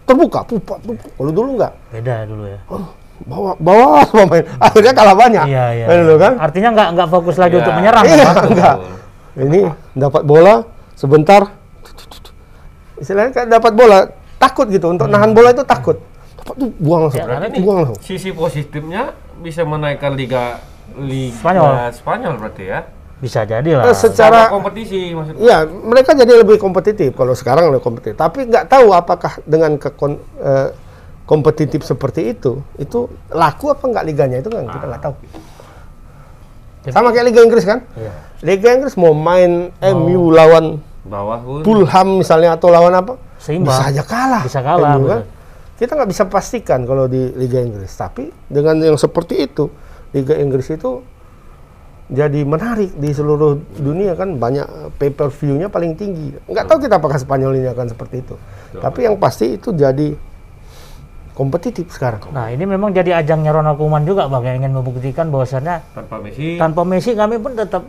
Terbuka, 0.04 0.40
pupa, 0.42 0.80
pupa. 0.80 1.04
Kalau 1.12 1.32
dulu 1.32 1.50
nggak. 1.56 1.74
beda 1.92 2.16
dulu 2.24 2.44
ya. 2.48 2.60
Oh, 2.66 2.88
bawa, 3.22 3.52
bawa 3.58 3.86
semua 4.08 4.26
main. 4.26 4.46
Akhirnya 4.58 4.94
kalah 4.94 5.16
banyak. 5.16 5.46
Iya, 5.46 5.66
iya. 5.74 5.86
Kan 5.86 5.96
dulu 6.02 6.16
kan? 6.18 6.34
Artinya 6.40 6.70
nggak 6.72 6.88
nggak 6.96 7.08
fokus 7.10 7.36
lagi 7.36 7.54
Iya. 7.54 7.62
untuk 7.62 7.74
menyerang. 7.76 8.04
Iya, 8.06 8.24
kan, 8.24 8.36
enggak. 8.56 8.76
Ini 9.38 9.60
dapat 9.94 10.22
bola 10.24 10.56
sebentar. 10.94 11.42
Istilahnya 12.98 13.46
dapat 13.46 13.72
bola 13.74 14.10
takut 14.38 14.66
gitu 14.68 14.90
untuk 14.90 15.06
nahan 15.06 15.32
bola 15.32 15.52
itu 15.52 15.62
takut. 15.64 16.02
Dapat 16.48 16.64
tuh 16.64 16.70
buang 16.80 17.02
langsung. 17.04 17.20
Ya, 17.20 17.28
karena 17.28 17.48
ini- 17.52 17.60
buang 17.60 17.78
langsung. 17.84 17.98
Sisi 18.00 18.32
positifnya 18.32 19.12
bisa 19.38 19.68
menaikkan 19.68 20.16
liga 20.16 20.64
liga 20.96 21.36
Spanyol. 21.36 21.72
Spanyol 21.92 22.34
berarti 22.40 22.64
ya. 22.64 22.80
Bisa 23.20 23.44
jadi 23.44 23.70
lah. 23.76 23.92
Eh, 23.92 23.98
secara 23.98 24.48
Sama 24.48 24.56
kompetisi 24.56 25.12
maksudnya. 25.12 25.42
Iya, 25.44 25.58
mereka 25.68 26.16
jadi 26.16 26.34
lebih 26.40 26.56
kompetitif 26.56 27.12
kalau 27.12 27.36
sekarang 27.36 27.68
lebih 27.68 27.84
kompetitif. 27.84 28.16
Tapi 28.16 28.48
nggak 28.48 28.72
tahu 28.72 28.96
apakah 28.96 29.44
dengan 29.44 29.76
kekon, 29.76 30.16
eh, 30.40 30.70
kompetitif 31.28 31.84
seperti 31.84 32.32
itu, 32.32 32.64
itu 32.80 33.12
laku 33.28 33.68
apa 33.68 33.84
nggak 33.84 34.06
liganya 34.08 34.40
itu 34.40 34.48
kan 34.48 34.64
kita 34.64 34.86
nggak 34.88 35.04
tahu. 35.04 35.16
Jadi- 36.88 36.96
Sama 36.96 37.12
kayak 37.12 37.26
Liga 37.28 37.42
Inggris 37.44 37.66
kan? 37.68 37.84
Iya. 38.00 38.12
Liga 38.48 38.70
Inggris 38.72 38.96
mau 38.96 39.12
main 39.12 39.76
MU 39.84 40.32
lawan 40.32 40.80
Bawah 41.04 41.40
pun. 41.40 41.64
Fulham 41.64 42.20
misalnya 42.20 42.56
atau 42.56 42.68
lawan 42.72 42.92
apa? 42.92 43.16
Seimbang. 43.40 43.76
Bisa 43.76 43.84
aja 43.92 44.04
kalah. 44.04 44.44
Bisa 44.44 44.60
kalah, 44.60 44.96
MU 44.96 45.08
kan? 45.08 45.22
Kita 45.78 45.94
nggak 45.94 46.10
bisa 46.10 46.26
pastikan 46.26 46.84
kalau 46.84 47.06
di 47.06 47.30
Liga 47.38 47.62
Inggris. 47.62 47.94
Tapi 47.94 48.34
dengan 48.50 48.82
yang 48.82 48.98
seperti 48.98 49.46
itu, 49.46 49.70
Liga 50.10 50.34
Inggris 50.34 50.74
itu 50.74 51.06
jadi 52.08 52.48
menarik 52.48 52.96
di 52.96 53.12
seluruh 53.12 53.60
dunia 53.78 54.16
kan 54.16 54.40
banyak 54.40 54.96
pay 54.96 55.12
per 55.12 55.30
view-nya 55.30 55.70
paling 55.70 55.94
tinggi. 55.94 56.34
Nggak 56.48 56.66
tahu 56.66 56.78
kita 56.82 56.98
apakah 56.98 57.20
Spanyol 57.20 57.62
ini 57.62 57.68
akan 57.70 57.94
seperti 57.94 58.26
itu. 58.26 58.36
Tapi 58.74 59.06
yang 59.06 59.20
pasti 59.22 59.60
itu 59.60 59.70
jadi 59.70 60.16
kompetitif 61.38 61.94
sekarang. 61.94 62.34
Nah 62.34 62.50
ini 62.50 62.66
memang 62.66 62.90
jadi 62.90 63.22
ajangnya 63.22 63.54
Ronald 63.54 63.78
Koeman 63.78 64.02
juga 64.10 64.26
bang 64.26 64.44
yang 64.50 64.58
ingin 64.66 64.74
membuktikan 64.74 65.30
bahwasannya 65.30 65.86
Tanpa 65.94 66.16
Messi. 66.18 66.58
tanpa 66.58 66.82
Messi 66.82 67.12
kami 67.14 67.38
pun 67.38 67.54
tetap 67.54 67.86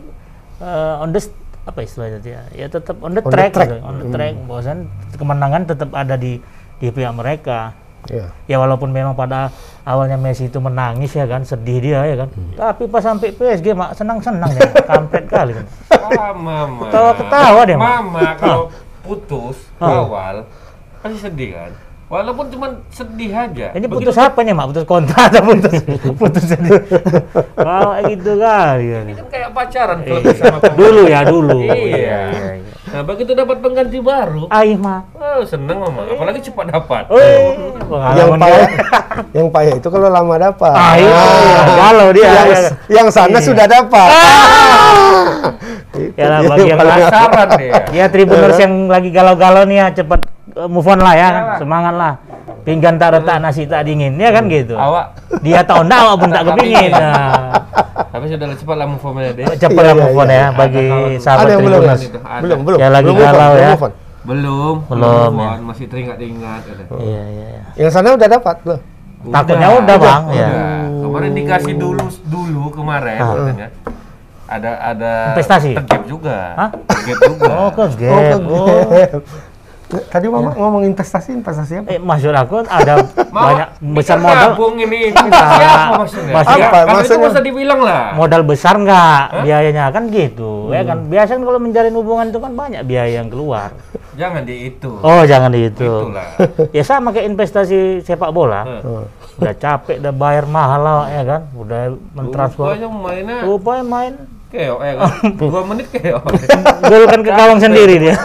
eh, 0.61 1.01
on 1.01 1.09
the 1.09 1.21
apa 1.65 1.79
istilahnya 1.81 2.17
itu 2.21 2.29
ya 2.33 2.41
ya 2.53 2.67
tetap 2.69 2.97
on 3.01 3.13
the 3.13 3.21
On 3.21 3.29
the 3.29 3.33
track, 3.33 3.51
track. 3.53 3.69
gitu. 3.73 3.81
on 3.85 3.95
the 4.01 4.07
track 4.09 4.33
bahwasan 4.45 4.77
kemenangan 5.17 5.61
tetap 5.65 5.89
ada 5.93 6.13
di 6.13 6.37
di 6.79 6.89
pihak 6.89 7.13
mereka 7.13 7.75
Ya. 8.07 8.31
ya 8.47 8.55
walaupun 8.57 8.89
memang 8.89 9.11
pada 9.11 9.51
awalnya 9.83 10.15
Messi 10.15 10.47
itu 10.47 10.55
menangis 10.57 11.11
ya 11.11 11.27
kan 11.27 11.43
sedih 11.43 11.77
dia 11.77 11.99
ya 12.05 12.15
kan 12.15 12.31
tapi 12.55 12.87
pas 12.87 13.03
sampai 13.03 13.29
PSG 13.29 13.75
mak 13.75 13.91
senang 13.91 14.17
senang 14.17 14.47
dia 14.49 14.71
kampret 14.89 15.27
kali 15.27 15.51
kan 15.51 15.67
Ah, 16.09 16.31
mama. 16.31 16.87
Ketawa-ketawa 16.87 17.61
dia, 17.63 17.75
Mak. 17.75 17.85
Mama 17.85 18.23
kalau 18.33 18.63
putus 19.01 19.67
awal 19.77 20.47
pasti 20.97 21.19
sedih 21.19 21.49
kan. 21.53 21.71
Walaupun 22.07 22.49
cuma 22.49 22.67
sedih 22.89 23.29
aja. 23.29 23.67
ini 23.71 23.85
Begitu 23.85 24.09
putus 24.09 24.17
apa 24.17 24.39
nih 24.41 24.53
mak 24.53 24.73
putus 24.73 24.85
kontrak 24.85 25.29
atau 25.29 25.41
putus 25.45 25.73
putus 26.19 26.45
ini 26.49 26.69
wow 27.53 27.93
kayak 27.93 28.03
gitu 28.09 28.31
kali 28.33 28.85
ya 28.87 28.99
kan 29.05 29.25
kayak 29.29 29.49
pacaran 29.51 29.97
kalau 30.01 30.21
sama 30.33 30.57
pemain. 30.57 30.73
dulu 30.73 31.01
ya 31.05 31.19
dulu 31.21 31.57
Iya. 31.61 32.21
Nah, 32.89 33.05
begitu 33.05 33.31
dapat 33.31 33.61
pengganti 33.61 34.01
baru, 34.01 34.49
Aih 34.49 34.73
mak 34.73 35.13
oh 35.13 35.45
seneng 35.45 35.77
mama. 35.77 36.09
Apalagi 36.09 36.41
cepat 36.41 36.73
dapat. 36.73 37.03
Wih, 37.13 37.53
Yang 38.17 38.29
payah, 38.35 38.65
dia. 38.65 38.99
yang 39.37 39.47
payah 39.53 39.73
itu 39.77 39.87
kalau 39.87 40.09
lama 40.09 40.35
dapat. 40.35 40.73
Ah, 40.73 40.93
iya, 40.97 41.21
galau 41.69 42.09
dia. 42.09 42.25
Yang, 42.25 42.49
Iya. 42.49 42.69
yang 42.89 43.07
sana 43.13 43.37
Iya. 43.37 43.45
sudah 43.45 43.65
dapat. 43.69 44.09
Itu 45.89 46.15
Ya 46.15 46.25
lah, 46.29 46.39
bagi 46.45 46.69
yang 46.69 46.79
Penasaran 46.79 47.47
dia. 47.57 47.73
Ya 47.97 48.05
Tribuners 48.07 48.57
yang 48.57 48.73
lagi 48.87 49.09
galau-galau 49.09 49.63
nih 49.65 49.77
ya 49.77 49.87
cepat 49.91 50.21
uh, 50.55 50.69
move 50.69 50.85
on 50.85 50.99
lah 51.01 51.13
ya, 51.13 51.29
semangat 51.57 51.93
lah. 51.93 52.13
Pinggan 52.63 52.97
tak 52.97 53.17
retak 53.17 53.37
nasi 53.39 53.65
tak 53.65 53.85
dingin, 53.85 54.17
ya 54.17 54.29
kan 54.29 54.45
gitu. 54.49 54.75
Awak 54.77 55.05
Dia 55.41 55.61
tahu 55.61 55.85
ndak 55.85 55.99
awak 56.05 56.15
pun 56.21 56.29
tak 56.29 56.43
kepingin. 56.45 56.91
Nah, 56.91 57.53
tapi 58.19 58.35
sudah 58.35 58.47
cepat 58.51 58.75
lah 58.75 58.87
move 58.91 59.05
on 59.07 59.15
deh. 59.15 59.45
cepat 59.55 59.79
lah 59.79 59.93
Iya, 59.95 60.03
move 60.03 60.19
on 60.19 60.27
iya, 60.27 60.35
ya 60.35 60.43
iya. 60.43 60.49
bagi 60.51 60.85
sahabat 61.23 61.39
ada 61.39 61.51
yang 61.55 61.63
belum 61.63 61.81
ada. 61.87 61.95
belum 62.43 62.59
belum 62.67 62.79
Ya, 62.83 62.87
lagi 62.91 63.07
on, 63.07 63.15
galau 63.15 63.51
belum 63.55 63.63
ya. 63.63 63.71
on. 63.79 63.93
Belum, 64.19 64.75
Belum, 64.91 65.31
ya. 65.39 65.47
on. 65.55 65.59
masih 65.63 65.85
teringat-ingat. 65.87 66.61
Iya, 66.67 67.23
iya, 67.23 67.47
iya. 67.55 67.63
yang 67.79 67.91
sana 67.95 68.11
udah 68.11 68.27
dapat 68.27 68.55
belum 68.67 68.79
Takutnya 69.19 69.67
udah, 69.79 69.95
Bang. 69.95 70.23
Ya. 70.35 70.49
Kemarin 70.99 71.31
dikasih 71.31 71.73
dulu 71.79 72.05
dulu 72.27 72.63
kemarin 72.75 73.19
katanya. 73.19 73.67
Ada 74.49 74.71
ada 74.81 75.11
Investasi? 75.35 75.71
tergap 75.79 76.03
juga. 76.03 76.37
Hah? 76.59 76.69
Tergap 76.75 77.17
juga. 77.23 77.51
Oh, 77.55 77.69
ke 77.71 77.79
oh, 77.79 77.89
gap. 77.95 78.39
Oh. 78.43 79.48
Tadi 79.89 80.25
mama 80.25 80.53
ngomong 80.53 80.85
investasi 80.85 81.33
investasi 81.33 81.73
apa 81.79 81.87
Eh, 81.89 81.99
maksud 81.99 82.29
aku 82.29 82.61
ada 82.61 82.93
Mau 83.29 83.41
banyak 83.43 83.67
besar 83.91 84.17
modal 84.17 84.53
tabung 84.53 84.75
ini. 84.75 85.09
Investasi 85.09 85.63
apa 85.63 85.93
maksudnya? 85.97 86.33
Maksudnya- 86.33 86.57
Ya, 86.59 86.67
Apa 86.67 86.77
Kalau 86.79 86.85
itu 86.85 86.93
maksudnya? 87.09 87.25
masa 87.27 87.39
dibilang 87.41 87.79
lah. 87.79 88.03
modal 88.13 88.41
besar 88.43 88.73
nggak 88.75 89.17
biayanya 89.41 89.83
kan 89.87 90.03
gitu 90.07 90.69
ya 90.69 90.81
kan 90.83 90.97
biasanya 91.05 91.41
kalau 91.41 91.59
menjalin 91.59 91.93
hubungan 91.93 92.25
itu 92.27 92.37
kan 92.37 92.51
banyak 92.53 92.81
biaya 92.83 93.11
yang 93.15 93.27
keluar 93.27 93.69
Jangan 94.11 94.43
di 94.43 94.55
itu. 94.67 94.91
oh 94.95 95.21
jangan 95.23 95.49
di 95.49 95.65
itu 95.65 95.87
Itulah. 96.05 96.27
ya 96.75 96.83
sama 96.83 97.09
kayak 97.09 97.27
investasi 97.27 97.77
sepak 97.99 98.29
bola 98.29 98.61
Heeh. 98.61 99.03
udah 99.37 99.53
capek 99.55 99.97
udah 99.97 100.11
bayar 100.11 100.45
mahal 100.45 100.79
lah 100.79 100.97
ya 101.07 101.23
kan 101.23 101.41
udah 101.53 101.81
mentransfer 102.11 102.65
Rupanya 102.67 102.87
mainnya 102.89 103.37
rupanya 103.41 103.83
main 103.83 104.13
keok 104.49 104.79
ya 104.79 104.93
kan. 104.95 105.09
Dua 105.35 105.61
menit 105.63 105.87
keok. 105.87 106.23
gol 106.83 107.03
kan 107.05 107.19
ke 107.21 107.31
gawang 107.31 107.59
sendiri 107.59 107.95
dia 107.99 108.15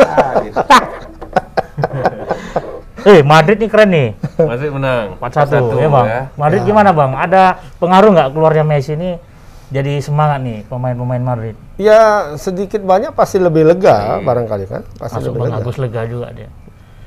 eh 3.04 3.20
Madrid 3.20 3.56
nih 3.56 3.68
keren 3.68 3.90
nih. 3.90 4.08
Masih 4.38 4.68
menang. 4.70 5.06
4-1 5.18 5.76
ya 5.76 5.88
bang. 5.88 6.06
Madrid 6.34 6.60
Ya. 6.60 6.66
gimana 6.66 6.90
bang? 6.90 7.12
Ada 7.14 7.42
pengaruh 7.76 8.10
nggak 8.10 8.28
keluarnya 8.30 8.64
Messi 8.64 8.92
ini 8.92 9.20
jadi 9.68 10.00
semangat 10.00 10.40
nih 10.40 10.64
pemain-pemain 10.64 11.20
Madrid? 11.20 11.54
Ya 11.76 12.32
sedikit 12.34 12.80
banyak 12.80 13.12
pasti 13.12 13.36
lebih 13.36 13.64
lega 13.66 14.20
barangkali 14.20 14.64
kan? 14.64 14.82
Pasti 14.96 15.20
masuk 15.20 15.30
lebih 15.30 15.40
Bang 15.40 15.52
lega. 15.52 15.62
Agus 15.62 15.76
lega 15.76 16.00
juga 16.04 16.26
dia. 16.30 16.48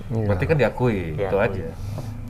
Berarti 0.07 0.43
kan 0.45 0.55
diakui, 0.55 0.97
itu 1.13 1.19
Diakui. 1.19 1.41
aja. 1.41 1.67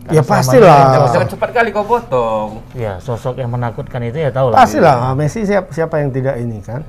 ya 0.07 0.21
Selama 0.23 0.31
pastilah. 0.31 0.79
Jangan 1.11 1.29
cepat 1.29 1.49
kali 1.51 1.69
kau 1.69 1.83
potong. 1.83 2.49
ya 2.73 2.97
sosok 2.97 3.37
yang 3.37 3.51
menakutkan 3.51 3.99
itu 4.01 4.17
ya 4.17 4.31
tahu 4.31 4.49
lah. 4.49 4.57
Pastilah 4.57 5.11
Messi 5.13 5.43
siapa 5.43 5.69
siapa 5.69 5.99
yang 5.99 6.09
tidak 6.09 6.39
ini 6.39 6.63
kan? 6.63 6.81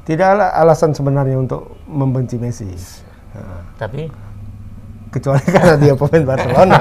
Tidak 0.00 0.26
ada 0.26 0.50
alasan 0.54 0.90
sebenarnya 0.90 1.36
untuk 1.36 1.80
membenci 1.86 2.36
Messi. 2.36 2.68
Tapi 3.76 4.10
kecuali 5.10 5.42
karena 5.44 5.74
dia 5.76 5.94
pemain 5.94 6.24
Barcelona. 6.24 6.76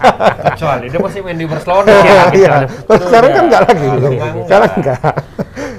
Kecuali 0.46 0.86
dia 0.86 1.00
masih 1.00 1.20
main 1.20 1.36
di 1.36 1.46
Barcelona. 1.46 1.88
iya 2.32 2.68
Kalau 2.68 3.00
sekarang 3.02 3.30
kan 3.30 3.42
enggak 3.48 3.62
lagi. 3.66 3.86
Sekarang 3.88 4.36
sekarang 4.44 4.72
enggak 4.76 5.00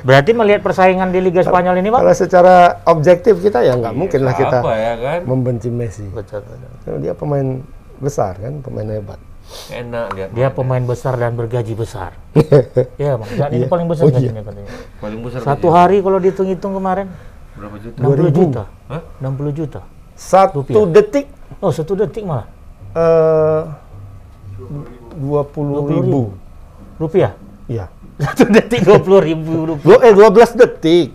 berarti 0.02 0.32
melihat 0.34 0.62
persaingan 0.62 1.14
di 1.14 1.22
Liga 1.22 1.46
Spanyol 1.46 1.78
ini 1.78 1.94
bang 1.94 2.02
kalau 2.02 2.16
secara 2.18 2.56
objektif 2.90 3.38
kita 3.38 3.62
ya 3.62 3.78
nggak 3.78 3.94
mungkin 3.94 4.26
lah 4.26 4.34
kita 4.34 4.58
ya 4.66 4.94
kan? 4.98 5.20
membenci 5.30 5.70
Messi. 5.70 6.10
Betul, 6.10 6.42
dia 6.98 7.14
pemain 7.14 7.62
besar 8.02 8.34
kan 8.36 8.66
pemain 8.66 8.90
hebat. 8.90 9.22
Enak 9.70 10.06
lihat. 10.16 10.30
dia 10.34 10.48
pemain 10.50 10.82
besar 10.82 11.14
dan 11.16 11.38
bergaji 11.38 11.78
besar. 11.78 12.18
Ya 12.98 13.14
bang. 13.14 13.30
Dan 13.30 13.50
ini 13.52 13.62
Iya. 13.62 13.70
paling 13.70 13.86
besar 13.86 14.04
Oh, 14.04 14.10
iya. 14.10 14.18
gajinya 14.18 14.42
katanya. 14.42 14.72
Paling 14.98 15.20
besar 15.22 15.40
satu 15.40 15.68
gajinya. 15.68 15.78
hari 15.78 15.98
kalau 16.00 16.18
dihitung-hitung 16.18 16.74
kemarin 16.74 17.08
berapa 17.54 17.78
juta? 17.78 17.98
60 18.02 18.32
juta. 18.34 18.64
Hah? 18.90 19.02
60 19.22 19.54
juta. 19.54 19.82
Satu 20.18 20.60
detik 20.88 21.26
oh 21.60 21.72
satu 21.74 21.94
detik 22.00 22.24
malah? 22.24 22.48
Eh 22.96 23.64
dua 25.20 25.42
puluh 25.44 25.84
ribu. 25.92 26.22
rupiah? 27.02 27.34
Iya. 27.66 27.86
Satu 28.22 28.46
detik 28.46 28.86
20 28.86 29.02
ribu 29.34 29.74
rupiah. 29.74 29.98
Dua, 29.98 29.98
eh 30.06 30.14
12 30.14 30.54
detik. 30.62 31.08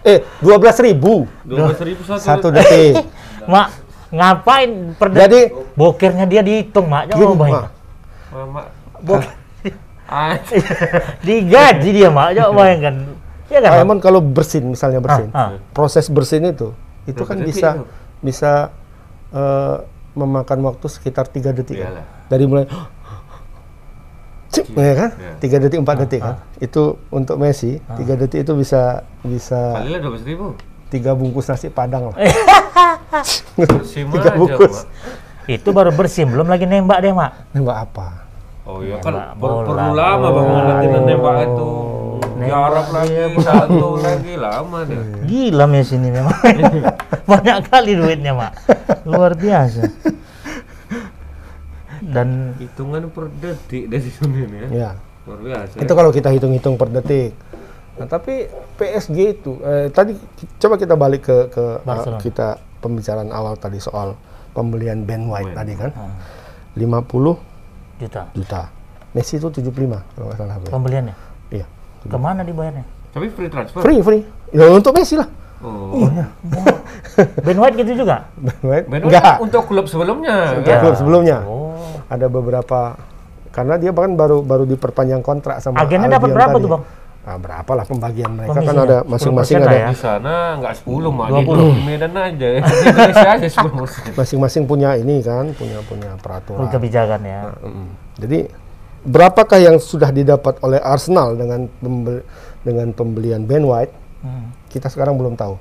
Eh 0.00 0.18
12 0.40 0.86
ribu. 0.88 1.28
Dua 1.44 1.68
belas 1.68 1.80
ribu 1.84 2.00
satu. 2.08 2.22
satu 2.24 2.48
detik. 2.48 3.04
mak 3.52 3.76
ngapain 4.08 4.96
per 4.96 5.12
jadi 5.12 5.52
bokernya 5.76 6.24
dia 6.24 6.40
dihitung 6.40 6.88
mak. 6.88 7.12
Jangan 7.12 7.36
bayangin 7.36 7.60
Mak, 7.60 7.72
Mama. 8.32 8.62
Boker. 9.04 9.32
Ah, 10.04 10.36
digaji 11.24 11.90
dia 11.96 12.08
mak. 12.12 12.36
Jangan 12.36 12.52
bayangkan. 12.56 12.94
Ya 13.52 13.58
kan 13.60 13.68
Pak 13.68 13.76
Mak? 13.76 13.84
Emon 13.84 13.98
kalau 14.00 14.20
bersin 14.24 14.64
misalnya 14.68 15.00
bersin. 15.04 15.28
Ah, 15.32 15.56
ah. 15.56 15.60
proses 15.76 16.08
bersin 16.08 16.44
itu 16.48 16.72
itu 17.04 17.22
kan 17.24 17.36
bisa 17.40 17.68
itu? 17.76 17.84
bisa 18.24 18.52
eh, 19.34 19.76
memakan 20.14 20.58
waktu 20.64 20.86
sekitar 20.86 21.26
tiga 21.26 21.50
detik 21.50 21.76
kan? 21.76 22.06
Dari 22.26 22.46
mulai 22.46 22.64
Cip, 24.48 24.70
ya 24.70 24.94
kan? 24.94 25.10
Iya. 25.12 25.30
Tiga 25.42 25.56
detik, 25.58 25.82
empat 25.82 25.96
detik 26.00 26.22
kan? 26.22 26.38
Itu 26.56 27.02
untuk 27.10 27.36
Messi, 27.36 27.82
tiga 27.92 28.14
detik 28.14 28.46
itu 28.46 28.54
bisa 28.54 29.02
bisa 29.20 29.82
dua 29.82 29.98
belas 30.06 30.22
ribu. 30.22 30.54
tiga 30.86 31.10
bungkus 31.10 31.50
nasi 31.50 31.66
padang 31.68 32.08
lah. 32.08 32.16
Tiga 33.58 33.82
aja, 34.22 34.30
bungkus. 34.32 34.86
Itu 35.44 35.74
baru 35.74 35.90
bersih 35.90 36.24
belum 36.24 36.46
lagi 36.46 36.64
nembak 36.64 37.02
dia 37.02 37.10
mak 37.10 37.50
Nembak 37.50 37.76
apa? 37.82 38.06
Oh 38.64 38.78
iya 38.78 38.96
kan 38.96 39.10
Nembak 39.10 39.34
per- 39.34 39.50
bola. 39.58 39.66
perlu 39.66 39.92
lama 39.92 40.28
bang 40.30 40.46
Oh. 40.46 40.62
latihan 40.64 41.02
nembak 41.04 41.34
itu. 41.42 41.68
Jarak 42.48 42.88
lagi, 42.92 43.14
satu 43.40 43.88
lagi 43.98 44.32
lama 44.36 44.78
deh. 44.84 45.24
gila 45.24 45.64
Messi 45.66 45.96
ini 45.96 46.08
memang 46.12 46.36
banyak 47.30 47.58
kali 47.68 47.92
duitnya 47.96 48.32
mak 48.36 48.52
luar 49.08 49.32
biasa 49.34 49.88
dan 52.04 52.52
Hitungan 52.60 53.08
per 53.08 53.32
detik 53.40 53.88
dari 53.88 54.10
sini 54.12 54.44
ya. 54.44 54.68
Ya. 54.68 54.90
Luar 55.24 55.40
biasa. 55.40 55.74
Itu 55.80 55.92
kalau 55.96 56.10
kita 56.12 56.28
hitung-hitung 56.30 56.76
per 56.76 56.92
detik. 56.92 57.32
Nah, 57.96 58.06
tapi 58.10 58.50
PSG 58.76 59.18
itu 59.40 59.56
eh, 59.62 59.88
tadi 59.88 60.18
coba 60.58 60.74
kita 60.76 60.94
balik 60.98 61.22
ke 61.24 61.36
ke 61.48 61.64
Barcelona. 61.86 62.20
kita 62.20 62.48
pembicaraan 62.82 63.30
awal 63.32 63.54
tadi 63.56 63.78
soal 63.80 64.18
pembelian 64.52 65.06
Ben 65.06 65.30
White 65.30 65.54
Ben. 65.54 65.56
tadi 65.56 65.72
kan. 65.78 65.90
Ah. 65.94 66.12
50 66.74 68.02
juta 68.02 68.22
juta. 68.34 68.62
Messi 69.14 69.38
itu 69.38 69.46
75 69.46 69.70
kalau 69.70 70.26
nggak 70.26 70.38
salah. 70.38 70.54
Pembeliannya 70.68 71.14
Iya. 71.54 71.66
Ke 72.04 72.16
mana 72.16 72.40
dibayarnya 72.40 72.84
Tapi 73.10 73.30
free 73.30 73.46
transfer. 73.46 73.80
Free, 73.80 74.00
free. 74.00 74.22
Ya, 74.50 74.66
untuk 74.68 74.90
Messi 74.90 75.14
lah. 75.14 75.28
Oh. 75.60 75.96
Ben 77.40 77.56
White 77.56 77.76
gitu 77.76 77.92
juga 77.96 78.26
Ben 78.34 78.58
White? 78.60 78.86
Ben 78.86 79.00
Enggak. 79.00 79.38
untuk 79.38 79.64
klub 79.64 79.86
sebelumnya. 79.86 80.58
Untuk 80.58 80.68
kan? 80.68 80.82
klub 80.82 80.96
sebelumnya. 80.96 81.38
oh 81.42 81.72
Ada 82.06 82.26
beberapa 82.26 82.98
karena 83.48 83.78
dia 83.78 83.94
bahkan 83.94 84.12
baru 84.12 84.42
baru 84.42 84.66
diperpanjang 84.66 85.22
kontrak 85.22 85.62
sama 85.62 85.78
Agennya 85.78 86.10
dapat 86.10 86.28
berapa 86.28 86.52
tadi. 86.52 86.64
tuh, 86.66 86.70
Bang? 86.70 86.82
Ah, 87.24 87.40
berapa 87.40 87.70
lah 87.72 87.86
pembagian 87.86 88.36
mereka 88.36 88.52
kan 88.52 88.60
Komisinya? 88.60 88.84
ada 88.84 88.98
masing-masing 89.06 89.56
ada 89.56 89.64
persen 89.64 89.88
Di 89.88 89.96
sana 89.96 90.34
nggak 90.60 90.74
10 90.84 91.08
mak, 91.08 91.26
20. 91.32 91.40
di 91.72 91.82
Medan 91.86 92.12
aja. 92.12 92.48
Di 92.60 92.72
Indonesia 92.84 93.28
aja 93.32 93.48
10 93.48 93.72
musim. 93.72 94.02
masing-masing 94.12 94.62
punya 94.66 94.90
ini 94.94 95.16
kan, 95.22 95.44
punya 95.54 95.80
punya 95.82 96.10
peraturan. 96.20 96.68
kebijakan 96.68 97.20
ya 97.22 97.40
Mm. 97.64 97.86
Jadi 98.20 98.38
berapakah 99.04 99.60
yang 99.60 99.76
sudah 99.76 100.08
didapat 100.08 100.58
oleh 100.60 100.80
Arsenal 100.80 101.36
dengan 101.36 101.68
pembel- 101.78 102.24
dengan 102.60 102.88
pembelian 102.90 103.44
Ben 103.44 103.62
White? 103.62 103.92
Hmm. 104.20 104.50
Kita 104.66 104.88
sekarang 104.88 105.14
belum 105.14 105.36
tahu. 105.36 105.60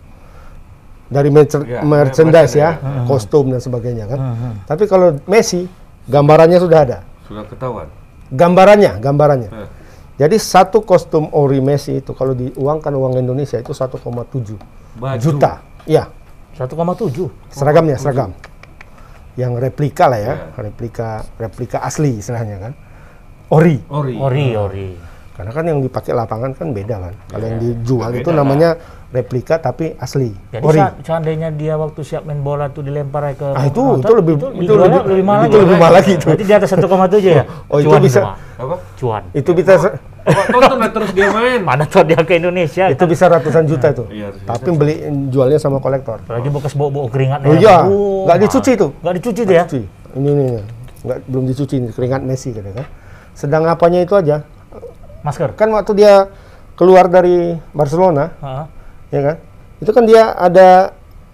Dari 1.08 1.30
Ya, 1.30 1.84
merchandise 1.84 2.54
ya, 2.56 2.70
merchandise, 2.80 3.06
kostum 3.06 3.52
dan 3.52 3.62
sebagainya 3.62 4.10
kan. 4.10 4.20
Hmm. 4.20 4.56
Tapi 4.66 4.88
kalau 4.88 5.20
Messi, 5.28 5.68
gambarannya 6.08 6.58
sudah 6.58 6.80
ada. 6.82 7.00
Sudah 7.28 7.44
ketahuan. 7.46 7.86
Gambarannya, 8.34 8.98
gambarannya. 8.98 9.50
Eh. 9.52 9.70
Jadi 10.16 10.38
satu 10.38 10.82
kostum 10.82 11.30
ori 11.30 11.60
Messi 11.60 12.00
itu 12.00 12.14
kalau 12.14 12.34
diuangkan 12.34 12.90
uang 12.90 13.20
Indonesia 13.20 13.60
itu 13.60 13.74
1,7 13.74 14.58
Baju. 14.98 15.20
juta. 15.20 15.62
Iya, 15.86 16.10
1,7. 16.56 17.30
seragamnya 17.52 18.00
seragam. 18.00 18.32
Yang 19.34 19.54
replika 19.60 20.06
lah 20.06 20.18
ya, 20.18 20.34
Iya. 20.34 20.46
replika 20.56 21.08
replika 21.36 21.78
asli 21.82 22.22
istilahnya 22.22 22.58
kan. 22.62 22.74
Ori. 23.54 23.76
Ori. 23.88 24.16
Ori, 24.18 24.46
ori. 24.58 24.90
Karena 25.34 25.50
kan 25.50 25.66
yang 25.66 25.80
dipakai 25.80 26.14
lapangan 26.14 26.54
kan 26.54 26.68
beda 26.70 26.96
kan. 27.00 27.14
Kalau 27.28 27.42
yang 27.44 27.58
dijual 27.58 28.10
Beda 28.10 28.22
itu 28.22 28.30
lah. 28.30 28.38
namanya 28.40 28.70
replika 29.10 29.58
tapi 29.58 29.94
asli. 29.96 30.30
Jadi 30.52 30.62
ori. 30.62 30.78
seandainya 31.02 31.50
dia 31.50 31.74
waktu 31.74 32.02
siap 32.02 32.22
main 32.24 32.38
bola 32.40 32.70
tuh 32.70 32.82
dilempar 32.82 33.34
ke 33.34 33.50
Ah, 33.52 33.66
itu 33.66 33.82
itu 33.98 34.14
lebih 34.14 34.34
itu 34.56 34.74
lebih 34.74 35.02
lebih 35.04 35.26
mahal 35.26 35.42
itu 35.44 35.50
lagi. 35.52 35.66
lebih 35.66 35.78
mahal 35.80 35.94
lagi 35.94 36.12
itu. 36.12 36.26
Berarti 36.28 36.44
di 36.44 36.54
atas 36.54 36.70
1,7 36.72 36.86
ya? 37.32 37.44
Oh, 37.72 37.78
itu 37.78 37.90
Cuan 37.90 38.02
bisa. 38.02 38.22
Apa? 38.56 38.76
Cuan. 38.94 39.24
Itu 39.34 39.50
bisa 39.54 39.74
tonton 40.24 40.78
terus 40.88 41.12
dia 41.12 41.30
main. 41.30 41.62
Pada 41.70 41.86
saat 41.86 42.06
dia 42.06 42.22
ke 42.22 42.34
Indonesia, 42.38 42.86
itu 42.88 43.04
bisa 43.04 43.26
ratusan 43.28 43.64
juta 43.66 43.88
itu. 43.90 44.06
Iya, 44.10 44.28
Tapi 44.40 44.70
beli 44.70 44.96
jualnya 45.30 45.58
sama 45.58 45.78
kolektor. 45.78 46.22
apalagi 46.22 46.50
bekas 46.50 46.74
bau-bau 46.74 47.10
keringat. 47.10 47.42
Oh 47.44 47.54
iya, 47.54 47.86
nggak 48.24 48.38
dicuci 48.40 48.72
tuh. 48.78 48.94
Nggak 49.02 49.14
dicuci 49.18 49.42
tuh 49.44 49.54
ya? 49.54 49.64
Cuci. 49.66 49.82
Ini 50.14 50.30
nih, 50.32 50.46
nih. 50.48 50.64
nggak 51.04 51.18
belum 51.26 51.44
dicuci 51.50 51.74
ini, 51.76 51.88
keringat 51.90 52.22
Messi 52.22 52.50
gitu 52.50 52.70
kan. 52.70 52.86
Sedang 53.34 53.66
apanya 53.66 54.00
itu 54.00 54.14
aja. 54.14 54.46
Masker. 55.22 55.54
Kan 55.54 55.72
waktu 55.72 55.92
dia 55.96 56.14
keluar 56.74 57.06
dari 57.06 57.54
Barcelona, 57.70 58.34
Heeh. 58.36 58.66
ya 59.10 59.22
kan? 59.24 59.36
Itu 59.80 59.92
kan 59.92 60.04
dia 60.04 60.32
ada 60.32 60.92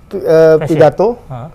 eh, 0.09 0.55
Fashion. 0.57 0.67
pidato 0.67 1.07
Heeh. 1.25 1.49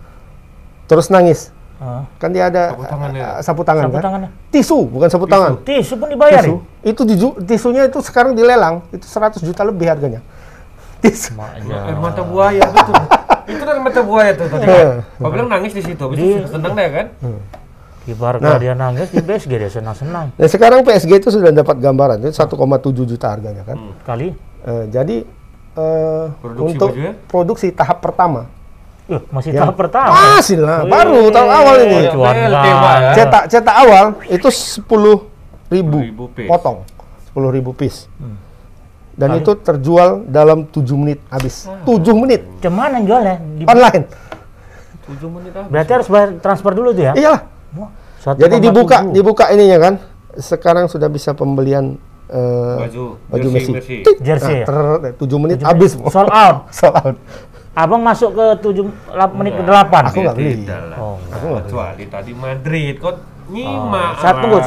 terus 0.86 1.09
nangis. 1.09 1.49
Heeh. 1.76 2.03
Kan 2.16 2.30
dia 2.30 2.49
ada 2.49 2.70
Sapu 2.70 2.82
eh, 2.84 3.40
sapu 3.40 3.62
tangan 3.62 3.82
Sapu 3.84 3.95
kan? 3.95 4.03
tangannya. 4.03 4.30
Tisu, 4.49 4.78
bukan 4.84 5.09
sapu 5.09 5.26
tangan. 5.26 5.53
Tisu 5.62 5.95
pun 5.95 6.09
dibayar 6.09 6.40
Tisu. 6.40 6.55
Itu 6.82 7.03
diju- 7.03 7.38
tisunya 7.40 7.82
itu 7.84 7.99
sekarang 8.01 8.32
dilelang, 8.32 8.82
itu 8.90 9.05
100 9.05 9.38
juta 9.40 9.62
lebih 9.62 9.86
harganya. 9.86 10.20
Tisu. 11.03 11.34
Maknya. 11.34 11.76
Air 11.86 11.99
mata 11.99 12.22
buaya 12.22 12.64
betul. 12.66 12.95
itu 13.53 13.61
dari 13.61 13.76
mata 13.78 14.01
buaya 14.01 14.30
tuh 14.32 14.49
tadi. 14.49 14.64
Eh. 14.64 15.05
Kau 15.18 15.28
bilang 15.28 15.49
nangis 15.49 15.70
di 15.70 15.82
situ, 15.82 16.01
habis 16.01 16.16
Di- 16.16 16.40
itu 16.40 16.49
seneng 16.49 16.72
deh 16.72 16.88
kan? 16.88 17.07
Di 18.05 18.12
Barca 18.12 18.44
Nah. 18.44 18.59
dia 18.59 18.72
nangis, 18.72 19.09
di 19.09 19.18
PSG 19.18 19.52
dia 19.57 19.68
senang-senang. 19.68 20.28
Nah, 20.30 20.44
sekarang 20.46 20.84
PSG 20.84 21.18
itu 21.18 21.28
sudah 21.28 21.48
dapat 21.50 21.76
gambaran, 21.78 22.20
itu 22.20 22.30
1,7 22.30 22.52
juta 23.02 23.26
harganya 23.28 23.64
kan. 23.64 23.76
Hmm. 23.76 23.92
Kali. 24.02 24.28
Eh, 24.62 24.84
jadi 24.88 25.16
eh, 25.74 26.24
Produksi 26.36 26.64
untuk 26.70 26.90
baju 26.90 27.00
ya? 27.00 27.12
produksi 27.26 27.66
tahap 27.70 27.98
pertama, 27.98 28.46
Uh, 29.05 29.20
masih 29.28 29.52
Ya. 29.52 29.61
tahap 29.61 29.76
pertama. 29.76 30.16
masih 30.32 30.57
lah, 30.59 30.80
baru 30.82 31.28
tahap 31.28 31.50
awal 31.55 31.76
ini. 31.78 32.09
Ya. 32.09 33.12
Cetak 33.12 33.44
cetak 33.48 33.76
awal 33.78 34.05
itu 34.26 34.48
10 34.48 35.28
ribu, 35.68 35.98
10.000 36.00 36.24
piece. 36.30 36.48
potong, 36.48 36.78
10 37.28 37.52
ribu 37.52 37.70
piece. 37.72 38.09
Hmm. 38.16 38.40
Dan 39.12 39.38
itu 39.38 39.52
terjual 39.57 40.24
dalam 40.24 40.64
7 40.66 40.96
menit 40.96 41.20
habis. 41.28 41.68
7 41.84 42.16
menit 42.16 42.48
Cuman 42.59 42.96
yang 42.96 43.05
jualnya 43.05 43.36
di- 43.55 43.64
online. 43.64 44.05
7 45.05 45.28
menit 45.28 45.52
ah. 45.52 45.68
berarti 45.68 45.90
harus 45.92 46.09
bayar 46.09 46.28
transfer 46.38 46.72
dulu 46.72 46.90
tuh 46.90 47.05
ya? 47.05 47.12
Iyalah. 47.12 47.42
Wah, 47.75 47.91
1,7. 48.20 48.41
Jadi 48.41 48.57
dibuka, 48.61 48.97
dibuka 49.05 49.45
ininya 49.51 49.79
kan. 49.81 49.95
Sekarang 50.35 50.87
sudah 50.87 51.07
bisa 51.07 51.31
pembelian 51.31 51.95
eh, 52.27 52.77
Baju, 52.81 53.05
baju 53.29 53.49
jersey, 53.53 53.72
Messi. 53.72 53.97
Jersey 54.18 54.55
ya? 54.61 54.66
nah, 54.66 54.99
ter- 54.99 55.20
7 55.20 55.39
menit 55.39 55.59
habis. 55.61 55.95
Sold 55.95 56.27
out. 56.29 56.66
Sold 56.75 56.95
out. 56.97 57.16
Abang 57.75 58.01
masuk 58.01 58.33
ke 58.33 58.45
7 58.61 58.87
lap- 59.12 59.35
menit 59.35 59.55
ke 59.55 59.62
8. 59.62 60.11
Aku 60.11 60.18
nggak 60.22 60.37
beli. 60.37 60.62
Tidak 60.62 60.83
lah. 60.89 60.99
Oh, 60.99 61.16
Kecuali 61.61 62.05
tadi 62.07 62.33
Madrid, 62.33 62.99
kok 62.99 63.14
Oh, 63.45 63.53
nyimak. 63.53 64.25
satu 64.25 64.49
lah. 64.49 64.64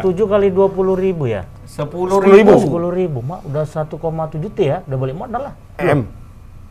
1,7 0.00 0.24
kali 0.24 0.48
20 0.48 0.96
ribu 0.96 1.28
ya? 1.28 1.44
10 1.68 2.08
10.000. 2.08 2.24
ribu. 2.24 2.56
10 2.56 2.88
ribu, 2.90 3.18
mak 3.20 3.44
udah 3.44 3.64
1,7 3.68 4.48
T 4.48 4.58
ya, 4.64 4.80
udah 4.80 4.96
balik 4.96 5.12
modal 5.14 5.42
lah. 5.44 5.54
M. 5.76 6.08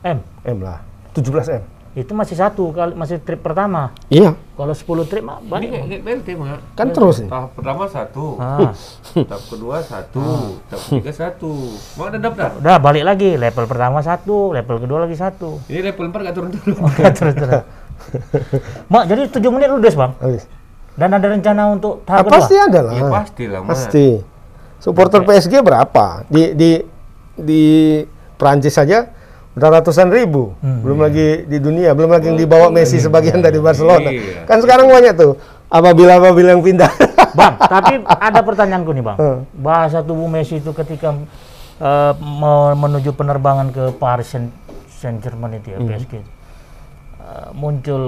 M, 0.02 0.18
M 0.44 0.58
lah. 0.60 0.82
17 1.14 1.30
M. 1.54 1.62
itu 1.94 2.10
masih 2.12 2.34
satu 2.34 2.70
kali, 2.70 2.94
masih 2.94 3.18
trip 3.18 3.38
pertama. 3.39 3.94
Iya. 4.08 4.34
Kalau 4.52 4.74
10 4.74 4.82
trip 5.06 5.22
mak 5.22 5.39
Ini 5.39 5.48
balik. 5.48 5.68
kayak 5.70 5.86
kayak 5.86 6.02
BLT 6.04 6.28
mah. 6.34 6.58
Kan 6.74 6.88
terus 6.89 7.16
ini. 7.20 7.30
Tahap 7.30 7.54
pertama 7.54 7.84
satu, 7.86 8.26
Ah, 8.36 8.74
tahap 9.30 9.44
kedua 9.46 9.78
satu, 9.80 10.26
tahap 10.68 10.82
ketiga 10.88 11.14
satu. 11.14 11.52
Mau 11.94 12.06
ada 12.06 12.18
daftar? 12.18 12.50
udah 12.58 12.78
balik 12.78 13.04
lagi, 13.04 13.30
level 13.36 13.66
pertama 13.66 14.00
satu, 14.00 14.38
level 14.52 14.78
kedua 14.80 15.00
lagi 15.02 15.14
satu. 15.16 15.62
Ini 15.66 15.80
level 15.84 16.06
4 16.08 16.22
gak 16.24 16.36
turun-turun. 16.36 16.78
Oke, 16.82 17.02
terus 17.12 17.34
terus. 17.36 17.62
mak, 18.88 19.04
jadi 19.06 19.22
7 19.28 19.41
menit 19.50 19.70
ludes 19.70 19.94
bang? 19.94 20.12
Habis. 20.18 20.44
Dan 20.94 21.10
ada 21.10 21.26
rencana 21.26 21.70
untuk 21.70 22.02
Ah, 22.04 22.06
tahap 22.12 22.26
kedua? 22.26 22.34
pasti 22.36 22.56
ada 22.56 22.80
lah. 22.82 22.91
Ya 22.91 23.04
pasti 23.08 23.44
lah, 23.46 23.60
Mas. 23.62 23.70
Pasti. 23.80 24.08
Supporter 24.78 25.22
PSG 25.22 25.54
berapa? 25.60 26.06
Di 26.28 26.44
di 26.54 26.72
di 27.34 27.64
Prancis 28.36 28.74
saja 28.74 29.10
udah 29.54 29.70
ratusan 29.72 30.10
ribu. 30.10 30.54
Hmm. 30.60 30.82
Belum 30.82 30.99
lagi 30.99 31.43
di 31.43 31.58
dunia, 31.58 31.91
belum 31.91 32.10
lagi 32.10 32.28
yang 32.28 32.38
dibawa 32.38 32.68
Messi 32.68 32.97
sebagian 32.97 33.38
dari 33.38 33.58
Barcelona. 33.58 34.10
Iya. 34.10 34.43
Kan 34.43 34.60
sekarang 34.60 34.88
banyak 34.88 35.14
tuh. 35.14 35.38
Apabila 35.68 36.18
apabila 36.18 36.54
yang 36.54 36.62
pindah. 36.62 36.89
Bang, 37.34 37.58
tapi 37.58 37.97
ada 37.99 38.41
pertanyaanku 38.45 38.93
nih 38.93 39.01
bang. 39.04 39.18
Hmm. 39.18 39.38
Bahasa 39.56 40.01
tubuh 40.01 40.28
Messi 40.28 40.58
itu 40.58 40.70
ketika 40.72 41.18
mau 42.22 42.70
menuju 42.72 43.10
penerbangan 43.12 43.70
ke 43.70 43.89
Paris 43.93 44.30
Saint, 44.30 44.54
Saint 44.88 45.18
Germain 45.18 45.54
itu 45.54 45.70
ya, 45.70 45.78
Hmm. 45.78 45.89
PSG. 45.89 46.14
eh, 46.14 46.24
muncul 47.51 48.04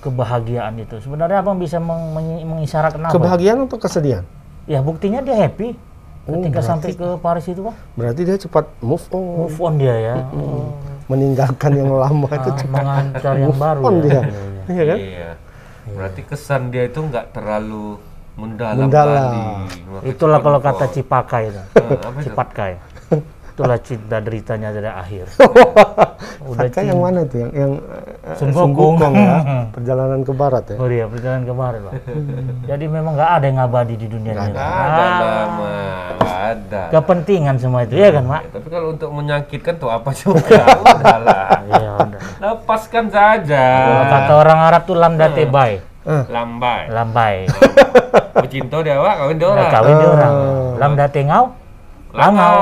kebahagiaan 0.00 0.74
itu. 0.76 0.98
Sebenarnya 0.98 1.38
abang 1.38 1.56
bisa 1.56 1.78
meng- 1.78 2.10
meng- 2.10 2.42
mengisyaratkan 2.44 2.98
apa? 3.00 3.14
Kebahagiaan 3.14 3.62
atau 3.62 3.78
kesedihan? 3.78 4.26
Ya 4.64 4.78
buktinya 4.78 5.20
dia 5.20 5.34
happy 5.36 5.78
Oh, 6.22 6.38
ketika 6.38 6.54
berarti- 6.54 6.68
sampai 6.68 6.90
ke 6.94 7.08
Paris 7.18 7.44
itu 7.46 7.60
bang. 7.60 7.76
Berarti 7.92 8.20
dia 8.22 8.36
cepat 8.38 8.64
move 8.78 9.06
on, 9.10 9.22
Move 9.42 9.58
on 9.58 9.74
dia 9.74 9.94
ya. 9.96 10.14
Oh, 10.30 10.70
meninggalkan 11.06 11.70
yang 11.74 11.90
lama 11.92 12.26
itu 12.28 12.46
ah, 12.46 12.54
cepat 12.54 12.78
mengantar 12.78 13.34
yang 13.36 13.54
baru 13.54 13.80
on 13.80 13.94
ya. 13.94 14.00
dia. 14.00 14.10
Iya, 14.12 14.22
iya. 14.22 14.62
Iya 14.64 14.82
kan? 14.84 14.98
Iya. 14.98 15.30
Berarti 15.92 16.20
kesan 16.22 16.62
dia 16.68 16.82
itu 16.84 17.00
nggak 17.00 17.26
terlalu 17.32 17.98
mendalam, 18.32 18.86
Mendalam. 18.86 19.66
kali. 19.98 20.08
Itulah 20.08 20.38
kalau 20.38 20.56
move 20.56 20.66
kata 20.68 20.84
on. 20.84 20.92
Cipaka 20.92 21.36
itu. 21.48 21.60
Cipakai. 22.22 22.72
Itulah 23.52 23.76
cinta 23.78 24.16
deritanya 24.16 24.72
dari 24.72 24.88
akhir. 24.88 25.28
Udah 26.50 26.66
Saka 26.66 26.80
yang 26.80 26.98
mana 26.98 27.20
tuh? 27.22 27.36
Yang 27.38 27.52
yang 27.52 27.72
eh, 28.24 28.36
Sunggokong. 28.40 29.12
Ya. 29.12 29.36
Perjalanan 29.76 30.20
ke 30.24 30.32
barat 30.32 30.64
ya. 30.66 30.76
Oh 30.76 30.88
iya, 30.88 31.04
perjalanan 31.04 31.44
kemarin, 31.44 31.80
Pak. 31.84 31.94
Jadi 32.72 32.84
memang 32.86 33.12
nggak 33.12 33.30
ada 33.30 33.44
yang 33.44 33.60
abadi 33.60 33.94
di 33.94 34.08
dunia 34.08 34.32
ini. 34.32 34.50
Nggak 34.50 34.56
Pak. 34.56 34.88
ada 34.88 35.04
Ah. 35.04 35.46
Nggak 36.16 36.40
ada. 36.48 36.82
Kepentingan 36.90 37.56
semua 37.56 37.84
itu, 37.84 37.94
ya 37.94 38.08
kan, 38.10 38.24
Mak? 38.24 38.40
Ya, 38.40 38.48
tapi 38.50 38.68
kalau 38.68 38.88
untuk 38.90 39.10
menyakitkan 39.12 39.74
tuh 39.76 39.90
apa 39.90 40.10
juga, 40.12 40.56
udahlah. 40.80 41.46
Iya, 41.68 41.90
udah. 42.00 42.20
Lepaskan 42.40 43.04
saja. 43.06 43.64
Kalau 43.84 44.04
kata 44.08 44.32
orang 44.34 44.58
Arab 44.62 44.82
tuh 44.82 44.96
lamda 44.96 45.28
tebai, 45.28 45.84
Lambai. 46.26 46.88
lambai. 46.88 47.36
Bercinta 48.32 48.80
dia 48.80 48.96
awak, 48.96 49.14
kawin 49.20 49.36
dia 49.36 49.44
Nah, 49.44 49.54
orang. 49.54 49.70
kawin 49.70 49.94
di 49.94 50.06
orang. 50.08 50.34
Lamda 50.74 51.04
tengau, 51.06 51.44
langau. 52.10 52.58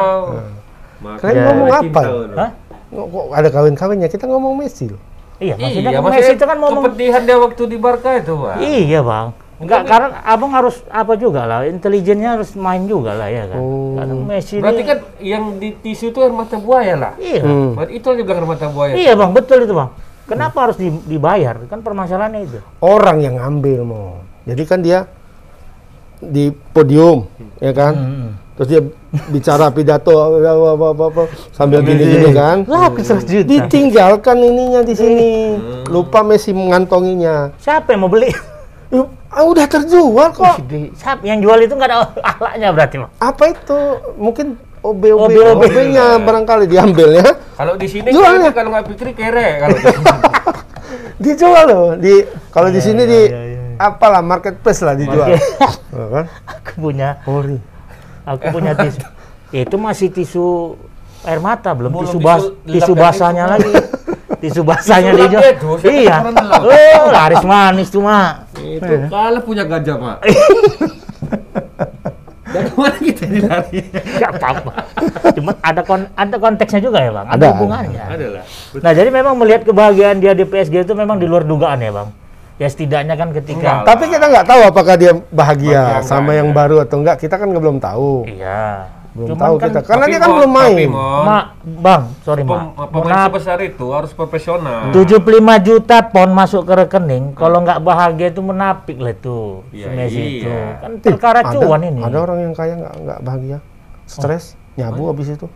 Maka 1.01 1.19
Kalian 1.23 1.37
Ya, 1.37 1.45
ngomong 1.49 1.69
apa? 1.71 2.03
Hah? 2.37 2.51
Kok 2.91 3.27
ada 3.31 3.49
kawin-kawinnya? 3.49 4.09
Kita 4.09 4.25
ngomong 4.27 4.53
Messi 4.55 4.87
loh. 4.87 5.01
Iya, 5.41 5.57
maksudnya 5.57 5.89
Iya, 5.89 5.97
kan 5.97 6.03
maksudnya 6.05 6.21
Messi 6.21 6.35
itu 6.37 6.45
kan 6.45 6.59
ngomong 6.59 6.83
kepedihan 6.85 7.23
dia 7.25 7.37
waktu 7.39 7.63
di 7.65 7.77
Barca 7.77 8.11
itu, 8.13 8.35
Pak. 8.37 8.57
Iya 8.61 9.01
bang, 9.01 9.27
enggak 9.57 9.81
karena 9.87 10.09
abang 10.21 10.53
harus 10.53 10.77
apa 10.87 11.13
juga 11.17 11.49
lah, 11.49 11.65
intelijennya 11.65 12.37
harus 12.37 12.53
main 12.55 12.85
juga 12.85 13.17
lah 13.17 13.25
ya 13.27 13.49
kan. 13.49 13.57
Oh. 13.57 13.97
Karena 13.97 14.15
Messi 14.21 14.61
Berarti 14.61 14.77
ini, 14.77 14.85
kan 14.85 14.99
yang 15.17 15.45
di 15.57 15.69
tisu 15.75 16.13
itu 16.13 16.19
air 16.21 16.29
mata 16.31 16.61
buaya 16.61 16.93
lah. 16.95 17.13
iya, 17.17 17.41
Hmm. 17.41 17.73
Berarti 17.73 17.93
itu 17.95 18.09
juga 18.13 18.31
air 18.35 18.45
mata 18.45 18.67
buaya. 18.69 18.93
iya 18.93 19.13
bang, 19.15 19.31
betul 19.33 19.65
itu 19.65 19.73
bang. 19.73 19.89
Kenapa 20.29 20.59
harus 20.63 20.77
di- 20.77 21.03
dibayar? 21.09 21.57
Kan 21.67 21.81
permasalahannya 21.81 22.41
itu. 22.45 22.59
Orang 22.79 23.19
yang 23.19 23.35
ngambil 23.35 23.81
mau. 23.83 24.21
Jadi 24.45 24.63
kan 24.63 24.79
dia 24.79 25.09
di 26.21 26.53
podium, 26.73 27.27
ya 27.59 27.73
kan? 27.73 27.93
Hmm. 27.97 28.29
Terus 28.61 28.69
dia 28.69 28.81
bicara 29.33 29.73
pidato 29.73 30.13
apa, 30.21 30.37
apa, 30.53 30.87
apa, 30.93 31.05
apa, 31.09 31.23
sambil 31.57 31.81
kan. 32.37 32.69
Aku 32.69 33.01
100 33.01 33.25
juta. 33.25 33.49
Ditinggalkan 33.49 34.37
ininya 34.37 34.85
di 34.85 34.93
sini. 34.93 35.57
Lupa 35.89 36.21
Messi 36.21 36.53
mengantonginya. 36.53 37.57
Siapa 37.57 37.97
yang 37.97 38.05
mau 38.05 38.13
beli? 38.13 38.29
Ah, 39.31 39.47
udah 39.47 39.65
terjual 39.65 40.35
kok. 40.35 40.61
Siapa 40.99 41.23
yang 41.23 41.41
jual 41.41 41.57
itu 41.63 41.73
nggak 41.73 41.89
ada 41.89 42.11
akhlaknya 42.21 42.69
berarti 42.75 42.95
bang. 43.01 43.13
Apa 43.23 43.43
itu? 43.55 43.79
Mungkin 44.19 44.47
OB 44.83 45.03
OB 45.09 45.35
OB. 45.39 45.63
OB-nya 45.71 46.07
barangkali 46.21 46.65
diambil 46.67 47.09
ya. 47.15 47.29
Kalau 47.55 47.79
di 47.79 47.87
sini 47.87 48.11
ya? 48.11 48.51
kalau 48.51 48.75
nggak 48.75 48.87
pikir 48.91 49.15
kere 49.15 49.49
kalau 49.63 49.77
di 49.81 49.85
sini. 49.87 50.05
Dijual 51.21 51.65
loh. 51.71 51.89
Di 51.95 52.15
kalau 52.51 52.69
di 52.75 52.81
sini 52.83 53.03
di 53.07 53.21
iya, 53.29 53.41
iya. 53.50 53.50
Apalah 53.81 54.21
marketplace 54.21 54.85
lah 54.85 54.93
dijual. 54.93 55.33
Ya 55.91 56.07
kan? 56.07 56.25
Aku 56.47 56.87
punya, 56.87 57.19
Ori. 57.27 57.59
aku 58.23 58.45
punya 58.55 58.79
tisu. 58.79 59.03
itu 59.51 59.75
masih 59.75 60.07
tisu 60.15 60.79
air 61.27 61.43
mata, 61.43 61.75
belum, 61.75 61.91
Belum 61.91 62.07
tisu 62.07 62.19
tisu 62.23 62.23
bas, 62.23 62.43
tisu 62.63 62.93
basahnya 62.95 63.45
lagi. 63.51 63.73
Tisu 64.39 64.63
basahnya 64.63 65.11
dijual. 65.19 65.43
Iya. 65.83 66.17
Oh, 67.03 67.11
laris 67.11 67.43
manis 67.43 67.91
tuh 67.91 68.07
mak. 68.07 68.55
Itu 68.55 69.11
kalah 69.11 69.43
punya 69.43 69.67
gajah, 69.67 69.97
Pak. 69.99 70.17
Dan 72.51 72.67
ke 72.67 72.77
mana 72.77 72.99
kita 72.99 73.23
ini 73.31 73.41
lari? 73.47 73.79
Nggak 73.95 74.31
apa-apa. 74.35 74.73
Cuma 75.39 75.51
ada 75.63 75.81
kon 75.87 76.03
ada 76.19 76.37
konteksnya 76.37 76.81
juga 76.83 76.99
ya 76.99 77.11
bang. 77.15 77.27
Ada, 77.31 77.35
Ada, 77.39 77.47
hubungannya. 77.55 78.05
Ada 78.11 78.27
lah. 78.27 78.45
Nah 78.83 78.93
jadi 78.95 79.09
memang 79.15 79.35
melihat 79.39 79.63
kebahagiaan 79.63 80.19
dia 80.19 80.35
di 80.35 80.43
PSG 80.43 80.83
itu 80.83 80.95
memang 80.99 81.23
di 81.23 81.31
luar 81.31 81.47
dugaan 81.47 81.79
ya 81.79 81.95
bang. 81.95 82.09
Ya 82.61 82.69
setidaknya 82.69 83.17
kan 83.17 83.33
ketika 83.33 83.57
Enggak. 83.57 83.89
Tapi 83.89 84.05
kita 84.07 84.25
nggak 84.29 84.47
tahu 84.47 84.61
apakah 84.63 84.95
dia 84.95 85.13
bahagia 85.33 85.81
Bahagia 85.97 86.05
sama 86.05 86.21
enggak, 86.23 86.37
yang 86.37 86.49
ya. 86.49 86.55
baru 86.55 86.77
atau 86.79 86.97
enggak. 87.01 87.17
Kita 87.19 87.35
kan 87.35 87.49
belum 87.49 87.77
tahu. 87.81 88.29
iya. 88.29 88.93
Belum 89.11 89.35
Cuman 89.35 89.43
tahu 89.43 89.55
kan 89.57 89.67
kita. 89.67 89.81
Karena 89.83 90.05
Tapi, 90.05 90.13
dia 90.13 90.21
kan 90.21 90.29
Mon, 90.29 90.37
belum 90.39 90.53
tapi, 90.53 90.61
main. 90.63 90.89
Mon, 90.89 91.25
Ma, 91.27 91.39
bang, 91.59 92.03
sorry 92.23 92.43
pem- 92.47 92.71
ma. 92.71 92.85
pemain 92.87 93.19
sebesar 93.27 93.59
itu 93.59 93.87
harus 93.91 94.11
profesional. 94.13 94.81
75 94.95 95.27
juta 95.59 95.97
pon 96.05 96.31
masuk 96.31 96.63
ke 96.63 96.75
rekening, 96.79 97.25
kalau 97.35 97.59
nggak 97.59 97.81
bahagia 97.81 98.31
itu 98.31 98.39
menapik 98.39 98.97
lah 98.97 99.11
itu 99.11 99.67
si 99.67 99.83
Iya, 99.83 99.87
Messi 99.91 100.15
iya. 100.15 100.31
itu. 100.39 100.53
Kan 100.79 100.91
perkara 101.03 101.43
Ada- 101.43 101.59
cuan 101.59 101.83
ini. 101.83 102.01
Ada 102.01 102.19
orang 102.21 102.39
yang 102.41 102.55
kaya 102.55 102.75
nggak 102.77 102.95
nggak 103.03 103.19
bahagia, 103.21 103.59
stres, 104.07 104.45
nyabu 104.77 105.11
habis 105.11 105.27
itu. 105.29 105.47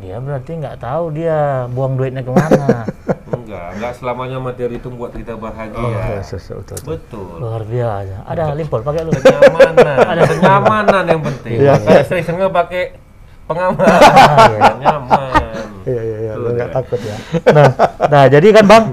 Dia 0.00 0.16
berarti 0.24 0.56
nggak 0.56 0.76
tahu 0.80 1.04
dia 1.12 1.68
buang 1.68 2.00
duitnya 2.00 2.24
ke 2.24 2.32
mana. 2.32 2.88
Enggak, 3.32 3.68
enggak 3.76 3.92
selamanya 4.00 4.38
materi 4.40 4.80
itu 4.80 4.88
membuat 4.88 5.12
kita 5.12 5.36
bahagia. 5.36 5.76
Ya, 5.76 6.24
betul, 6.24 6.62
betul. 6.64 6.78
Betul. 6.88 7.32
Luar 7.36 7.62
biasa. 7.68 8.16
Ada 8.24 8.42
limpol 8.56 8.80
pakai 8.80 9.00
lu. 9.04 9.10
Kenyamanan, 9.12 9.96
ada 10.14 10.22
kenyamanan 10.24 11.04
yang 11.04 11.20
penting. 11.20 11.56
Iya. 11.60 11.72
Makanya 11.76 12.04
sering 12.08 12.24
nggak 12.32 12.54
pakai 12.54 12.82
pengaman. 13.44 13.98
Nyaman. 14.80 15.64
Iya 15.84 16.02
iya 16.06 16.18
iya, 16.22 16.32
lu 16.38 16.48
nggak 16.54 16.70
takut 16.70 17.00
ya. 17.02 17.16
nah, 17.50 17.66
nah, 18.06 18.24
jadi 18.30 18.46
kan 18.54 18.64
bang, 18.64 18.84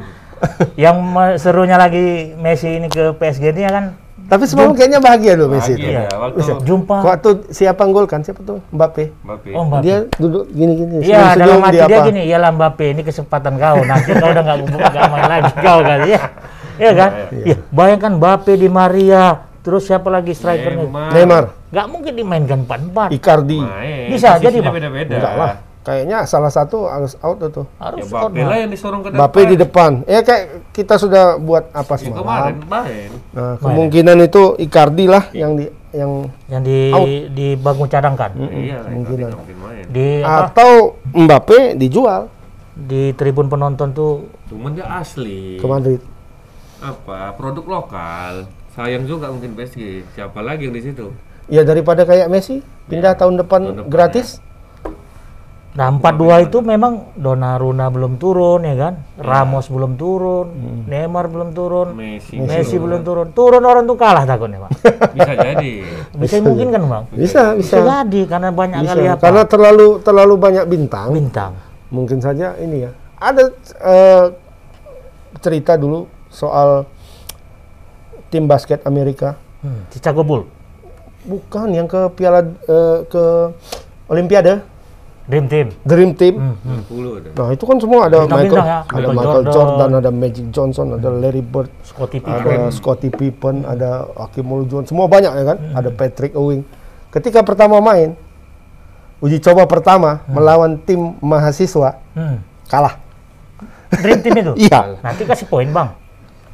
yang 0.76 0.98
serunya 1.38 1.78
lagi 1.78 2.34
Messi 2.36 2.82
ini 2.82 2.90
ke 2.90 3.14
PSG 3.16 3.54
ini 3.54 3.62
ya 3.64 3.72
kan 3.72 3.86
Tapi 4.30 4.44
semalam 4.46 4.78
kayaknya 4.78 5.02
bahagia 5.02 5.34
loh 5.34 5.50
Messi 5.50 5.74
itu. 5.74 5.90
Bahagia 5.90 6.06
ya, 6.06 6.16
waktu 6.22 6.40
jumpa. 6.62 6.98
Waktu 7.02 7.30
siapa 7.50 7.84
gol 7.90 8.06
kan 8.06 8.22
siapa 8.22 8.46
tuh 8.46 8.62
Mbappe. 8.70 9.10
Mbappe. 9.26 9.50
Oh 9.58 9.66
Mbappe. 9.66 9.84
Dia 9.84 9.98
duduk 10.22 10.46
gini-gini. 10.54 11.02
Iya, 11.02 11.34
senyum-senyum, 11.34 11.42
dalam 11.50 11.62
hati 11.66 11.78
dia, 11.82 11.98
apa. 11.98 12.08
gini, 12.14 12.22
iyalah 12.30 12.50
Mbappe, 12.54 12.86
ini 12.94 13.02
kesempatan 13.02 13.54
kau. 13.58 13.82
Nanti 13.82 14.10
kau 14.14 14.30
udah 14.30 14.44
nggak 14.46 15.06
main 15.10 15.26
lagi 15.26 15.54
kau 15.58 15.80
kali 15.82 16.10
ya. 16.14 16.22
Iya 16.80 16.92
kan? 16.94 17.12
Iya. 17.44 17.56
Bayangkan 17.74 18.12
Mbappe 18.22 18.54
di 18.54 18.70
Maria, 18.70 19.24
terus 19.66 19.90
siapa 19.90 20.08
lagi 20.14 20.38
strikernya? 20.38 20.86
Neymar. 20.86 21.10
Neymar, 21.12 21.44
Nggak 21.70 21.86
mungkin 21.90 22.14
dimainkan 22.14 22.60
empat-empat. 22.70 23.10
Icardi. 23.14 23.62
Main. 23.66 24.14
Bisa 24.14 24.38
jadi, 24.38 24.58
Bang. 24.62 24.74
Beda-beda. 24.78 25.16
Enggak 25.18 25.34
lah. 25.36 25.54
Kayaknya 25.90 26.22
salah 26.24 26.54
satu 26.54 26.86
harus 26.86 27.18
out 27.18 27.42
itu. 27.42 27.66
Ya 27.66 27.82
Harus 27.82 28.06
Mbappe 28.06 28.22
out, 28.22 28.30
lah 28.30 28.46
Bang. 28.46 28.60
yang 28.60 28.70
disorong 28.70 29.02
ke 29.02 29.10
depan. 29.10 29.18
Mbappe 29.18 29.42
di 29.44 29.56
depan. 29.58 29.92
Ya 30.06 30.20
kayak 30.22 30.44
kita 30.70 30.94
sudah 30.96 31.24
buat 31.36 31.66
apa 31.74 31.94
Ya, 31.96 32.14
kemarin 32.14 32.22
semalam. 32.54 32.70
main. 32.70 33.10
Nah, 33.34 33.54
kemungkinan 33.58 34.18
itu 34.22 34.44
Icardi 34.60 35.06
lah 35.06 35.24
yang 35.34 35.58
di 35.58 35.66
yang 35.90 36.30
Yang 36.46 36.62
di 36.64 36.80
Out. 36.94 37.08
di 37.34 37.48
bangun 37.58 37.88
cadangkan. 37.90 38.30
Iya, 38.38 38.78
mungkin 38.88 39.18
mungkin 39.34 39.58
main. 39.58 39.84
Di 39.90 40.08
apa? 40.22 40.54
atau 40.54 40.72
Mbappe 41.10 41.74
dijual 41.76 42.30
Di 42.72 43.12
tribun 43.12 43.50
penonton 43.50 43.90
tuh 43.90 44.30
Cuman 44.46 44.72
dia 44.72 44.86
asli. 44.86 45.58
ke 45.58 45.66
Madrid. 45.66 46.00
Apa? 46.80 47.34
Produk 47.34 47.66
lokal. 47.66 48.46
Sayang 48.72 49.04
juga 49.04 49.28
mungkin 49.28 49.52
PSG. 49.52 50.06
Siapa 50.14 50.40
lagi 50.40 50.64
yang 50.64 50.78
di 50.78 50.86
situ? 50.86 51.10
Ya 51.50 51.66
daripada 51.66 52.06
kayak 52.06 52.30
Messi 52.30 52.62
pindah 52.86 53.18
tahun 53.18 53.36
depan 53.36 53.62
tahun 53.66 53.76
depan, 53.76 53.90
gratis. 53.90 54.38
Nah, 55.70 55.94
4-2 55.94 56.50
itu 56.50 56.66
memang 56.66 57.14
Donnarumma 57.14 57.94
belum 57.94 58.18
turun 58.18 58.66
ya 58.66 58.74
kan? 58.74 58.94
Ramos 59.22 59.70
belum 59.70 60.02
turun, 60.02 60.50
Neymar 60.90 61.30
belum 61.30 61.54
turun, 61.54 61.94
Messi. 61.94 62.42
Messi 62.42 62.82
belum 62.82 63.06
turun. 63.06 63.30
Turun 63.38 63.62
orang 63.62 63.86
tuh 63.86 63.94
kalah 63.94 64.26
takutnya, 64.26 64.66
Pak. 64.66 64.72
Bisa 65.18 65.34
jadi. 65.38 65.72
Bisa 66.18 66.36
mungkin 66.42 66.74
kan, 66.74 66.82
Bang? 66.90 67.04
Bisa, 67.14 67.54
Bisa 67.54 67.86
bisa. 67.86 68.02
jadi 68.02 68.22
karena 68.26 68.50
banyak 68.50 68.82
Bisa. 68.82 68.90
kali 68.98 69.04
apa? 69.06 69.22
Karena 69.22 69.44
terlalu 69.46 69.88
terlalu 70.02 70.34
banyak 70.42 70.66
bintang. 70.66 71.14
bintang. 71.14 71.54
Mungkin 71.94 72.18
saja 72.18 72.58
ini 72.58 72.90
ya. 72.90 72.92
Ada 73.22 73.54
eh, 73.86 74.26
cerita 75.38 75.78
dulu 75.78 76.10
soal 76.34 76.90
tim 78.34 78.50
basket 78.50 78.82
Amerika. 78.90 79.38
Hmm, 79.60 79.86
Chicago 79.92 80.24
Bull, 80.24 80.48
Bukan 81.28 81.76
yang 81.76 81.86
ke 81.86 82.10
Piala 82.16 82.42
eh, 82.48 82.98
ke 83.06 83.24
Olimpiade, 84.10 84.64
Dream 85.30 85.46
Team. 85.46 85.68
Dream 85.86 86.12
Team. 86.12 86.34
Hmm. 86.36 86.82
60 86.90 87.22
ada. 87.22 87.30
Nah, 87.32 87.50
itu 87.54 87.64
kan 87.64 87.78
semua 87.78 88.00
ada 88.04 88.18
Bintang-bintang 88.20 88.50
Michael, 88.50 88.66
ya. 88.66 88.80
ada 88.82 88.90
Michael 88.90 89.14
Michael 89.14 89.44
Jordan. 89.46 89.54
Jordan. 89.54 89.90
ada 89.94 90.10
Magic 90.12 90.46
Johnson, 90.50 90.88
ada 90.98 91.10
Larry 91.12 91.44
Bird, 91.44 91.70
Scottie 91.84 92.18
Pippen. 92.18 92.42
ada 92.44 92.56
Scottie 92.70 93.14
Pippen, 93.14 93.56
ada 93.64 93.90
Hakim 94.18 94.44
Olajuwon, 94.44 94.84
semua 94.84 95.06
banyak 95.06 95.30
ya 95.30 95.44
kan? 95.46 95.58
Ada 95.72 95.90
Patrick 95.92 96.34
Ewing. 96.34 96.66
Ketika 97.10 97.40
pertama 97.42 97.78
main, 97.80 98.18
uji 99.20 99.38
coba 99.40 99.66
pertama 99.66 100.26
melawan 100.26 100.78
tim 100.80 101.14
mahasiswa, 101.20 102.02
Hmm. 102.12 102.42
kalah. 102.66 102.98
Dream 103.92 104.20
Team 104.20 104.34
itu. 104.36 104.54
Iya, 104.66 104.98
Nanti 105.00 105.24
kasih 105.24 105.46
poin, 105.46 105.70
Bang. 105.70 105.94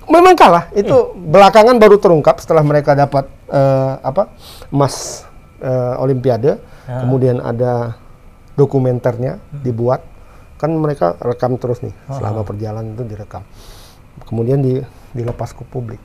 memang 0.05 0.35
kalah. 0.35 0.67
Itu 0.69 1.15
belakangan 1.15 1.75
baru 1.75 1.95
terungkap 1.95 2.37
setelah 2.37 2.61
mereka 2.61 2.91
dapat 2.91 3.25
eh, 3.47 3.93
apa 3.99 4.29
emas 4.67 5.23
eh, 5.57 5.95
Olimpiade. 5.97 6.59
Kemudian 6.85 7.39
ada 7.39 7.97
dokumenternya 8.55 9.39
dibuat. 9.51 10.03
Kan 10.55 10.71
mereka 10.79 11.19
rekam 11.19 11.59
terus 11.59 11.83
nih 11.83 11.91
selama 12.07 12.47
perjalanan 12.47 12.95
itu 12.95 13.03
direkam. 13.03 13.43
Kemudian 14.23 14.63
di, 14.63 14.79
dilepas 15.11 15.51
ke 15.51 15.67
publik. 15.67 15.99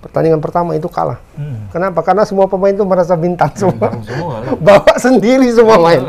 Pertandingan 0.00 0.40
pertama 0.40 0.72
itu 0.72 0.88
kalah. 0.88 1.20
Hmm. 1.36 1.68
Kenapa? 1.68 2.00
Karena 2.00 2.24
semua 2.24 2.48
pemain 2.48 2.72
itu 2.72 2.84
merasa 2.88 3.12
bintang 3.12 3.52
semua. 3.52 3.92
Bawa 4.64 4.96
sendiri 4.96 5.52
semua 5.52 5.76
main. 5.76 6.08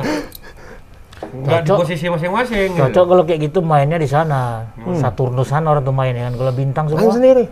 Enggak 1.33 1.65
di 1.65 1.69
Cocok. 1.71 1.77
posisi 1.83 2.05
masing-masing. 2.07 2.67
gitu. 2.71 2.79
Cocok 2.87 3.05
kalau 3.09 3.23
kayak 3.27 3.39
gitu 3.51 3.59
mainnya 3.59 3.99
di 3.99 4.07
sana. 4.07 4.71
Saturnus 4.99 5.51
sana 5.51 5.75
orang 5.75 5.83
tuh 5.83 5.95
main 5.95 6.13
ya 6.15 6.31
kan. 6.31 6.33
Kalau 6.39 6.51
bintang 6.55 6.85
Main 6.87 6.95
semua. 6.95 7.15
sendiri. 7.15 7.43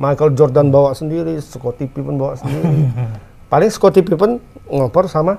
Michael 0.00 0.32
Jordan 0.32 0.66
bawa 0.72 0.96
sendiri, 0.96 1.36
Scottie 1.42 1.90
Pippen 1.90 2.16
bawa 2.16 2.38
sendiri. 2.38 2.88
Paling 3.52 3.68
Scottie 3.68 4.06
Pippen 4.06 4.38
ngoper 4.70 5.10
sama 5.10 5.36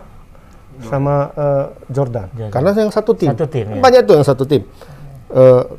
sama 0.83 1.15
eh, 1.31 1.65
Jordan. 1.87 2.27
Jordan. 2.31 2.49
Karena 2.49 2.69
yang 2.75 2.89
satu 2.89 3.11
tim. 3.11 3.29
Satu 3.29 3.45
tim, 3.45 3.65
ya. 3.67 3.79
Banyak 3.79 4.01
tuh 4.03 4.13
yang 4.15 4.25
satu 4.25 4.43
tim. 4.43 4.63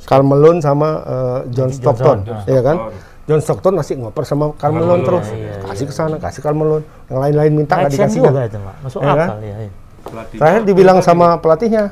Karl 0.02 0.24
Malone 0.24 0.58
sama 0.58 0.88
eh, 1.02 1.38
John 1.50 1.68
Stockton, 1.68 2.24
Johnson. 2.24 2.48
ya 2.48 2.60
kan? 2.60 2.76
John 3.22 3.38
Stockton 3.38 3.74
masih 3.76 3.94
ngoper 3.96 4.24
sama 4.24 4.50
Karl 4.56 4.72
Malone 4.72 5.02
terus. 5.02 5.26
kasih 5.62 5.84
ke 5.84 5.94
sana, 5.94 6.16
kasih 6.16 6.40
Karl 6.40 6.54
Malone. 6.54 6.84
Yang 7.06 7.18
lain-lain 7.20 7.52
minta 7.54 7.74
nggak 7.76 7.92
dikasih. 7.92 8.18
juga 8.18 8.42
itu, 8.42 8.56
Pak. 8.56 8.74
Masuk 8.82 9.00
Ya 9.00 9.12
kan? 9.12 9.28
akal 9.28 9.40
ya. 9.40 9.56
ya. 9.58 9.70
Pelatihnya 10.02 10.40
Terakhir 10.40 10.62
dibilang 10.64 10.98
sama 10.98 11.38
pelatihnya, 11.38 11.84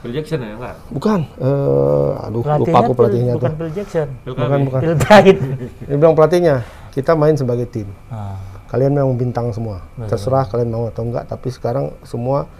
Phil 0.00 0.12
Jackson 0.12 0.36
ya 0.38 0.52
enggak? 0.52 0.74
bukan, 0.90 1.20
eh 1.38 2.10
aduh 2.20 2.40
lupa 2.40 2.50
Pelatihnya 2.50 2.74
aku 2.74 2.84
Phil- 2.84 2.98
pelatihnya 2.98 3.32
tuh. 3.32 3.38
bukan 3.38 3.52
Phil 3.54 3.70
Jackson. 3.72 4.08
Phil 4.18 4.32
Bukan, 4.34 4.58
bukan. 4.66 4.80
Phil 4.82 4.94
Knight. 4.98 5.36
Dia 5.80 5.96
bilang 5.96 6.14
pelatihnya, 6.14 6.54
kita 6.90 7.12
main 7.14 7.34
sebagai 7.34 7.66
tim. 7.66 7.86
Ah, 8.08 8.34
kalian 8.74 8.90
memang 8.98 9.14
bintang 9.14 9.54
semua. 9.54 9.86
Terserah 10.10 10.50
kalian 10.50 10.74
mau 10.74 10.90
atau 10.90 11.06
enggak, 11.06 11.30
tapi 11.30 11.54
sekarang 11.54 11.94
semua 12.02 12.50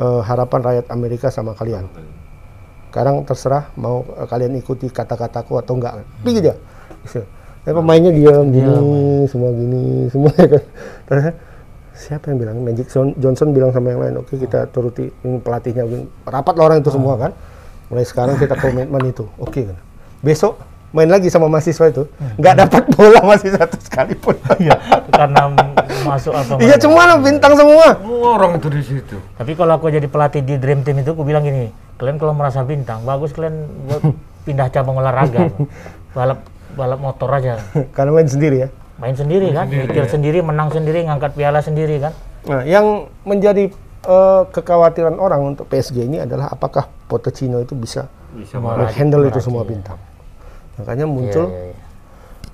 eh, 0.00 0.20
harapan 0.24 0.60
rakyat 0.64 0.86
Amerika 0.88 1.28
sama 1.28 1.52
kalian. 1.52 1.84
Sekarang 2.88 3.20
terserah 3.28 3.68
mau 3.76 4.08
eh, 4.16 4.24
kalian 4.24 4.56
ikuti 4.56 4.88
kata-kataku 4.88 5.60
atau 5.60 5.76
enggak. 5.76 6.00
Pergi 6.24 6.40
dia. 6.40 6.56
Gitu. 7.04 7.20
Dan 7.60 7.76
pemainnya 7.76 8.08
diam 8.08 8.48
gini, 8.48 9.28
semua 9.28 9.52
gini, 9.52 10.08
semua 10.08 10.32
ya 10.32 10.48
kan. 10.48 10.64
Terus, 11.04 11.24
siapa 11.92 12.32
yang 12.32 12.38
bilang? 12.40 12.56
Magic 12.64 12.88
Johnson- 13.20 13.52
bilang 13.52 13.68
sama 13.68 13.92
yang 13.92 14.00
lain, 14.00 14.16
oke 14.24 14.32
kita 14.32 14.64
turuti 14.72 15.12
ini 15.12 15.36
pelatihnya. 15.44 15.84
Rapat 16.24 16.56
lah 16.56 16.64
orang 16.72 16.80
itu 16.80 16.88
semua 16.88 17.20
kan. 17.20 17.36
Mulai 17.92 18.08
sekarang 18.08 18.40
kita 18.40 18.56
komitmen 18.56 19.04
itu, 19.04 19.28
oke 19.36 19.60
kan. 19.60 19.76
Besok 20.24 20.56
main 20.90 21.06
lagi 21.06 21.30
sama 21.30 21.46
mahasiswa 21.46 21.86
itu, 21.86 22.02
nggak 22.34 22.54
dapat 22.66 22.82
bola 22.98 23.22
masih 23.22 23.54
satu 23.54 23.78
sekalipun. 23.78 24.34
Iya, 24.58 24.74
karena 25.14 25.54
masuk 26.02 26.34
apa 26.34 26.58
Iya 26.58 26.74
cuma 26.82 27.14
bintang 27.22 27.54
semua. 27.54 27.94
Semua 27.94 28.28
orang 28.34 28.58
itu 28.58 28.68
di 28.68 28.82
situ. 28.82 29.16
Tapi 29.38 29.52
kalau 29.54 29.78
aku 29.78 29.86
jadi 29.86 30.10
pelatih 30.10 30.42
di 30.42 30.58
Dream 30.58 30.82
Team 30.82 30.98
itu, 31.02 31.14
aku 31.14 31.22
bilang 31.22 31.46
gini, 31.46 31.70
kalian 31.96 32.18
kalau 32.18 32.34
merasa 32.34 32.66
bintang, 32.66 33.06
bagus 33.06 33.30
kalian 33.30 33.70
buat 33.86 34.02
pindah 34.42 34.68
cabang 34.74 34.98
olahraga, 34.98 35.46
balap 36.16 36.42
balap 36.74 36.98
motor 36.98 37.30
aja, 37.34 37.62
Karena 37.94 38.10
main 38.14 38.26
sendiri 38.30 38.56
ya. 38.66 38.68
main 39.00 39.16
sendiri 39.16 39.48
kan, 39.56 39.64
mikir 39.64 40.04
sendiri, 40.10 40.38
menang 40.44 40.68
sendiri, 40.68 41.06
ngangkat 41.08 41.32
piala 41.32 41.64
sendiri 41.64 42.04
kan. 42.04 42.12
Nah, 42.44 42.62
yang 42.68 43.08
menjadi 43.24 43.72
eh, 44.04 44.42
kekhawatiran 44.52 45.16
orang 45.16 45.54
untuk 45.56 45.70
PSG 45.70 46.04
ini 46.04 46.20
adalah 46.20 46.52
apakah 46.52 46.84
Pochettino 47.08 47.62
itu 47.64 47.74
bisa 47.74 48.06
Bisa 48.36 48.60
handle 48.94 49.26
itu 49.26 49.40
semua 49.42 49.66
iya. 49.66 49.70
bintang. 49.74 49.98
Makanya 50.80 51.04
muncul 51.04 51.46
Iya, 51.46 51.54
iya, 51.54 51.64
iya. 51.68 51.76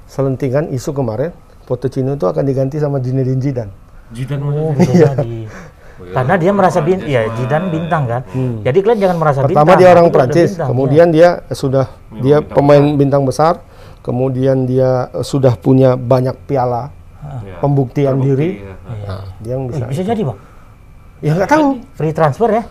selentingan 0.07 0.65
isu 0.71 0.91
kemarin 0.93 1.31
Pochettino 1.63 2.15
itu 2.15 2.23
akan 2.23 2.43
diganti 2.43 2.79
sama 2.79 2.99
Zinedine 2.99 3.41
Zidane. 3.41 3.73
Jidan 4.09 4.39
Oh, 4.41 4.71
mana? 4.71 4.79
bisa 4.79 5.11
jadi. 5.13 5.51
Karena 5.97 6.35
dia 6.37 6.53
merasa 6.53 6.79
bintang, 6.79 7.09
ya 7.09 7.27
Jidan 7.33 7.63
bintang 7.69 8.05
kan. 8.05 8.23
Jadi 8.63 8.79
kalian 8.81 9.01
jangan 9.01 9.17
merasa 9.17 9.39
Hmm. 9.41 9.49
Pertama 9.49 9.65
bintang. 9.67 9.81
dia 9.81 9.89
orang 9.91 10.07
Prancis, 10.09 10.51
bintang, 10.53 10.69
kemudian 10.69 11.07
dia 11.09 11.29
sudah 11.51 11.87
dia 12.17 12.37
bintang 12.39 12.55
pemain 12.55 12.85
bintang 12.95 13.23
besar, 13.25 13.55
kemudian 14.01 14.63
dia 14.63 14.91
eh, 15.11 15.23
sudah 15.23 15.55
punya 15.55 15.95
banyak 15.95 16.39
piala 16.45 16.95
Ya, 17.43 17.59
pembuktian 17.59 18.15
terbukti, 18.15 18.31
diri, 18.31 18.49
ya. 18.63 18.75
nah, 19.03 19.23
dia 19.41 19.53
yang 19.53 19.67
bisa. 19.67 19.85
bisa 19.89 20.03
jadi 20.05 20.23
bang. 20.23 20.39
Ya 21.19 21.31
nggak 21.35 21.51
tahu. 21.51 21.67
Free 21.93 22.15
transfer 22.15 22.49
ya? 22.49 22.63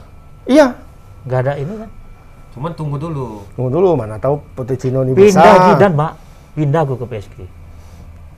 Iya. 0.46 0.66
Nggak 1.28 1.40
ada 1.42 1.54
ini 1.58 1.74
kan? 1.76 1.90
Cuman 2.56 2.72
tunggu 2.72 2.96
dulu. 2.96 3.44
Tunggu 3.52 3.70
dulu, 3.70 3.90
mana 3.94 4.16
tahu 4.16 4.40
Pochettino 4.54 5.04
ini 5.04 5.12
Pindah 5.12 5.28
bisa. 5.28 5.68
Zidane 5.70 5.94
mak, 5.94 6.12
pindah 6.54 6.82
gue 6.82 6.96
ke 6.96 7.06
PSG. 7.06 7.38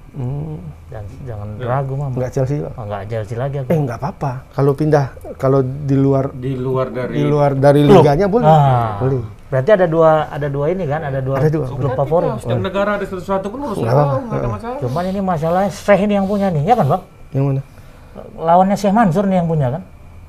Hmm, 0.10 0.58
Dan 0.90 1.06
jangan 1.24 1.48
ragu 1.62 1.94
mah. 1.94 2.10
nggak 2.10 2.32
Chelsea. 2.32 2.58
Pak. 2.60 2.74
Oh, 2.74 2.84
nggak 2.84 3.02
Chelsea 3.06 3.36
lagi 3.36 3.56
aku. 3.60 3.70
Eh 3.70 3.78
nggak 3.78 3.98
apa-apa. 3.98 4.32
Kalau 4.50 4.74
pindah, 4.74 5.06
kalau 5.38 5.60
di 5.62 5.94
luar 5.94 6.34
Di 6.34 6.58
luar 6.58 6.90
dari 6.90 7.14
di 7.14 7.24
luar 7.24 7.52
dari 7.54 7.82
liganya 7.86 8.26
boleh. 8.26 8.48
Ah. 8.48 8.98
Boleh. 8.98 9.22
Berarti 9.48 9.70
ada 9.72 9.86
dua 9.86 10.28
ada 10.28 10.48
dua 10.50 10.66
ini 10.68 10.84
kan, 10.84 11.00
ada 11.04 11.22
dua, 11.22 11.38
Ada 11.38 11.48
dua. 11.48 11.66
grup 11.70 11.94
favorit. 11.94 12.34
setiap 12.42 12.60
negara 12.60 12.98
ada 12.98 13.06
sesuatu 13.06 13.48
pun 13.48 13.60
harus 13.64 13.78
Nggak 13.78 13.88
tahu, 13.88 14.02
apa-apa. 14.02 14.26
nggak 14.26 14.40
ada 14.40 14.50
masalah. 14.50 14.78
Cuman 14.82 15.04
ini 15.06 15.20
masalahnya 15.22 15.70
Syekh 15.72 16.02
ini 16.02 16.14
yang 16.16 16.26
punya 16.26 16.48
nih, 16.50 16.64
ya 16.66 16.74
kan 16.74 16.86
bang? 16.90 17.02
Yang 17.32 17.46
mana? 17.46 17.62
Lawannya 18.36 18.76
Syekh 18.76 18.92
Mansur 18.92 19.24
nih 19.24 19.38
yang 19.38 19.48
punya 19.48 19.68
kan? 19.70 19.82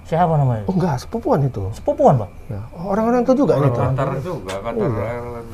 Syekh 0.08 0.24
apa 0.24 0.34
namanya? 0.40 0.64
Oh 0.64 0.72
enggak, 0.72 0.96
sepupuan 1.04 1.44
itu. 1.44 1.68
Sepupuan 1.76 2.16
bang. 2.16 2.32
Ya, 2.48 2.60
orang-orang 2.80 3.28
itu 3.28 3.32
juga 3.44 3.60
ini 3.60 3.68
tuh. 3.68 3.84
Qatar 3.92 4.08
juga, 4.24 4.54
Qatar 4.64 4.88
Ireland. 4.88 5.48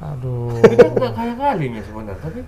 Aduh. 0.00 0.52
Kita 0.60 0.86
nggak 0.92 1.12
kaya 1.16 1.34
kalinya 1.40 1.80
sebenarnya, 1.80 2.20
tapi 2.20 2.40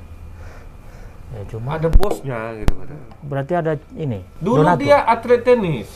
ya 1.32 1.40
cuma 1.48 1.80
ada 1.80 1.88
bosnya 1.88 2.38
gitu. 2.60 2.74
Ada. 2.76 2.96
berarti 3.24 3.52
ada 3.56 3.72
ini. 3.96 4.20
Dulu 4.44 4.60
Donato. 4.60 4.84
dia 4.84 5.00
atlet 5.08 5.40
tenis. 5.40 5.88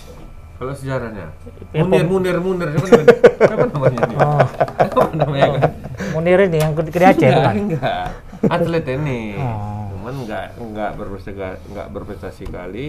Kalau 0.57 0.73
sejarahnya. 0.73 1.29
Ya, 1.77 1.85
Munir, 1.85 2.09
Munir, 2.09 2.41
Munir. 2.41 2.73
Siapa 2.73 2.89
namanya? 2.89 3.13
Siapa 3.37 3.65
namanya 3.69 4.01
dia? 4.09 4.17
Oh, 4.25 4.41
Apa 4.81 5.01
namanya 5.13 5.49
kan? 5.53 5.71
Munir 6.17 6.41
ini 6.49 6.59
yang 6.65 6.73
ke, 6.73 6.81
Aceh 6.97 7.13
Enggak, 7.13 7.45
kan? 7.45 7.55
enggak. 7.61 8.07
Atlet 8.49 8.85
tenis. 8.89 9.37
Oh. 9.37 9.85
Cuman 9.93 10.15
enggak 10.25 10.45
enggak 10.57 10.91
berprestasi 10.97 11.61
enggak 11.69 11.87
berprestasi 11.93 12.45
kali. 12.49 12.87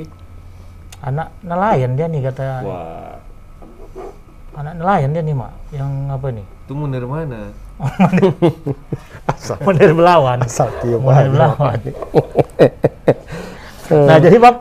Anak 1.06 1.28
nelayan 1.46 1.94
dia 1.94 2.08
nih 2.10 2.22
kata. 2.26 2.46
Wah, 2.66 3.14
Anak 4.58 4.74
nelayan 4.82 5.14
dia 5.14 5.22
nih 5.22 5.36
mak. 5.38 5.54
Yang 5.70 5.92
apa 6.10 6.28
nih? 6.34 6.46
itu 6.68 6.76
Munir 6.76 7.08
mana? 7.08 7.48
Asal, 9.32 9.56
Munir 9.64 9.96
Belawan. 9.96 10.44
asal 10.44 10.68
tiup 10.84 11.00
Munir. 11.00 11.32
Belawan. 11.32 11.80
nah 14.12 14.20
jadi 14.20 14.36
bang, 14.36 14.56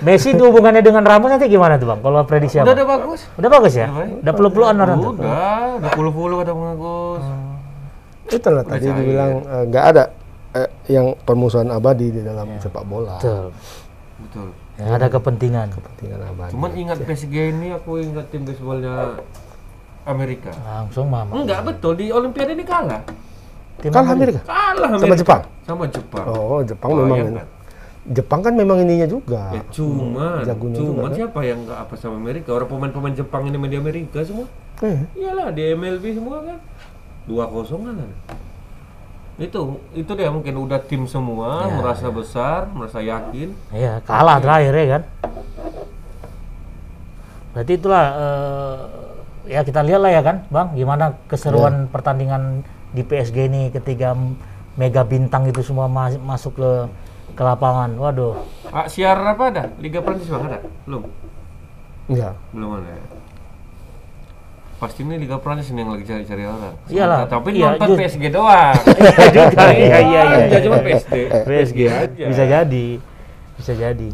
Messi 0.00 0.32
itu 0.32 0.40
hubungannya 0.40 0.80
dengan 0.80 1.04
Ramos 1.04 1.28
nanti 1.28 1.52
gimana 1.52 1.76
tuh 1.76 1.92
bang? 1.92 2.00
Kalau 2.00 2.24
prediksi 2.24 2.64
Udah 2.64 2.64
apa? 2.64 2.72
udah 2.72 2.86
bagus. 2.88 3.20
Udah 3.36 3.50
bagus 3.52 3.72
ya? 3.76 3.86
Udah 3.92 3.98
baik. 4.00 4.12
Udah 4.24 4.32
peluk-pelukan 4.32 4.76
orang 4.80 4.96
tuh? 4.96 5.12
Udah, 5.20 5.60
udah 5.84 5.90
puluh-puluh 5.92 6.36
kata 6.40 6.50
Bang 6.56 6.70
Agus. 6.72 7.24
Itulah 8.24 8.64
tadi 8.64 8.86
cair. 8.88 8.96
dibilang 8.96 9.32
eh, 9.44 9.64
nggak 9.68 9.84
ada 9.84 10.04
eh, 10.56 10.68
yang 10.88 11.12
permusuhan 11.28 11.68
abadi 11.68 12.08
di 12.08 12.20
dalam 12.24 12.56
sepak 12.56 12.88
bola. 12.88 13.20
Betul. 13.20 13.52
Betul. 14.24 14.48
Ya, 14.74 14.98
ada 14.98 15.06
kepentingan. 15.06 15.70
Kepentingan 15.70 16.18
abadi. 16.24 16.50
Cuman 16.50 16.70
ingat 16.74 16.98
PSG 17.00 17.34
ini 17.54 17.70
aku 17.70 18.02
ingat 18.02 18.26
tim 18.28 18.42
baseballnya 18.42 19.22
Amerika. 20.04 20.50
Langsung 20.58 21.06
mama. 21.06 21.30
Enggak 21.32 21.62
betul 21.62 21.94
di 21.94 22.10
Olimpiade 22.10 22.52
ini 22.52 22.64
kalah. 22.64 23.02
Tim 23.74 23.90
Kalah 23.90 24.14
Amerika 24.14 24.40
Kalah 24.42 24.86
Amerika. 24.88 25.02
sama 25.02 25.14
Jepang. 25.16 25.42
Sama 25.62 25.84
Jepang. 25.90 26.24
Oh, 26.26 26.62
Jepang 26.62 26.88
Oh, 26.88 26.96
memang 26.96 27.18
iya 27.18 27.24
kan? 27.26 27.46
Jepang 28.04 28.40
kan 28.40 28.52
memang 28.52 28.76
ininya 28.78 29.08
juga. 29.08 29.50
Ya 29.50 29.62
cuman, 29.72 30.44
Jagonya 30.44 30.76
cuman 30.76 30.92
juga, 30.92 31.02
kan? 31.02 31.12
siapa 31.16 31.40
yang 31.42 31.58
nggak 31.64 31.78
apa 31.80 31.94
sama 31.96 32.14
Amerika? 32.16 32.48
Orang 32.52 32.68
pemain-pemain 32.68 33.14
Jepang 33.14 33.42
ini 33.46 33.56
main 33.56 33.70
di 33.70 33.78
Amerika 33.80 34.20
semua. 34.20 34.46
Eh, 34.78 34.98
Iyalah 35.16 35.48
di 35.50 35.62
MLB 35.72 36.04
semua 36.12 36.38
kan. 36.44 36.58
Dua 37.24 37.44
kosong 37.48 37.82
kan 37.82 37.94
ada. 37.96 38.16
Itu, 39.34 39.82
itu 39.98 40.12
dia 40.14 40.30
mungkin 40.30 40.54
udah 40.62 40.78
tim 40.86 41.10
semua, 41.10 41.66
merasa 41.66 42.06
besar, 42.06 42.70
merasa 42.70 43.02
yakin. 43.02 43.50
Iya, 43.74 43.98
kalah 44.06 44.38
terakhir 44.38 44.72
ya 44.78 44.86
kan. 44.94 45.02
Berarti 47.50 47.72
itulah 47.74 48.04
eh, 48.14 48.78
ya 49.58 49.60
kita 49.66 49.82
lihat 49.82 50.00
lah 50.02 50.12
ya 50.14 50.22
kan, 50.22 50.36
Bang, 50.54 50.74
gimana 50.78 51.18
keseruan 51.26 51.90
pertandingan 51.90 52.62
di 52.94 53.02
PSG 53.02 53.50
ini 53.50 53.62
ketika 53.74 54.14
mega 54.78 55.02
bintang 55.02 55.50
itu 55.50 55.62
semua 55.66 55.90
mas- 55.90 56.18
masuk 56.18 56.54
ke 56.58 56.70
ke 57.34 57.42
lapangan. 57.42 57.90
Waduh. 57.98 58.38
Ah, 58.70 58.86
siar 58.86 59.18
apa 59.18 59.50
ada? 59.50 59.64
Liga 59.82 59.98
Prancis 59.98 60.30
bang 60.30 60.46
ada? 60.46 60.58
Belum? 60.86 61.02
enggak. 62.06 62.34
Belum 62.54 62.70
ada 62.78 62.90
ya? 62.90 63.02
Pasti 64.74 65.00
ini 65.00 65.16
Liga 65.16 65.38
Prancis 65.38 65.70
ini 65.70 65.80
yang 65.80 65.92
lagi 65.92 66.04
cari-cari 66.04 66.44
orang. 66.44 66.74
Iyalah, 66.86 67.18
Sementara- 67.24 67.32
Tapi 67.32 67.48
iya, 67.50 67.66
nonton 67.70 67.88
just- 67.88 67.98
PSG 68.00 68.22
doang. 68.28 68.74
Iya 69.00 69.26
juga. 69.30 69.64
Iya 69.84 69.98
iya 69.98 70.20
iya. 70.44 70.58
Cuma 70.60 70.76
PSG. 70.78 71.12
PSG 71.42 71.78
aja. 71.86 72.24
bisa 72.26 72.44
jadi. 72.44 72.86
Bisa 73.54 73.72
jadi. 73.72 74.10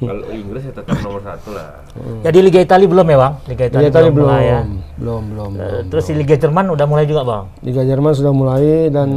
Kalau 0.00 0.24
Inggris 0.32 0.64
ya 0.64 0.72
tetap 0.72 0.96
nomor 1.00 1.20
satu 1.20 1.52
lah. 1.52 1.76
Jadi 2.24 2.38
Liga 2.40 2.56
Italia 2.58 2.88
belum 2.88 3.04
ya, 3.04 3.18
Bang? 3.18 3.34
Liga 3.44 3.64
Italia 3.66 3.84
Liga 3.84 3.92
Italia 3.92 4.08
belum, 4.08 4.16
belum, 4.16 4.28
mulai 4.32 4.44
ya. 4.46 4.60
belum, 4.96 5.22
belum, 5.28 5.50
belum. 5.52 5.82
Terus 5.92 6.04
di 6.08 6.14
Liga 6.16 6.36
Jerman 6.36 6.64
udah 6.70 6.86
mulai 6.88 7.04
juga, 7.04 7.22
Bang. 7.22 7.44
Liga 7.60 7.82
Jerman 7.84 8.12
sudah 8.14 8.32
mulai 8.32 8.64
dan 8.88 9.08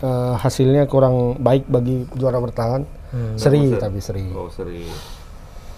eh, 0.00 0.34
hasilnya 0.34 0.84
kurang 0.86 1.36
baik 1.38 1.64
bagi 1.66 2.08
juara 2.12 2.40
bertahan. 2.40 2.88
Hmm. 3.12 3.36
Seri 3.36 3.68
tapi 3.74 4.00
seri. 4.00 4.24
Oh 4.32 4.48
seri. 4.48 4.88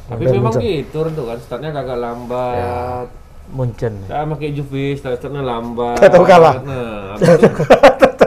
Tapi 0.05 0.21
Hampir 0.21 0.37
memang 0.39 0.53
muncul. 0.53 0.63
gitu 0.63 0.99
tuh 1.11 1.25
kan, 1.27 1.39
startnya 1.41 1.71
agak 1.73 1.99
lambat. 1.99 3.07
Munchen. 3.47 3.95
Sama 4.05 4.35
kayak 4.35 4.53
Juve, 4.55 4.95
start-startnya 4.95 5.41
lambat. 5.41 6.01
Tahu 6.01 6.25
kalah. 6.25 6.57
Nah, 6.59 7.15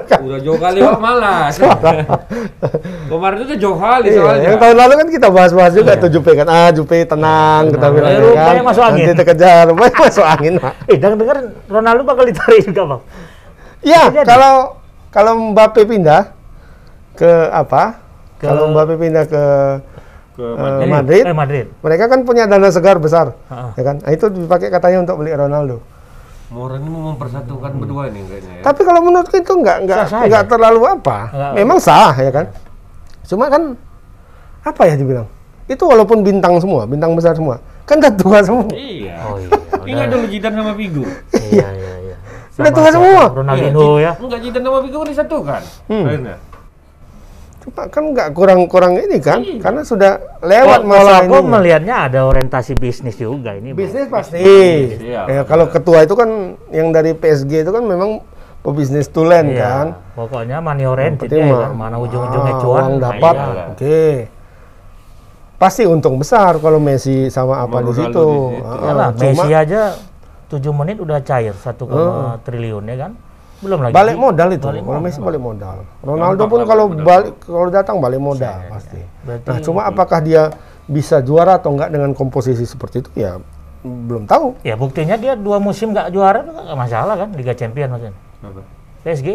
itu 0.07 0.23
udah 0.25 0.39
jauh 0.39 0.57
kali 0.57 0.77
kok 0.79 0.99
malas. 0.99 1.53
Kemarin 3.09 3.39
itu 3.41 3.55
jauh 3.57 3.75
kali 3.75 4.07
Iya, 4.07 4.17
soalnya. 4.17 4.45
yang 4.45 4.57
tahun 4.57 4.75
lalu 4.77 4.93
kan 4.95 5.07
kita 5.09 5.27
bahas-bahas 5.29 5.73
juga 5.73 5.91
tuh 5.95 6.09
Jupe 6.09 6.31
kan. 6.33 6.45
Ah, 6.45 6.69
Jupe 6.69 6.97
tenang, 7.01 7.69
kita 7.69 7.87
bilang 7.89 8.11
ya 8.11 8.19
rupanya 8.21 8.51
kan. 8.53 8.65
masuk 8.65 8.83
angin. 8.83 9.03
Nanti 9.05 9.17
terkejar, 9.17 9.63
rupanya 9.67 9.95
masuk 10.05 10.25
angin. 10.25 10.53
Pak. 10.57 10.73
Eh, 10.85 10.97
dengar 10.97 11.37
Ronaldo 11.65 12.01
bakal 12.03 12.23
ditarik 12.23 12.61
juga, 12.63 12.81
Bang. 12.87 13.01
Iya, 13.79 14.01
kalau 14.23 14.53
kalau 15.09 15.31
Mbappe 15.51 15.81
pindah 15.83 16.33
ke 17.13 17.31
apa? 17.49 17.99
Ke- 18.37 18.45
Kalau 18.45 18.69
Mbappe 18.69 18.95
pindah 18.95 19.23
ke 19.23 19.43
Ke 20.37 20.45
eh, 20.45 20.53
Madrid. 20.55 20.87
Madrid, 20.87 21.23
Eh, 21.25 21.33
Madrid. 21.33 21.65
mereka 21.81 22.03
kan 22.05 22.19
punya 22.21 22.45
dana 22.45 22.69
segar 22.69 22.97
besar, 22.97 23.33
Ha-ha. 23.43 23.73
ya 23.73 23.83
kan? 23.83 23.95
Nah, 23.99 24.11
itu 24.11 24.29
dipakai 24.29 24.69
katanya 24.69 25.01
untuk 25.01 25.17
beli 25.17 25.33
Ronaldo. 25.33 25.81
Moran 26.47 26.79
ini 26.79 26.87
mau 26.87 27.11
mempersatukan 27.11 27.71
berdua 27.75 28.07
nih 28.07 28.23
kayaknya 28.23 28.53
ya. 28.53 28.63
Tapi 28.63 28.81
kalau 28.81 29.01
menurutku 29.01 29.35
itu 29.35 29.51
nggak 29.51 29.77
nggak 29.83 29.99
nggak 30.07 30.29
aja. 30.39 30.47
terlalu 30.47 30.81
apa. 30.85 31.17
Nggak- 31.27 31.53
Memang 31.57 31.77
sah 31.77 32.13
ya 32.15 32.29
kan. 32.29 32.45
Cuma 33.25 33.49
kan 33.49 33.75
apa 34.61 34.81
ya 34.85 34.95
dibilang? 34.95 35.27
Itu 35.65 35.83
walaupun 35.83 36.23
bintang 36.23 36.55
semua, 36.57 36.85
bintang 36.85 37.11
besar 37.11 37.33
semua, 37.33 37.59
kan 37.83 37.99
udah 37.99 38.13
tua 38.15 38.39
semua. 38.39 38.63
Iya. 38.71 39.13
Oh 39.25 39.35
iya. 39.35 39.51
Ingat 39.91 40.07
dulu 40.07 40.25
Jidan 40.29 40.53
sama 40.53 40.71
Figo. 40.71 41.03
iya, 41.51 41.67
iya, 41.67 41.93
iya. 42.05 42.15
Udah 42.55 42.71
tua 42.71 42.89
semua. 42.93 43.23
Ronaldinho 43.27 43.99
ya. 43.99 44.11
Enggak 44.15 44.39
Jidan 44.39 44.61
sama 44.61 44.79
Figo 44.79 44.97
kan 44.97 45.07
disatukan. 45.09 45.61
Hmm. 45.89 46.05
Akhirnya. 46.05 46.35
Kan 47.67 48.15
nggak 48.15 48.31
kurang-kurang 48.31 48.95
ini 48.95 49.19
kan, 49.19 49.43
Iya. 49.43 49.59
karena 49.59 49.81
sudah 49.83 50.39
lewat 50.39 50.81
Kalau 50.81 50.87
malah 50.87 51.19
aku 51.19 51.35
ini. 51.35 51.49
melihatnya 51.51 51.95
ada 52.07 52.19
orientasi 52.23 52.79
bisnis 52.79 53.19
juga 53.19 53.53
ini. 53.53 53.75
Bang. 53.75 53.83
Bisnis 53.83 54.07
pasti. 54.07 54.39
Iya. 54.39 55.21
Ya, 55.27 55.41
kalau 55.43 55.67
ketua 55.67 56.07
itu 56.07 56.15
kan 56.15 56.55
yang 56.71 56.95
dari 56.95 57.11
PSG 57.11 57.67
itu 57.67 57.71
kan 57.71 57.83
memang 57.83 58.23
pebisnis 58.63 59.11
tulen 59.11 59.51
Iya, 59.51 59.59
kan. 59.59 59.85
Pokoknya 60.15 60.57
money 60.63 60.87
oriented 60.87 61.27
ya, 61.27 61.43
kan? 61.43 61.75
mana 61.75 61.99
ujung-ujungnya 61.99 62.53
ah, 62.55 62.61
cuan. 62.63 62.81
uang 62.81 62.93
nah, 62.97 63.03
dapat. 63.11 63.35
iya. 63.35 63.63
Oke. 63.75 64.01
Pasti 65.57 65.83
untung 65.83 66.21
besar 66.21 66.61
kalau 66.61 66.77
Messi 66.77 67.27
sama 67.27 67.65
apa 67.65 67.81
di 67.81 67.91
situ. 67.91 68.05
di 68.05 68.13
situ. 68.13 68.27
Ah, 68.61 68.77
Iyalah, 68.85 69.09
cuma 69.17 69.27
Messi 69.43 69.49
aja 69.51 69.81
7 70.47 70.71
menit 70.71 70.97
udah 71.01 71.19
cair 71.19 71.51
1, 71.51 72.39
triliun 72.45 72.83
ya 72.87 72.95
kan? 72.95 73.11
Belum 73.57 73.79
lagi. 73.79 73.91
balik 73.91 74.15
modal 74.15 74.49
itu. 74.51 74.63
Balik 74.63 74.81
Kalau 74.81 74.93
modal. 74.93 75.03
Messi 75.03 75.19
balik 75.19 75.41
modal. 75.41 75.77
Ronaldo 75.99 76.37
Gampang 76.39 76.51
pun 76.51 76.59
kalau 76.63 76.85
balik 76.91 77.33
kalau 77.39 77.67
datang 77.67 77.95
balik 77.97 78.19
modal 78.19 78.57
pasti. 78.67 79.01
Berarti 79.21 79.47
Nah, 79.47 79.57
cuma 79.59 79.81
apakah 79.83 80.19
dia 80.19 80.43
bisa 80.85 81.19
juara 81.19 81.55
atau 81.55 81.71
enggak 81.71 81.89
dengan 81.89 82.11
komposisi 82.11 82.63
seperti 82.63 83.01
itu 83.01 83.11
ya 83.13 83.41
belum 83.79 84.23
tahu. 84.23 84.55
ya 84.61 84.75
buktinya 84.75 85.15
dia 85.15 85.33
dua 85.33 85.57
musim 85.57 85.91
nggak 85.91 86.09
juara 86.09 86.41
itu 86.41 86.51
nggak 86.51 86.75
masalah 86.77 87.15
kan 87.15 87.29
Liga 87.31 87.53
Champion 87.53 87.87
maksudnya. 87.89 88.15
Apa? 88.41 88.61
PSG 89.01 89.27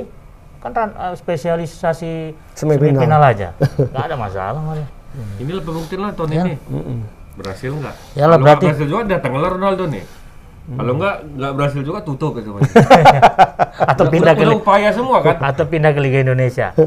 kan 0.58 0.70
ran- 0.70 0.94
eh, 0.94 1.14
spesialisasi 1.14 2.12
Semifinal. 2.52 3.00
semifinal 3.00 3.22
aja. 3.24 3.48
Nggak 3.90 4.04
ada 4.04 4.16
masalah 4.16 4.60
malah. 4.60 4.88
Ini 5.36 5.50
lah 5.50 5.62
pembuktian 5.62 6.00
lah 6.00 6.12
tahun 6.12 6.30
ini. 6.32 6.52
Berhasil 7.34 7.70
nggak? 7.70 7.94
Ya 8.14 8.24
lah, 8.24 8.36
Kalau 8.36 8.44
berarti- 8.44 8.66
berhasil 8.66 8.86
juga 8.86 9.02
datanglah 9.08 9.48
Ronaldo 9.50 9.84
nih. 9.88 10.04
Kalau 10.64 10.92
nggak 10.94 11.14
nggak 11.34 11.52
berhasil 11.52 11.80
juga 11.80 11.98
tutup 12.00 12.32
itu 12.34 12.48
semuanya. 12.48 12.70
Atau 13.90 14.04
Udah- 14.04 14.12
pindah 14.12 14.32
ke 14.32 14.40
udah 14.40 14.48
Li- 14.48 14.58
upaya 14.58 14.88
semua 14.90 15.18
kan. 15.20 15.36
atau 15.42 15.64
pindah 15.64 15.90
ke 15.90 16.00
Liga 16.00 16.18
Indonesia. 16.20 16.70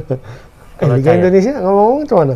Eh, 0.75 0.87
Liga 0.89 1.07
cair. 1.07 1.19
Indonesia 1.21 1.51
ngomong-ngomong 1.57 2.03
gimana? 2.03 2.35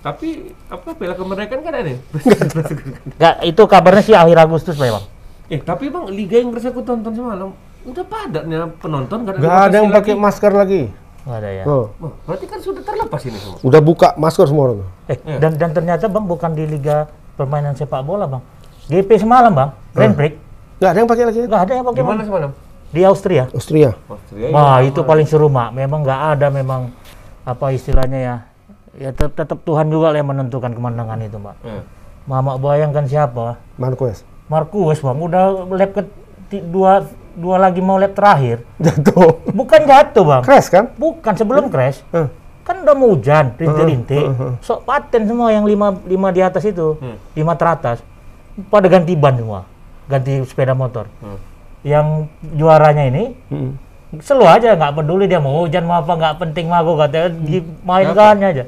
Tapi 0.00 0.28
apa 0.68 0.88
piala 0.92 1.14
kemerdekaan 1.14 1.60
kan 1.60 1.74
ada. 1.76 1.90
Nggak, 3.18 3.34
itu 3.44 3.62
kabarnya 3.64 4.02
sih 4.02 4.14
akhir 4.14 4.38
Agustus 4.40 4.74
Pak, 4.74 4.86
Bang. 4.88 5.06
eh 5.46 5.58
tapi 5.60 5.86
bang 5.86 6.06
liga 6.08 6.34
yang 6.36 6.48
Inggris 6.48 6.62
aku 6.64 6.80
tonton 6.80 7.10
semalam 7.10 7.50
udah 7.82 8.04
padatnya 8.06 8.70
penonton 8.78 9.18
kan 9.20 9.34
Enggak 9.34 9.58
ada 9.60 9.76
yang 9.76 9.90
pakai 9.90 10.14
masker 10.16 10.52
lagi. 10.52 10.82
Nggak 11.22 11.36
ada 11.36 11.50
ya. 11.52 11.64
Oh, 11.64 11.90
Wah, 11.98 12.12
berarti 12.24 12.46
kan 12.46 12.58
sudah 12.58 12.80
terlepas 12.80 13.18
ini 13.20 13.36
semua. 13.36 13.58
udah 13.60 13.80
buka 13.80 14.08
masker 14.14 14.46
semua 14.46 14.64
orang. 14.68 14.78
Eh, 15.06 15.18
dan 15.36 15.52
dan 15.54 15.70
ternyata 15.72 16.06
Bang 16.06 16.24
bukan 16.24 16.50
di 16.52 16.64
liga 16.64 17.06
permainan 17.34 17.74
sepak 17.74 18.00
bola, 18.00 18.26
Bang. 18.26 18.46
GP 18.86 19.18
semalam, 19.18 19.50
Bang. 19.50 19.70
Grand 19.90 20.14
Prix. 20.14 20.38
Nggak 20.82 20.90
ada 20.90 20.98
yang 20.98 21.10
pakai 21.14 21.24
lagi. 21.30 21.38
Nggak 21.46 21.62
ada 21.62 21.72
yang 21.78 21.86
pakai 21.86 22.02
Gimana 22.02 22.22
semalam? 22.26 22.50
di 22.92 23.00
Austria. 23.06 23.48
Austria. 23.54 23.90
Austria. 24.10 24.48
Wah, 24.52 24.82
itu 24.82 25.00
paling 25.06 25.24
seru, 25.24 25.46
Mak. 25.48 25.72
Memang 25.72 26.02
nggak 26.02 26.20
ada 26.36 26.50
memang 26.50 26.90
apa 27.46 27.70
istilahnya 27.70 28.18
ya. 28.18 28.36
Ya 28.92 29.10
tetap, 29.14 29.32
tetap 29.32 29.58
Tuhan 29.64 29.88
juga 29.88 30.12
lah 30.12 30.20
yang 30.20 30.28
menentukan 30.28 30.74
kemenangan 30.74 31.22
itu, 31.24 31.38
Mbak. 31.40 31.56
Eh. 31.64 31.82
Mama 32.28 32.60
bayangkan 32.60 33.08
siapa? 33.08 33.62
Marquez. 33.80 34.26
Marcus, 34.52 35.00
Bang. 35.00 35.16
Udah 35.22 35.64
lap 35.70 35.90
ke 35.96 36.02
dua 36.68 37.08
dua 37.32 37.56
lagi 37.56 37.80
mau 37.80 37.96
lap 37.96 38.12
terakhir. 38.12 38.60
Jatuh. 38.76 39.40
Bukan 39.56 39.80
jatuh, 39.88 40.24
Bang. 40.28 40.42
Crash 40.44 40.68
kan? 40.68 40.92
Bukan 41.00 41.32
sebelum 41.38 41.72
crash. 41.72 42.04
Eh. 42.12 42.28
Kan 42.62 42.84
udah 42.84 42.94
mau 42.94 43.16
hujan, 43.16 43.56
rintik-rintik. 43.56 44.22
Sok 44.62 44.84
paten 44.86 45.26
semua 45.26 45.50
yang 45.50 45.64
lima, 45.64 45.96
lima 46.04 46.28
di 46.30 46.44
atas 46.44 46.62
itu. 46.68 47.00
Lima 47.32 47.56
teratas. 47.56 48.04
Pada 48.68 48.86
ganti 48.92 49.16
ban 49.16 49.34
semua. 49.34 49.71
Ganti 50.04 50.42
sepeda 50.42 50.72
motor. 50.72 51.06
Yang 51.82 52.06
juaranya 52.52 53.04
ini 53.04 53.24
Hmm. 53.48 53.74
selalu 54.14 54.44
aja 54.46 54.68
nggak 54.72 54.92
peduli 54.94 55.24
dia 55.24 55.38
mau 55.38 55.62
hujan 55.62 55.82
mau 55.82 55.98
apa 55.98 56.12
nggak 56.12 56.34
penting 56.38 56.68
mah 56.68 56.78
aku 56.78 56.92
katanya 56.96 57.32
dimainkan 57.32 58.36
aja 58.44 58.64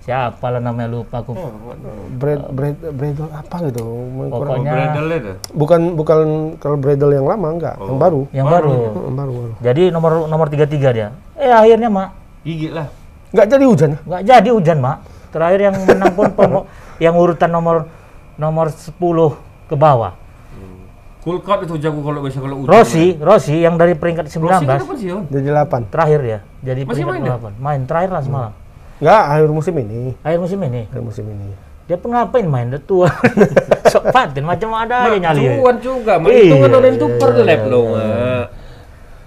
siapa 0.00 0.50
lah 0.50 0.58
namanya 0.58 0.90
lupa 0.90 1.20
aku 1.20 1.30
Bread, 2.10 2.50
bread, 2.50 2.74
bredel 2.90 3.30
apa 3.30 3.56
gitu? 3.64 3.86
pokoknya 4.26 4.72
Bredel 4.72 5.06
itu. 5.14 5.32
Bukan 5.52 5.80
bukan 5.94 6.18
kalau 6.56 6.74
bredel 6.74 7.10
yang 7.12 7.22
lama 7.24 7.48
enggak, 7.50 7.78
yang 7.78 7.96
baru. 7.96 8.20
yang 8.34 8.46
baru 8.46 8.72
Hmm, 8.72 9.14
baru 9.14 9.32
baru. 9.38 9.52
jadi 9.62 9.82
nomor 9.88 10.26
nomor 10.26 10.46
tiga 10.48 10.66
tiga 10.66 10.90
dia 10.90 11.08
eh 11.34 11.48
akhirnya 11.48 11.86
mak 11.86 12.08
Gigi 12.42 12.68
lah. 12.68 12.90
Enggak 13.30 13.46
jadi 13.46 13.64
hujan. 13.64 13.90
nggak 14.02 14.22
jadi 14.26 14.48
hujan 14.50 14.78
mak 14.80 14.96
terakhir 15.30 15.60
yang 15.62 15.74
menang 15.78 16.12
pun 16.12 16.28
yang 16.98 17.14
urutan 17.14 17.46
nomor 17.48 17.86
nomor 18.34 18.66
10 18.66 18.90
ke 19.64 19.76
bawah 19.76 20.18
Cut 21.20 21.60
itu 21.62 21.76
jago 21.76 22.00
kalau 22.00 22.20
bisa 22.20 22.38
kalau 22.38 22.56
hujan. 22.58 22.72
Rossi 22.72 23.06
Rossi 23.14 23.54
yang 23.58 23.76
dari 23.76 23.92
peringkat 23.92 24.26
19 24.26 24.40
Rossi 24.40 24.64
pensiun. 24.88 25.22
Jadi 25.28 25.48
8. 25.48 25.84
terakhir 25.86 26.20
ya 26.22 26.38
jadi 26.60 26.80
Masih 26.82 27.04
peringkat 27.04 27.12
main 27.12 27.22
dia? 27.22 27.36
8 27.52 27.60
main 27.60 27.80
terakhir 27.84 28.10
lah 28.10 28.22
semalam 28.22 28.52
Enggak, 28.96 29.22
akhir 29.26 29.48
musim 29.50 29.74
ini. 29.76 30.00
akhir 30.18 30.38
musim 30.38 30.58
ini 30.60 30.82
Akhir 30.86 31.02
musim 31.02 31.24
ini. 31.26 31.48
dia 31.84 31.96
pun 31.96 32.08
ngapain 32.10 32.46
main 32.46 32.66
udah 32.68 32.82
tua 32.82 33.08
sok 33.92 34.04
paten 34.08 34.44
macam 34.44 34.70
ada 34.72 35.04
aja 35.04 35.18
nyali 35.18 35.42
ya. 35.42 35.52
Cuan 35.56 35.76
juga. 35.76 36.12
Mak 36.16 36.28
Iya, 36.28 36.38
itu 36.38 36.54
kan 36.56 36.70
orang 36.70 36.94
itu 36.94 37.04
iya, 37.04 37.18
per 37.18 37.30
iya, 37.30 37.42
lap 37.42 37.62
loh. 37.66 37.84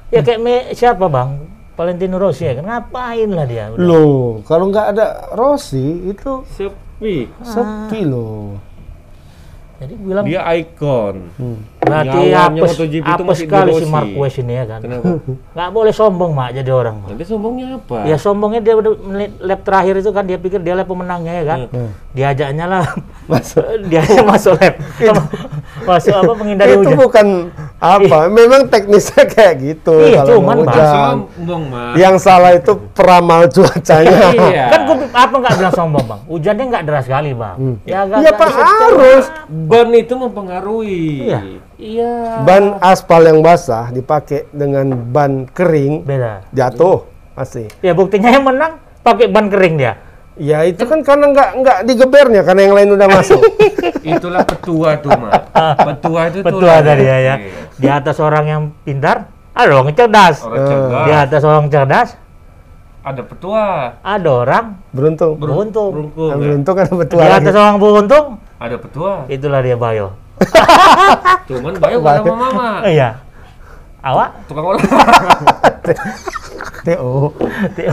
Ya 0.09 0.19
kayak 0.21 0.39
me- 0.39 0.67
siapa 0.71 1.05
bang? 1.05 1.29
Valentino 1.73 2.15
Rossi 2.15 2.45
ya 2.45 2.53
kan 2.53 2.65
ngapain 2.65 3.27
lah 3.27 3.43
dia? 3.43 3.65
Udah. 3.67 3.81
Loh, 3.81 4.21
kalau 4.43 4.69
nggak 4.69 4.93
ada 4.93 5.05
Rossi 5.31 5.81
itu 6.05 6.45
Sepi. 6.47 7.27
sepi 7.43 8.01
loh. 8.03 8.61
Jadi 9.83 9.93
bilang 9.99 10.23
Dia 10.23 10.41
ikon. 10.55 11.15
Hmm. 11.35 11.57
berarti 11.83 12.19
apes, 12.31 12.71
MotoGP 12.71 13.03
itu 13.03 13.23
masih 13.27 13.47
sekali 13.51 13.71
si. 13.75 13.85
Marquez 13.91 14.33
ini 14.39 14.53
ya 14.55 14.65
kan. 14.65 14.79
Kenapa? 14.79 15.07
Nggak 15.59 15.69
boleh 15.75 15.93
sombong 15.93 16.31
mak 16.31 16.49
jadi 16.55 16.71
orang 16.71 16.95
mak. 17.03 17.09
Nanti 17.11 17.25
sombongnya 17.27 17.67
apa? 17.75 17.97
Ya 18.07 18.15
sombongnya 18.15 18.61
dia 18.63 18.73
menit 18.79 19.31
lap 19.43 19.61
terakhir 19.67 19.99
itu 19.99 20.09
kan 20.15 20.23
dia 20.23 20.39
pikir 20.39 20.63
dia 20.63 20.79
lap 20.79 20.87
pemenangnya 20.87 21.33
ya 21.35 21.43
kan. 21.43 21.59
Hmm. 21.67 21.91
Diajaknya 22.13 22.65
lah 22.69 22.85
masuk 23.31 23.65
dia 23.89 24.05
masuk 24.21 24.53
lap. 24.61 24.77
masuk 25.89 26.13
apa 26.13 26.31
menghindari 26.37 26.77
itu 26.77 26.85
hujan. 26.85 26.97
bukan 26.97 27.27
apa, 27.81 28.29
memang 28.29 28.69
teknisnya 28.69 29.25
kayak 29.25 29.55
gitu. 29.59 29.97
Iya, 29.99 30.23
kalau 30.23 30.29
cuman, 30.39 30.55
mau 30.55 30.63
Bang. 30.63 30.69
hujan. 30.69 30.93
Sombong, 31.33 31.63
Mak. 31.67 31.93
Yang 31.97 32.15
salah 32.21 32.51
itu 32.53 32.71
peramal 32.93 33.41
cuacanya. 33.49 34.27
Iya. 34.29 34.65
Kan 34.69 34.81
gua 34.85 34.95
apa 35.09 35.35
nggak 35.35 35.53
bilang 35.57 35.73
sombong 35.73 36.05
bang? 36.05 36.21
Hujannya 36.25 36.65
nggak 36.69 36.83
deras 36.83 37.03
sekali 37.03 37.31
bang. 37.33 37.55
Ya, 37.83 37.97
agak- 38.03 38.19
Iya 38.21 38.29
agak 38.29 38.39
Pak 38.39 38.49
harus. 38.53 39.25
Ban 39.49 39.89
itu 39.91 40.13
mempengaruhi. 40.13 41.05
Iya. 41.25 41.39
Iya. 41.75 42.13
Ban 42.45 42.63
aspal 42.79 43.21
yang 43.23 43.41
basah 43.41 43.89
dipakai 43.89 44.47
dengan 44.49 44.85
ban 44.93 45.43
kering 45.45 46.05
Beda. 46.05 46.45
jatuh 46.49 47.03
pasti. 47.33 47.67
Ya 47.81 47.91
buktinya 47.91 48.29
yang 48.29 48.45
menang 48.45 48.77
pakai 49.01 49.27
ban 49.27 49.49
kering 49.49 49.75
dia. 49.75 49.97
Ya 50.33 50.65
itu 50.65 50.81
kan 50.89 51.05
karena 51.05 51.29
nggak 51.29 51.49
nggak 51.61 51.77
digebernya 51.85 52.41
karena 52.41 52.61
yang 52.65 52.73
lain 52.73 52.89
udah 52.97 53.07
masuk. 53.07 53.37
Itulah 54.03 54.41
petua 54.43 54.97
tuh, 54.97 55.13
Mak. 55.13 55.31
Petua 55.77 56.21
itu 56.27 56.37
tuh 56.41 56.47
Petua 56.49 56.73
lah. 56.73 56.79
tadi 56.81 57.05
ya, 57.05 57.17
ya. 57.21 57.35
Iya. 57.37 57.61
Di 57.77 57.87
atas 57.87 58.17
orang 58.17 58.45
yang 58.49 58.61
pintar, 58.81 59.29
ada 59.53 59.69
orang 59.69 59.93
cerdas. 59.93 60.41
Orang 60.41 60.65
cerdas. 60.65 61.05
Di 61.05 61.13
atas 61.13 61.41
orang 61.45 61.65
cerdas, 61.69 62.09
Ada 63.03 63.21
petua. 63.21 63.63
ada 63.99 64.29
orang 64.31 64.65
Beruntung. 64.89 65.35
beruntung. 65.37 65.91
Berungkung. 65.91 66.29
Yang 66.31 66.39
ya. 66.39 66.43
beruntung 66.43 66.75
kan 66.75 66.87
betul 66.97 67.17
Di 67.19 67.29
atas 67.29 67.53
orang 67.53 67.77
beruntung, 67.77 68.25
Ada 68.57 68.75
petua. 68.79 69.11
itulah 69.29 69.59
dia 69.61 69.77
Bayo. 69.77 70.07
Cuman 71.45 71.73
bayo 71.77 71.97
gak 72.01 72.15
sama 72.19 72.35
mama. 72.35 72.69
Iya. 72.83 73.21
Awak? 74.01 74.29
Tukang 74.49 74.65
olah. 74.65 74.81
TO. 76.83 77.31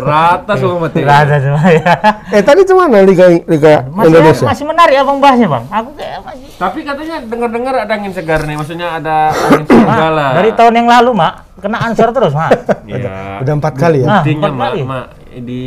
Rata 0.03 0.53
semua 0.59 0.87
mati. 0.87 1.01
Ada 1.07 1.37
semua 1.39 1.65
ya. 1.71 1.93
Eh 2.35 2.43
tadi 2.43 2.67
cuma 2.67 2.91
Liga 2.91 3.31
Liga 3.47 3.87
Masih, 3.89 4.11
Indonesia. 4.11 4.47
masih 4.51 4.65
menarik 4.67 4.95
abang 4.99 5.19
bahasnya 5.23 5.47
bang. 5.47 5.65
Aku 5.71 5.91
kayak 5.95 6.19
masih. 6.27 6.47
Tapi 6.59 6.79
katanya 6.83 7.17
dengar-dengar 7.23 7.75
ada 7.87 7.93
angin 7.95 8.13
segar 8.13 8.43
nih. 8.45 8.59
Maksudnya 8.59 8.99
ada 8.99 9.31
angin 9.31 9.65
segar 9.65 10.11
lah. 10.11 10.31
Dari 10.43 10.51
tahun 10.59 10.75
yang 10.83 10.89
lalu 10.91 11.11
mak, 11.15 11.33
kena 11.63 11.79
ansor 11.87 12.11
terus 12.11 12.35
mak. 12.35 12.51
Iya. 12.91 13.39
Udah 13.47 13.55
empat 13.55 13.75
kali 13.79 14.03
ya. 14.03 14.07
Nah, 14.11 14.23
Buktinya, 14.27 14.39
empat 14.43 14.53
mak, 14.59 14.69
kali. 14.75 14.81
mak, 14.83 15.07
di 15.47 15.65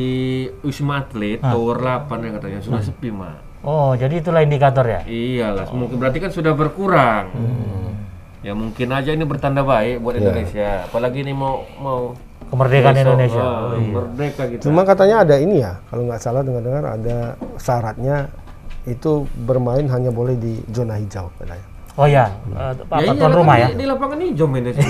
Wisma 0.59 1.07
Atlet, 1.07 1.39
Tower 1.39 1.77
8 1.79 2.27
ya 2.27 2.31
katanya, 2.35 2.59
sudah 2.59 2.83
sepi, 2.83 3.09
mak. 3.15 3.39
Oh, 3.63 3.95
jadi 3.95 4.19
itulah 4.19 4.43
indikator 4.43 4.83
ya. 4.83 5.07
Iyalah, 5.07 5.71
mungkin 5.71 5.95
berarti 5.95 6.19
kan 6.19 6.35
sudah 6.35 6.51
berkurang. 6.51 7.31
Ya 8.43 8.51
mungkin 8.51 8.91
aja 8.91 9.15
ini 9.15 9.23
bertanda 9.23 9.63
baik 9.63 10.03
buat 10.03 10.19
Indonesia. 10.19 10.83
Apalagi 10.83 11.23
ini 11.23 11.31
mau 11.31 11.63
mau 11.79 12.11
Kemerdekaan 12.53 12.93
besok, 12.93 13.03
Indonesia. 13.03 13.41
ah, 13.41 13.49
Oh, 13.49 13.73
iya. 13.73 13.91
merdeka 13.91 14.43
gitu. 14.47 14.61
Cuma 14.63 14.81
katanya 14.83 15.15
ada 15.19 15.35
ini 15.35 15.55
ya, 15.59 15.81
kalau 15.83 16.03
nggak 16.05 16.21
salah 16.21 16.41
dengar-dengar 16.41 16.83
ada 16.87 17.17
syaratnya 17.57 18.29
itu 18.83 19.11
bermain 19.39 19.85
hanya 19.87 20.09
boleh 20.09 20.35
di 20.35 20.61
zona 20.69 20.95
hijau 20.95 21.33
katanya. 21.35 21.65
Oh 21.93 22.05
ya, 22.05 22.25
eh, 22.51 22.73
apa 22.75 22.95
Ya 22.99 23.05
tuan 23.07 23.17
iyalah, 23.19 23.37
rumah 23.37 23.55
kan 23.55 23.61
ya. 23.61 23.67
Di, 23.67 23.75
di 23.75 23.85
lapangan 23.85 24.17
hijau 24.19 24.45
mainnya 24.45 24.73
sih. 24.73 24.85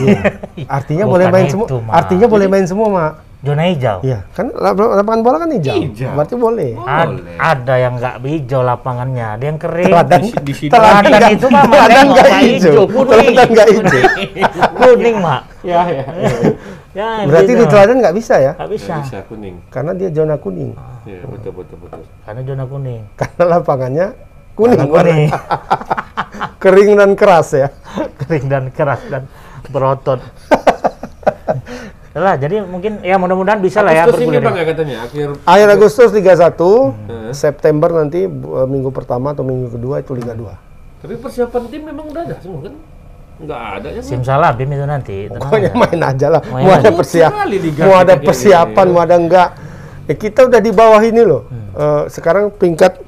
Artinya 0.66 1.04
Bukan 1.04 1.14
boleh 1.14 1.26
main 1.30 1.48
semua. 1.48 1.68
Artinya 1.90 2.28
boleh 2.28 2.48
main 2.48 2.66
semua, 2.66 2.88
Mak. 2.90 3.14
Zona 3.44 3.64
hijau. 3.68 3.98
Iya, 4.02 4.24
kan 4.32 4.48
lap- 4.50 4.80
lapangan 4.80 5.20
bola 5.20 5.38
kan 5.38 5.52
hijau. 5.52 5.76
Hijau. 5.76 6.16
Berarti 6.16 6.36
boleh. 6.38 6.72
Ad- 6.80 7.12
Boleh. 7.12 7.36
ada 7.38 7.74
yang 7.76 7.94
nggak 8.00 8.16
hijau 8.24 8.62
lapangannya, 8.64 9.28
ada 9.30 9.44
yang 9.44 9.60
kering. 9.60 9.86
Teladan, 9.86 10.20
Di, 10.22 10.30
di 10.42 10.54
sini 10.54 10.72
teladan 10.72 11.04
Teladan 11.04 11.30
itu 11.30 11.48
mah 11.48 11.64
teladan 11.66 12.06
nggak 12.08 12.30
hijau. 12.40 12.72
hijau, 12.72 12.84
kuning. 12.88 13.12
Teladan 13.12 13.48
nggak 13.52 13.68
hijau. 13.68 14.02
kuning 14.74 15.16
mak. 15.20 15.42
ya 15.62 15.82
ya. 15.86 16.04
Ya, 16.08 16.32
Berarti 16.94 17.52
gitu. 17.52 17.62
di 17.62 17.66
teladan 17.66 17.98
nggak 18.00 18.16
bisa 18.16 18.36
ya? 18.38 18.52
Nggak 18.54 18.72
bisa, 18.72 18.94
Bisa 19.02 19.20
kuning. 19.26 19.56
Karena 19.68 19.92
dia 19.92 20.10
zona 20.10 20.36
kuning. 20.38 20.72
Ya, 21.04 21.26
betul 21.26 21.52
betul 21.54 21.78
betul. 21.82 22.06
karena 22.22 22.42
zona 22.44 22.64
kuning. 22.64 23.02
Karena 23.16 23.44
lapangannya 23.50 24.08
kuning. 24.54 24.80
Warna 24.80 24.94
kuning. 24.94 25.30
Kering 26.64 26.92
dan 26.94 27.12
keras 27.14 27.50
ya. 27.52 27.68
kering 28.20 28.46
dan 28.46 28.64
keras 28.70 29.02
dan 29.06 29.26
berotot. 29.68 30.22
lah, 32.14 32.38
jadi 32.38 32.62
mungkin 32.62 33.02
ya 33.02 33.18
mudah-mudahan 33.18 33.58
bisa 33.58 33.82
lah 33.82 33.90
ya 33.92 34.06
Agustus 34.06 34.22
ini 34.22 34.38
bang 34.38 34.54
ya 34.54 34.66
katanya 34.66 34.98
akhir. 35.02 35.28
Akhir 35.44 35.68
Agustus 35.68 36.10
Liga 36.14 36.34
1, 36.38 36.54
Hmm. 36.54 37.34
September 37.34 37.90
nanti 37.92 38.30
bu- 38.30 38.64
minggu 38.64 38.94
pertama 38.94 39.34
atau 39.34 39.42
minggu 39.42 39.74
kedua 39.74 39.98
itu 39.98 40.14
Liga 40.14 40.32
2. 40.32 41.02
Tapi 41.02 41.18
persiapan 41.18 41.62
tim 41.68 41.82
memang 41.84 42.06
udah 42.06 42.22
ada 42.24 42.38
semua 42.38 42.64
kan? 42.64 42.74
Enggak 43.34 43.62
ada 43.80 43.88
ya. 43.90 44.02
Simsalabim 44.02 44.70
itu 44.70 44.86
nanti. 44.86 45.18
Pokoknya 45.28 45.72
aja. 45.72 45.80
main 45.80 46.00
aja 46.02 46.28
lah. 46.30 46.42
Main 46.46 46.64
Mau 46.64 46.72
aja. 46.72 46.80
ada 46.80 46.92
persiapan, 46.92 47.46
mau 47.82 47.96
ada 47.96 48.16
persiapan, 48.18 48.86
mau 48.90 49.02
ada 49.02 49.16
enggak. 49.16 49.50
Eh, 50.06 50.16
kita 50.16 50.46
udah 50.46 50.60
di 50.60 50.72
bawah 50.72 51.02
ini 51.02 51.22
loh. 51.22 51.48
Eh, 51.74 52.04
sekarang 52.08 52.52
peringkat 52.52 53.00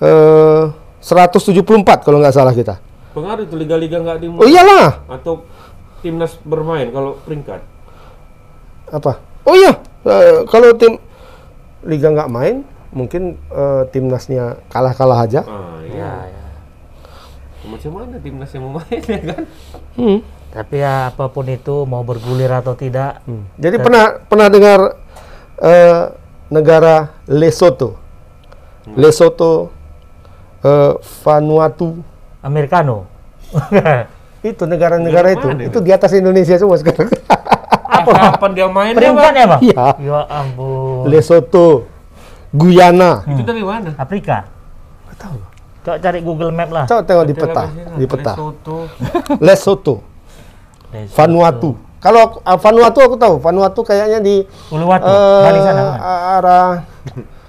eh 0.00 0.62
174 1.00 1.64
kalau 2.00 2.20
nggak 2.20 2.34
salah 2.34 2.52
kita. 2.52 2.76
Pengaruh 3.10 3.42
itu 3.42 3.56
liga-liga 3.56 3.96
nggak 3.98 4.18
di 4.18 4.26
Oh 4.28 4.44
iyalah. 4.44 5.02
atau 5.08 5.42
timnas 6.00 6.36
bermain 6.40 6.88
kalau 6.88 7.16
peringkat. 7.20 7.60
Apa? 8.90 9.18
Oh 9.42 9.54
iya, 9.54 9.72
eh, 10.04 10.44
kalau 10.46 10.74
tim 10.74 10.98
liga 11.82 12.08
nggak 12.08 12.28
main, 12.28 12.62
mungkin 12.90 13.40
eh, 13.46 13.82
timnasnya 13.88 14.60
kalah-kalah 14.68 15.24
aja. 15.24 15.40
Ah, 15.42 15.80
Ya, 15.80 15.88
iya. 15.88 16.12
ya. 16.28 16.44
Macam 17.70 17.90
mana 17.94 18.18
timnas 18.18 18.50
yang 18.50 18.62
mau 18.66 18.82
main 18.82 19.02
ya 19.06 19.20
kan? 19.30 19.42
Hmm. 19.94 20.18
Tapi 20.50 20.82
ya 20.82 21.14
apa 21.14 21.30
pun 21.30 21.46
itu 21.46 21.86
mau 21.86 22.02
bergulir 22.02 22.50
atau 22.50 22.74
tidak, 22.74 23.22
Hmm. 23.22 23.46
Jadi 23.54 23.78
pernah 23.78 24.18
pernah 24.26 24.50
dengar 24.50 24.80
eh, 25.62 26.10
negara 26.50 27.22
Lesotho, 27.30 27.94
Lesotho, 28.98 29.70
eh, 30.66 30.98
Vanuatu, 31.22 32.02
Americano. 32.42 33.06
itu 34.40 34.64
negara-negara 34.64 35.36
itu, 35.36 35.46
itu 35.62 35.78
di 35.78 35.90
atas 35.94 36.10
Indonesia 36.16 36.58
semua 36.58 36.74
sekarang. 36.80 37.06
apa 38.00 38.10
Kapan 38.10 38.50
dia 38.56 38.66
main 38.66 38.94
ya, 38.96 39.12
Bang? 39.46 39.60
Iya. 39.62 39.86
Ya 40.00 40.20
ampun. 40.26 41.06
Lesotho, 41.06 41.86
Guyana. 42.50 43.22
Itu 43.30 43.46
dari 43.46 43.62
mana? 43.62 43.94
Afrika. 43.94 44.50
Tahu. 45.20 45.36
Coba 45.80 45.96
cari 45.96 46.18
Google 46.20 46.52
Map 46.52 46.70
lah. 46.72 46.84
Coba 46.84 47.00
tengok 47.08 47.24
di 47.24 47.34
peta, 47.34 47.64
di 47.96 48.04
peta. 48.04 48.32
Lesotho. 48.36 48.76
Lesotho, 49.40 49.96
Lesotho. 50.92 51.14
Vanuatu. 51.16 51.70
Kalau 52.00 52.40
uh, 52.40 52.58
Vanuatu 52.60 52.98
aku 53.04 53.16
tahu, 53.20 53.34
Vanuatu 53.40 53.80
kayaknya 53.84 54.24
di 54.24 54.44
Uluwatu, 54.72 55.08
Bali 55.44 55.60
sana 55.60 55.82
kan? 55.84 55.92
arah 56.40 56.68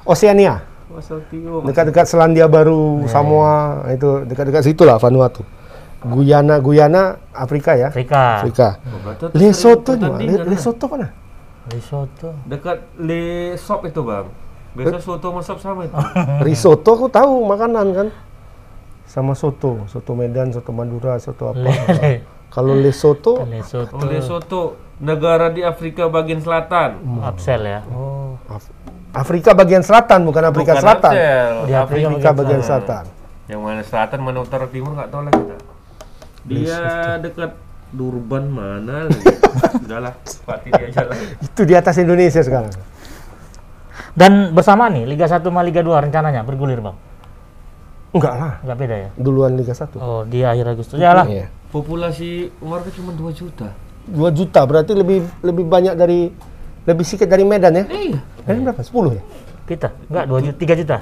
Oceania, 0.04 0.64
dekat-dekat 1.64 2.04
Selandia 2.04 2.52
Baru, 2.52 3.08
Samoa, 3.08 3.88
itu 3.92 4.28
dekat-dekat 4.28 4.64
situ 4.64 4.84
lah 4.84 5.00
Vanuatu. 5.00 5.44
Guyana, 6.02 6.58
Guyana, 6.58 7.22
Afrika 7.30 7.78
ya. 7.78 7.94
Afrika. 7.94 8.42
Afrika. 8.42 8.68
Oh, 8.90 9.30
Lesotho? 9.38 9.94
Lesotho 10.50 10.86
mana? 10.90 11.14
Lesotho. 11.70 12.34
Dekat 12.50 12.82
Lesop 12.98 13.86
itu 13.86 14.02
bang. 14.02 14.26
Biasa 14.72 14.98
soto 15.04 15.28
sama 15.32 15.42
sop 15.44 15.60
sama 15.60 15.82
itu. 15.84 15.96
Risotto 16.48 16.90
aku 16.96 17.08
tahu 17.12 17.44
makanan 17.44 17.88
kan. 17.92 18.08
Sama 19.04 19.36
soto, 19.36 19.84
soto 19.92 20.16
Medan, 20.16 20.56
soto 20.56 20.72
Madura, 20.72 21.20
soto 21.20 21.52
apa. 21.52 21.68
Kalau 22.52 22.76
Lesotho, 22.76 23.44
Lesotho. 23.44 23.96
Oh, 24.00 24.08
Lesotho, 24.08 24.62
negara 25.04 25.52
di 25.52 25.64
Afrika 25.64 26.08
bagian 26.08 26.40
selatan. 26.40 27.00
Absel 27.20 27.62
ya. 27.64 27.80
Oh. 27.92 28.40
Af- 28.48 28.72
Afrika 29.12 29.52
bagian 29.52 29.84
selatan 29.84 30.24
bukan 30.24 30.44
Afrika 30.48 30.72
Bukan 30.72 30.84
Selatan. 30.88 31.12
Absel, 31.12 31.52
Di 31.68 31.74
Afrika 31.76 32.08
Afrika 32.08 32.30
bagian 32.32 32.62
selatan. 32.64 33.04
Yang 33.52 33.60
mana 33.60 33.84
selatan, 33.84 34.20
mana 34.24 34.40
utara, 34.40 34.66
timur 34.72 34.96
nggak 34.96 35.10
tahu 35.12 35.22
lah 35.28 35.32
kita. 35.36 35.56
Dia 36.48 36.80
dekat 37.20 37.52
Durban 37.92 38.48
mana? 38.48 39.12
Udahlah, 39.84 40.16
pati 40.48 40.72
dia 40.72 40.88
aja 40.88 41.12
lah. 41.12 41.20
Itu 41.44 41.68
di 41.68 41.76
atas 41.76 42.00
Indonesia 42.00 42.40
sekarang. 42.40 42.72
Dan 44.12 44.52
bersama 44.52 44.92
nih 44.92 45.08
Liga 45.08 45.26
1 45.28 45.40
sama 45.40 45.64
Liga 45.64 45.80
2 45.80 46.06
rencananya 46.10 46.44
bergulir 46.44 46.84
bang. 46.84 46.96
Enggak 48.12 48.34
lah, 48.36 48.54
Enggak 48.60 48.78
beda 48.84 48.96
ya? 49.08 49.10
duluan 49.16 49.56
Liga 49.56 49.72
1. 49.72 49.96
Oh 49.96 50.28
di 50.28 50.44
akhir 50.44 50.66
Agustus. 50.68 51.00
Ya 51.00 51.16
lah. 51.16 51.24
Iya. 51.24 51.48
Populasi 51.72 52.52
warga 52.60 52.92
cuma 52.92 53.16
2 53.16 53.32
juta. 53.32 53.72
2 54.12 54.20
juta 54.36 54.60
berarti 54.68 54.92
lebih 54.92 55.24
lebih 55.40 55.64
banyak 55.64 55.96
dari 55.96 56.28
lebih 56.84 57.04
sedikit 57.08 57.32
dari 57.32 57.48
Medan 57.48 57.72
ya? 57.72 57.86
Iya. 57.88 58.20
Medan 58.44 58.62
berapa? 58.68 58.84
10 58.84 59.16
ya? 59.16 59.24
Kita 59.64 59.88
enggak 60.12 60.26
2 60.28 60.46
juta 60.52 60.58
3 60.60 60.82
juta. 60.84 60.98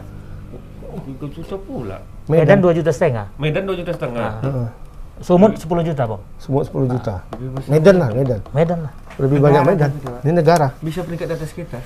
3 1.10 1.34
juta 1.34 1.56
pula. 1.58 1.98
Medan 2.30 2.58
2 2.62 2.78
juta 2.78 2.92
setengah. 2.94 3.26
Medan 3.42 3.64
2 3.66 3.80
juta 3.82 3.92
setengah. 3.98 4.32
Heeh. 4.46 4.70
Sumut 5.20 5.58
10 5.58 5.66
juta 5.82 6.04
bang. 6.06 6.22
Semua 6.38 6.62
10 6.62 6.94
juta. 6.94 7.26
Medan 7.66 7.96
lah, 7.98 8.10
Medan. 8.14 8.40
Medan 8.54 8.80
lah. 8.86 8.94
Lebih 9.18 9.38
banyak 9.42 9.62
Medan. 9.66 9.92
Ini 10.22 10.32
negara. 10.32 10.68
Bisa 10.80 11.02
peringkat 11.02 11.26
di 11.26 11.34
atas 11.36 11.52
kita. 11.58 11.78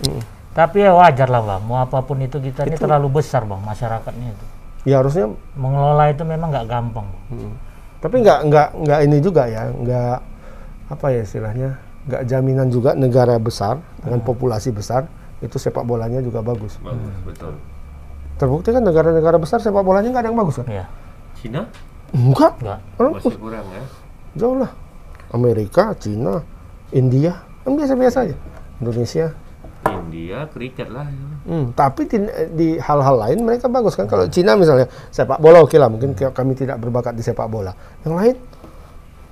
Tapi 0.54 0.86
ya 0.86 0.94
wajar 0.94 1.28
lah 1.34 1.42
bang. 1.42 1.62
Mau 1.66 1.82
apa 1.82 2.06
pun 2.06 2.22
itu 2.22 2.38
kita 2.38 2.70
ini 2.70 2.78
terlalu 2.78 3.22
besar 3.22 3.42
bang 3.44 3.62
masyarakatnya 3.62 4.28
itu. 4.30 4.46
Ya 4.86 5.02
harusnya 5.02 5.34
Mengelola 5.58 6.14
itu 6.14 6.24
memang 6.24 6.54
nggak 6.54 6.68
gampang. 6.70 7.08
Tapi 8.04 8.16
nggak 8.22 8.40
nggak 8.52 8.68
nggak 8.84 9.00
ini 9.08 9.18
juga 9.24 9.48
ya, 9.48 9.72
nggak 9.72 10.18
apa 10.92 11.06
ya 11.10 11.22
istilahnya, 11.24 11.70
nggak 12.06 12.22
jaminan 12.28 12.68
juga 12.68 12.92
negara 12.94 13.40
besar 13.40 13.80
dengan 14.04 14.20
populasi 14.22 14.76
besar 14.76 15.08
itu 15.40 15.56
sepak 15.56 15.88
bolanya 15.88 16.20
juga 16.20 16.44
bagus. 16.44 16.76
Bagus, 16.84 17.16
betul. 17.24 17.56
Terbukti 18.36 18.70
kan 18.76 18.84
negara-negara 18.84 19.40
besar 19.40 19.64
sepak 19.64 19.82
bolanya 19.82 20.12
nggak 20.12 20.24
ada 20.28 20.30
yang 20.30 20.40
bagus 20.40 20.56
kan? 20.60 20.68
Ya, 20.68 20.86
Cina 21.40 21.64
Enggak, 22.14 22.54
enggak. 22.62 22.80
Orang 23.02 23.12
masih 23.18 23.38
kurang 23.42 23.66
ya. 23.74 23.84
jauh 24.38 24.58
lah. 24.62 24.72
Amerika, 25.34 25.98
Cina, 25.98 26.46
India 26.94 27.42
kan 27.66 27.74
biasa-biasa 27.74 28.18
aja. 28.30 28.38
Indonesia. 28.78 29.34
India 30.14 30.46
kriket 30.46 30.88
lah. 30.94 31.10
Hmm, 31.44 31.74
tapi 31.74 32.06
di, 32.06 32.22
di 32.54 32.68
hal-hal 32.78 33.18
lain 33.18 33.42
mereka 33.42 33.66
bagus 33.66 33.98
kan. 33.98 34.06
Kalau 34.06 34.30
Cina 34.30 34.54
misalnya 34.54 34.86
sepak 35.10 35.42
bola 35.42 35.66
oke 35.66 35.74
lah, 35.74 35.90
mungkin 35.90 36.14
kami 36.14 36.54
tidak 36.54 36.78
berbakat 36.78 37.18
di 37.18 37.26
sepak 37.26 37.50
bola. 37.50 37.74
Yang 38.06 38.14
lain 38.14 38.36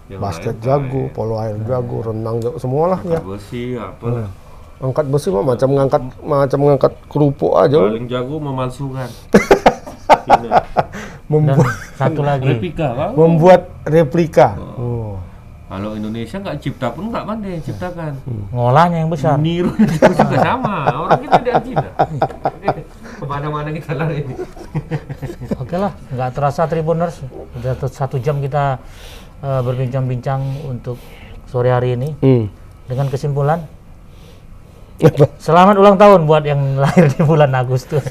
Yang 0.10 0.22
basket 0.26 0.56
lain 0.58 0.66
jago, 0.66 1.04
polo 1.14 1.38
air 1.38 1.56
jago, 1.64 1.98
renang 2.02 2.42
jago, 2.42 2.58
semualah 2.58 3.00
ya. 3.06 3.22
besi 3.22 3.78
apa 3.78 4.26
Angkat 4.82 5.06
besi 5.14 5.30
mah 5.30 5.46
macam 5.46 5.70
ngangkat 5.78 6.04
macam 6.26 6.60
ngangkat 6.66 6.94
kerupuk 7.06 7.54
aja. 7.54 7.78
paling 7.78 8.10
jago 8.10 8.42
memalsukan 8.42 9.10
Membuat 11.32 11.70
satu 11.96 12.22
lagi. 12.26 12.50
replika 12.50 13.14
membuat 13.16 13.72
replika. 13.88 14.58
Oh. 14.76 15.16
Kalau 15.72 15.96
Indonesia 15.96 16.36
nggak 16.36 16.58
cipta 16.60 16.92
pun 16.92 17.08
nggak 17.08 17.24
pandai 17.24 17.64
ciptakan. 17.64 18.12
Ngolahnya 18.52 19.08
yang 19.08 19.08
besar. 19.08 19.40
niru 19.40 19.72
juga 20.20 20.38
sama. 20.52 20.84
Orang 20.92 21.24
kita 21.24 21.40
di 21.40 21.52
Cina 21.72 21.88
ke 23.20 23.24
mana-mana 23.24 23.72
kita 23.72 23.96
lari. 23.96 24.20
Ini 24.28 24.36
Oke 25.56 25.80
lah, 25.80 25.96
nggak 26.12 26.30
terasa 26.36 26.68
Tribuners. 26.68 27.24
Sudah 27.56 27.74
satu- 27.88 28.20
jam 28.20 28.44
kita 28.44 28.84
eh, 29.40 29.62
berbincang-bincang 29.64 30.44
untuk 30.68 31.00
sore 31.48 31.72
hari 31.72 31.96
ini. 31.96 32.20
Hmm. 32.20 32.52
dengan 32.92 33.08
kesimpulan? 33.08 33.64
Selamat 35.40 35.80
ulang 35.80 35.96
tahun 35.96 36.28
buat 36.28 36.44
yang 36.44 36.76
lahir 36.76 37.08
di 37.08 37.24
bulan 37.24 37.56
Agustus. 37.56 38.04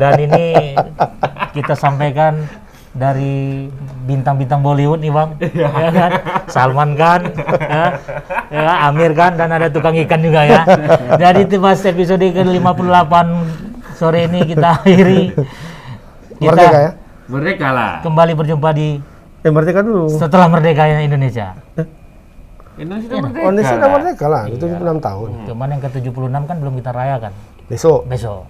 Dan 0.00 0.16
ini 0.16 0.72
kita 1.52 1.76
sampaikan 1.76 2.48
dari 2.94 3.66
bintang-bintang 4.06 4.62
Bollywood 4.62 5.02
nih 5.02 5.10
bang, 5.10 5.28
ya 5.58 5.90
kan? 5.90 6.10
Salman 6.46 6.94
Khan, 6.94 7.26
ya, 7.66 7.86
ya, 8.54 8.72
Amir 8.86 9.10
Khan 9.18 9.34
dan 9.34 9.50
ada 9.50 9.66
tukang 9.66 9.98
ikan 10.06 10.22
juga 10.22 10.46
ya. 10.46 10.62
Jadi 11.18 11.50
itu 11.50 11.58
pas 11.58 11.74
episode 11.82 12.22
ke 12.22 12.42
58 12.46 13.98
sore 13.98 14.30
ini 14.30 14.40
kita 14.46 14.78
akhiri. 14.78 15.34
Kita 16.38 16.50
Merdeka 16.54 16.78
ya? 16.78 16.90
mereka 17.24 17.68
lah 17.72 17.92
kembali 18.04 18.32
berjumpa 18.36 18.68
di 18.76 19.00
Eh 19.44 19.52
merdeka 19.52 19.80
dulu. 19.84 20.08
setelah 20.08 20.48
merdekanya 20.48 21.04
Indonesia. 21.04 21.52
Indonesia 22.74 23.06
udah 23.06 23.22
merdeka 23.22 23.42
Indonesia 23.44 23.74
udah 23.74 23.80
lah. 23.82 23.92
merdeka 23.94 24.26
lah, 24.26 24.42
itu 24.50 24.64
76 24.66 24.98
tahun. 24.98 25.28
Cuman 25.46 25.66
yang 25.68 25.82
ke-76 25.84 26.42
kan 26.48 26.56
belum 26.58 26.74
kita 26.80 26.90
rayakan. 26.90 27.32
Besok. 27.68 28.00
besok. 28.08 28.44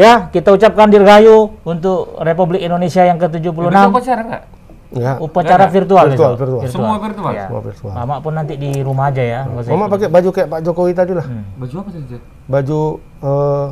Ya, 0.00 0.32
kita 0.32 0.48
ucapkan 0.50 0.88
dirgahayu 0.88 1.60
untuk 1.60 2.16
Republik 2.18 2.64
Indonesia 2.64 3.04
yang 3.04 3.20
Besok 3.20 3.36
ke-76. 3.36 3.68
pacaran 3.92 4.24
nggak 4.26 4.44
Enggak. 4.90 5.16
Upacara 5.22 5.70
virtual, 5.70 6.02
Virtual, 6.08 6.32
besok. 6.34 6.40
virtual. 6.58 6.60
semua 6.66 6.96
virtual 6.98 7.30
Ya. 7.30 7.46
Semua 7.46 7.62
virtual. 7.62 7.92
Mama 7.94 8.14
pun 8.18 8.32
nanti 8.34 8.58
di 8.58 8.82
rumah 8.82 9.06
aja 9.06 9.22
ya. 9.22 9.40
usah 9.46 9.70
Mama 9.70 9.86
pakai 9.86 10.08
baju 10.10 10.28
kayak 10.34 10.48
Pak 10.50 10.60
Jokowi 10.66 10.92
tadi 10.92 11.12
lah. 11.14 11.26
baju 11.54 11.74
apa 11.78 11.88
tadi? 11.92 12.16
Baju 12.48 12.78
eh, 13.22 13.66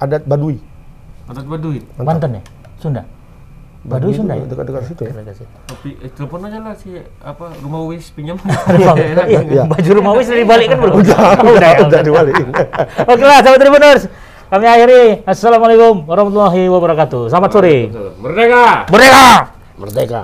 adat 0.00 0.22
Baduy. 0.24 0.56
adat 1.28 1.46
Baduy 1.46 1.78
Banten 1.94 2.30
ya? 2.34 2.42
Sunda? 2.74 3.02
Baduy 3.86 4.10
Sunda 4.10 4.34
ya? 4.34 4.44
Dekat-dekat 4.50 4.82
situ 4.84 5.02
ya. 5.06 5.12
Dekat 5.14 5.36
situ. 5.36 5.54
tapi 5.62 5.88
eh, 5.94 6.10
telepon 6.10 6.40
aja 6.42 6.58
lah 6.58 6.74
si 6.74 6.90
apa 7.22 7.44
rumah 7.62 7.80
wis 7.86 8.10
pinjam 8.10 8.34
Iya, 8.74 8.92
Iya. 9.46 9.62
Baju 9.62 9.90
rumah 9.94 10.12
wis 10.18 10.26
udah 10.26 10.40
dibalik 10.42 10.66
kan 10.66 10.78
belum? 10.82 10.94
Udah, 11.06 11.18
udah, 11.38 11.70
udah 11.86 12.00
dibalikin. 12.02 12.46
Oke 13.06 13.22
lah, 13.22 13.38
sahabat 13.46 13.60
Tribuners. 13.62 14.02
Kami 14.48 14.64
akhiri. 14.64 15.28
Assalamualaikum 15.28 16.08
warahmatullahi 16.08 16.72
wabarakatuh. 16.72 17.28
Selamat 17.28 17.50
sore. 17.52 17.92
merdeka 18.16 18.88
Merdeka! 18.88 19.28
Merdeka. 19.76 20.20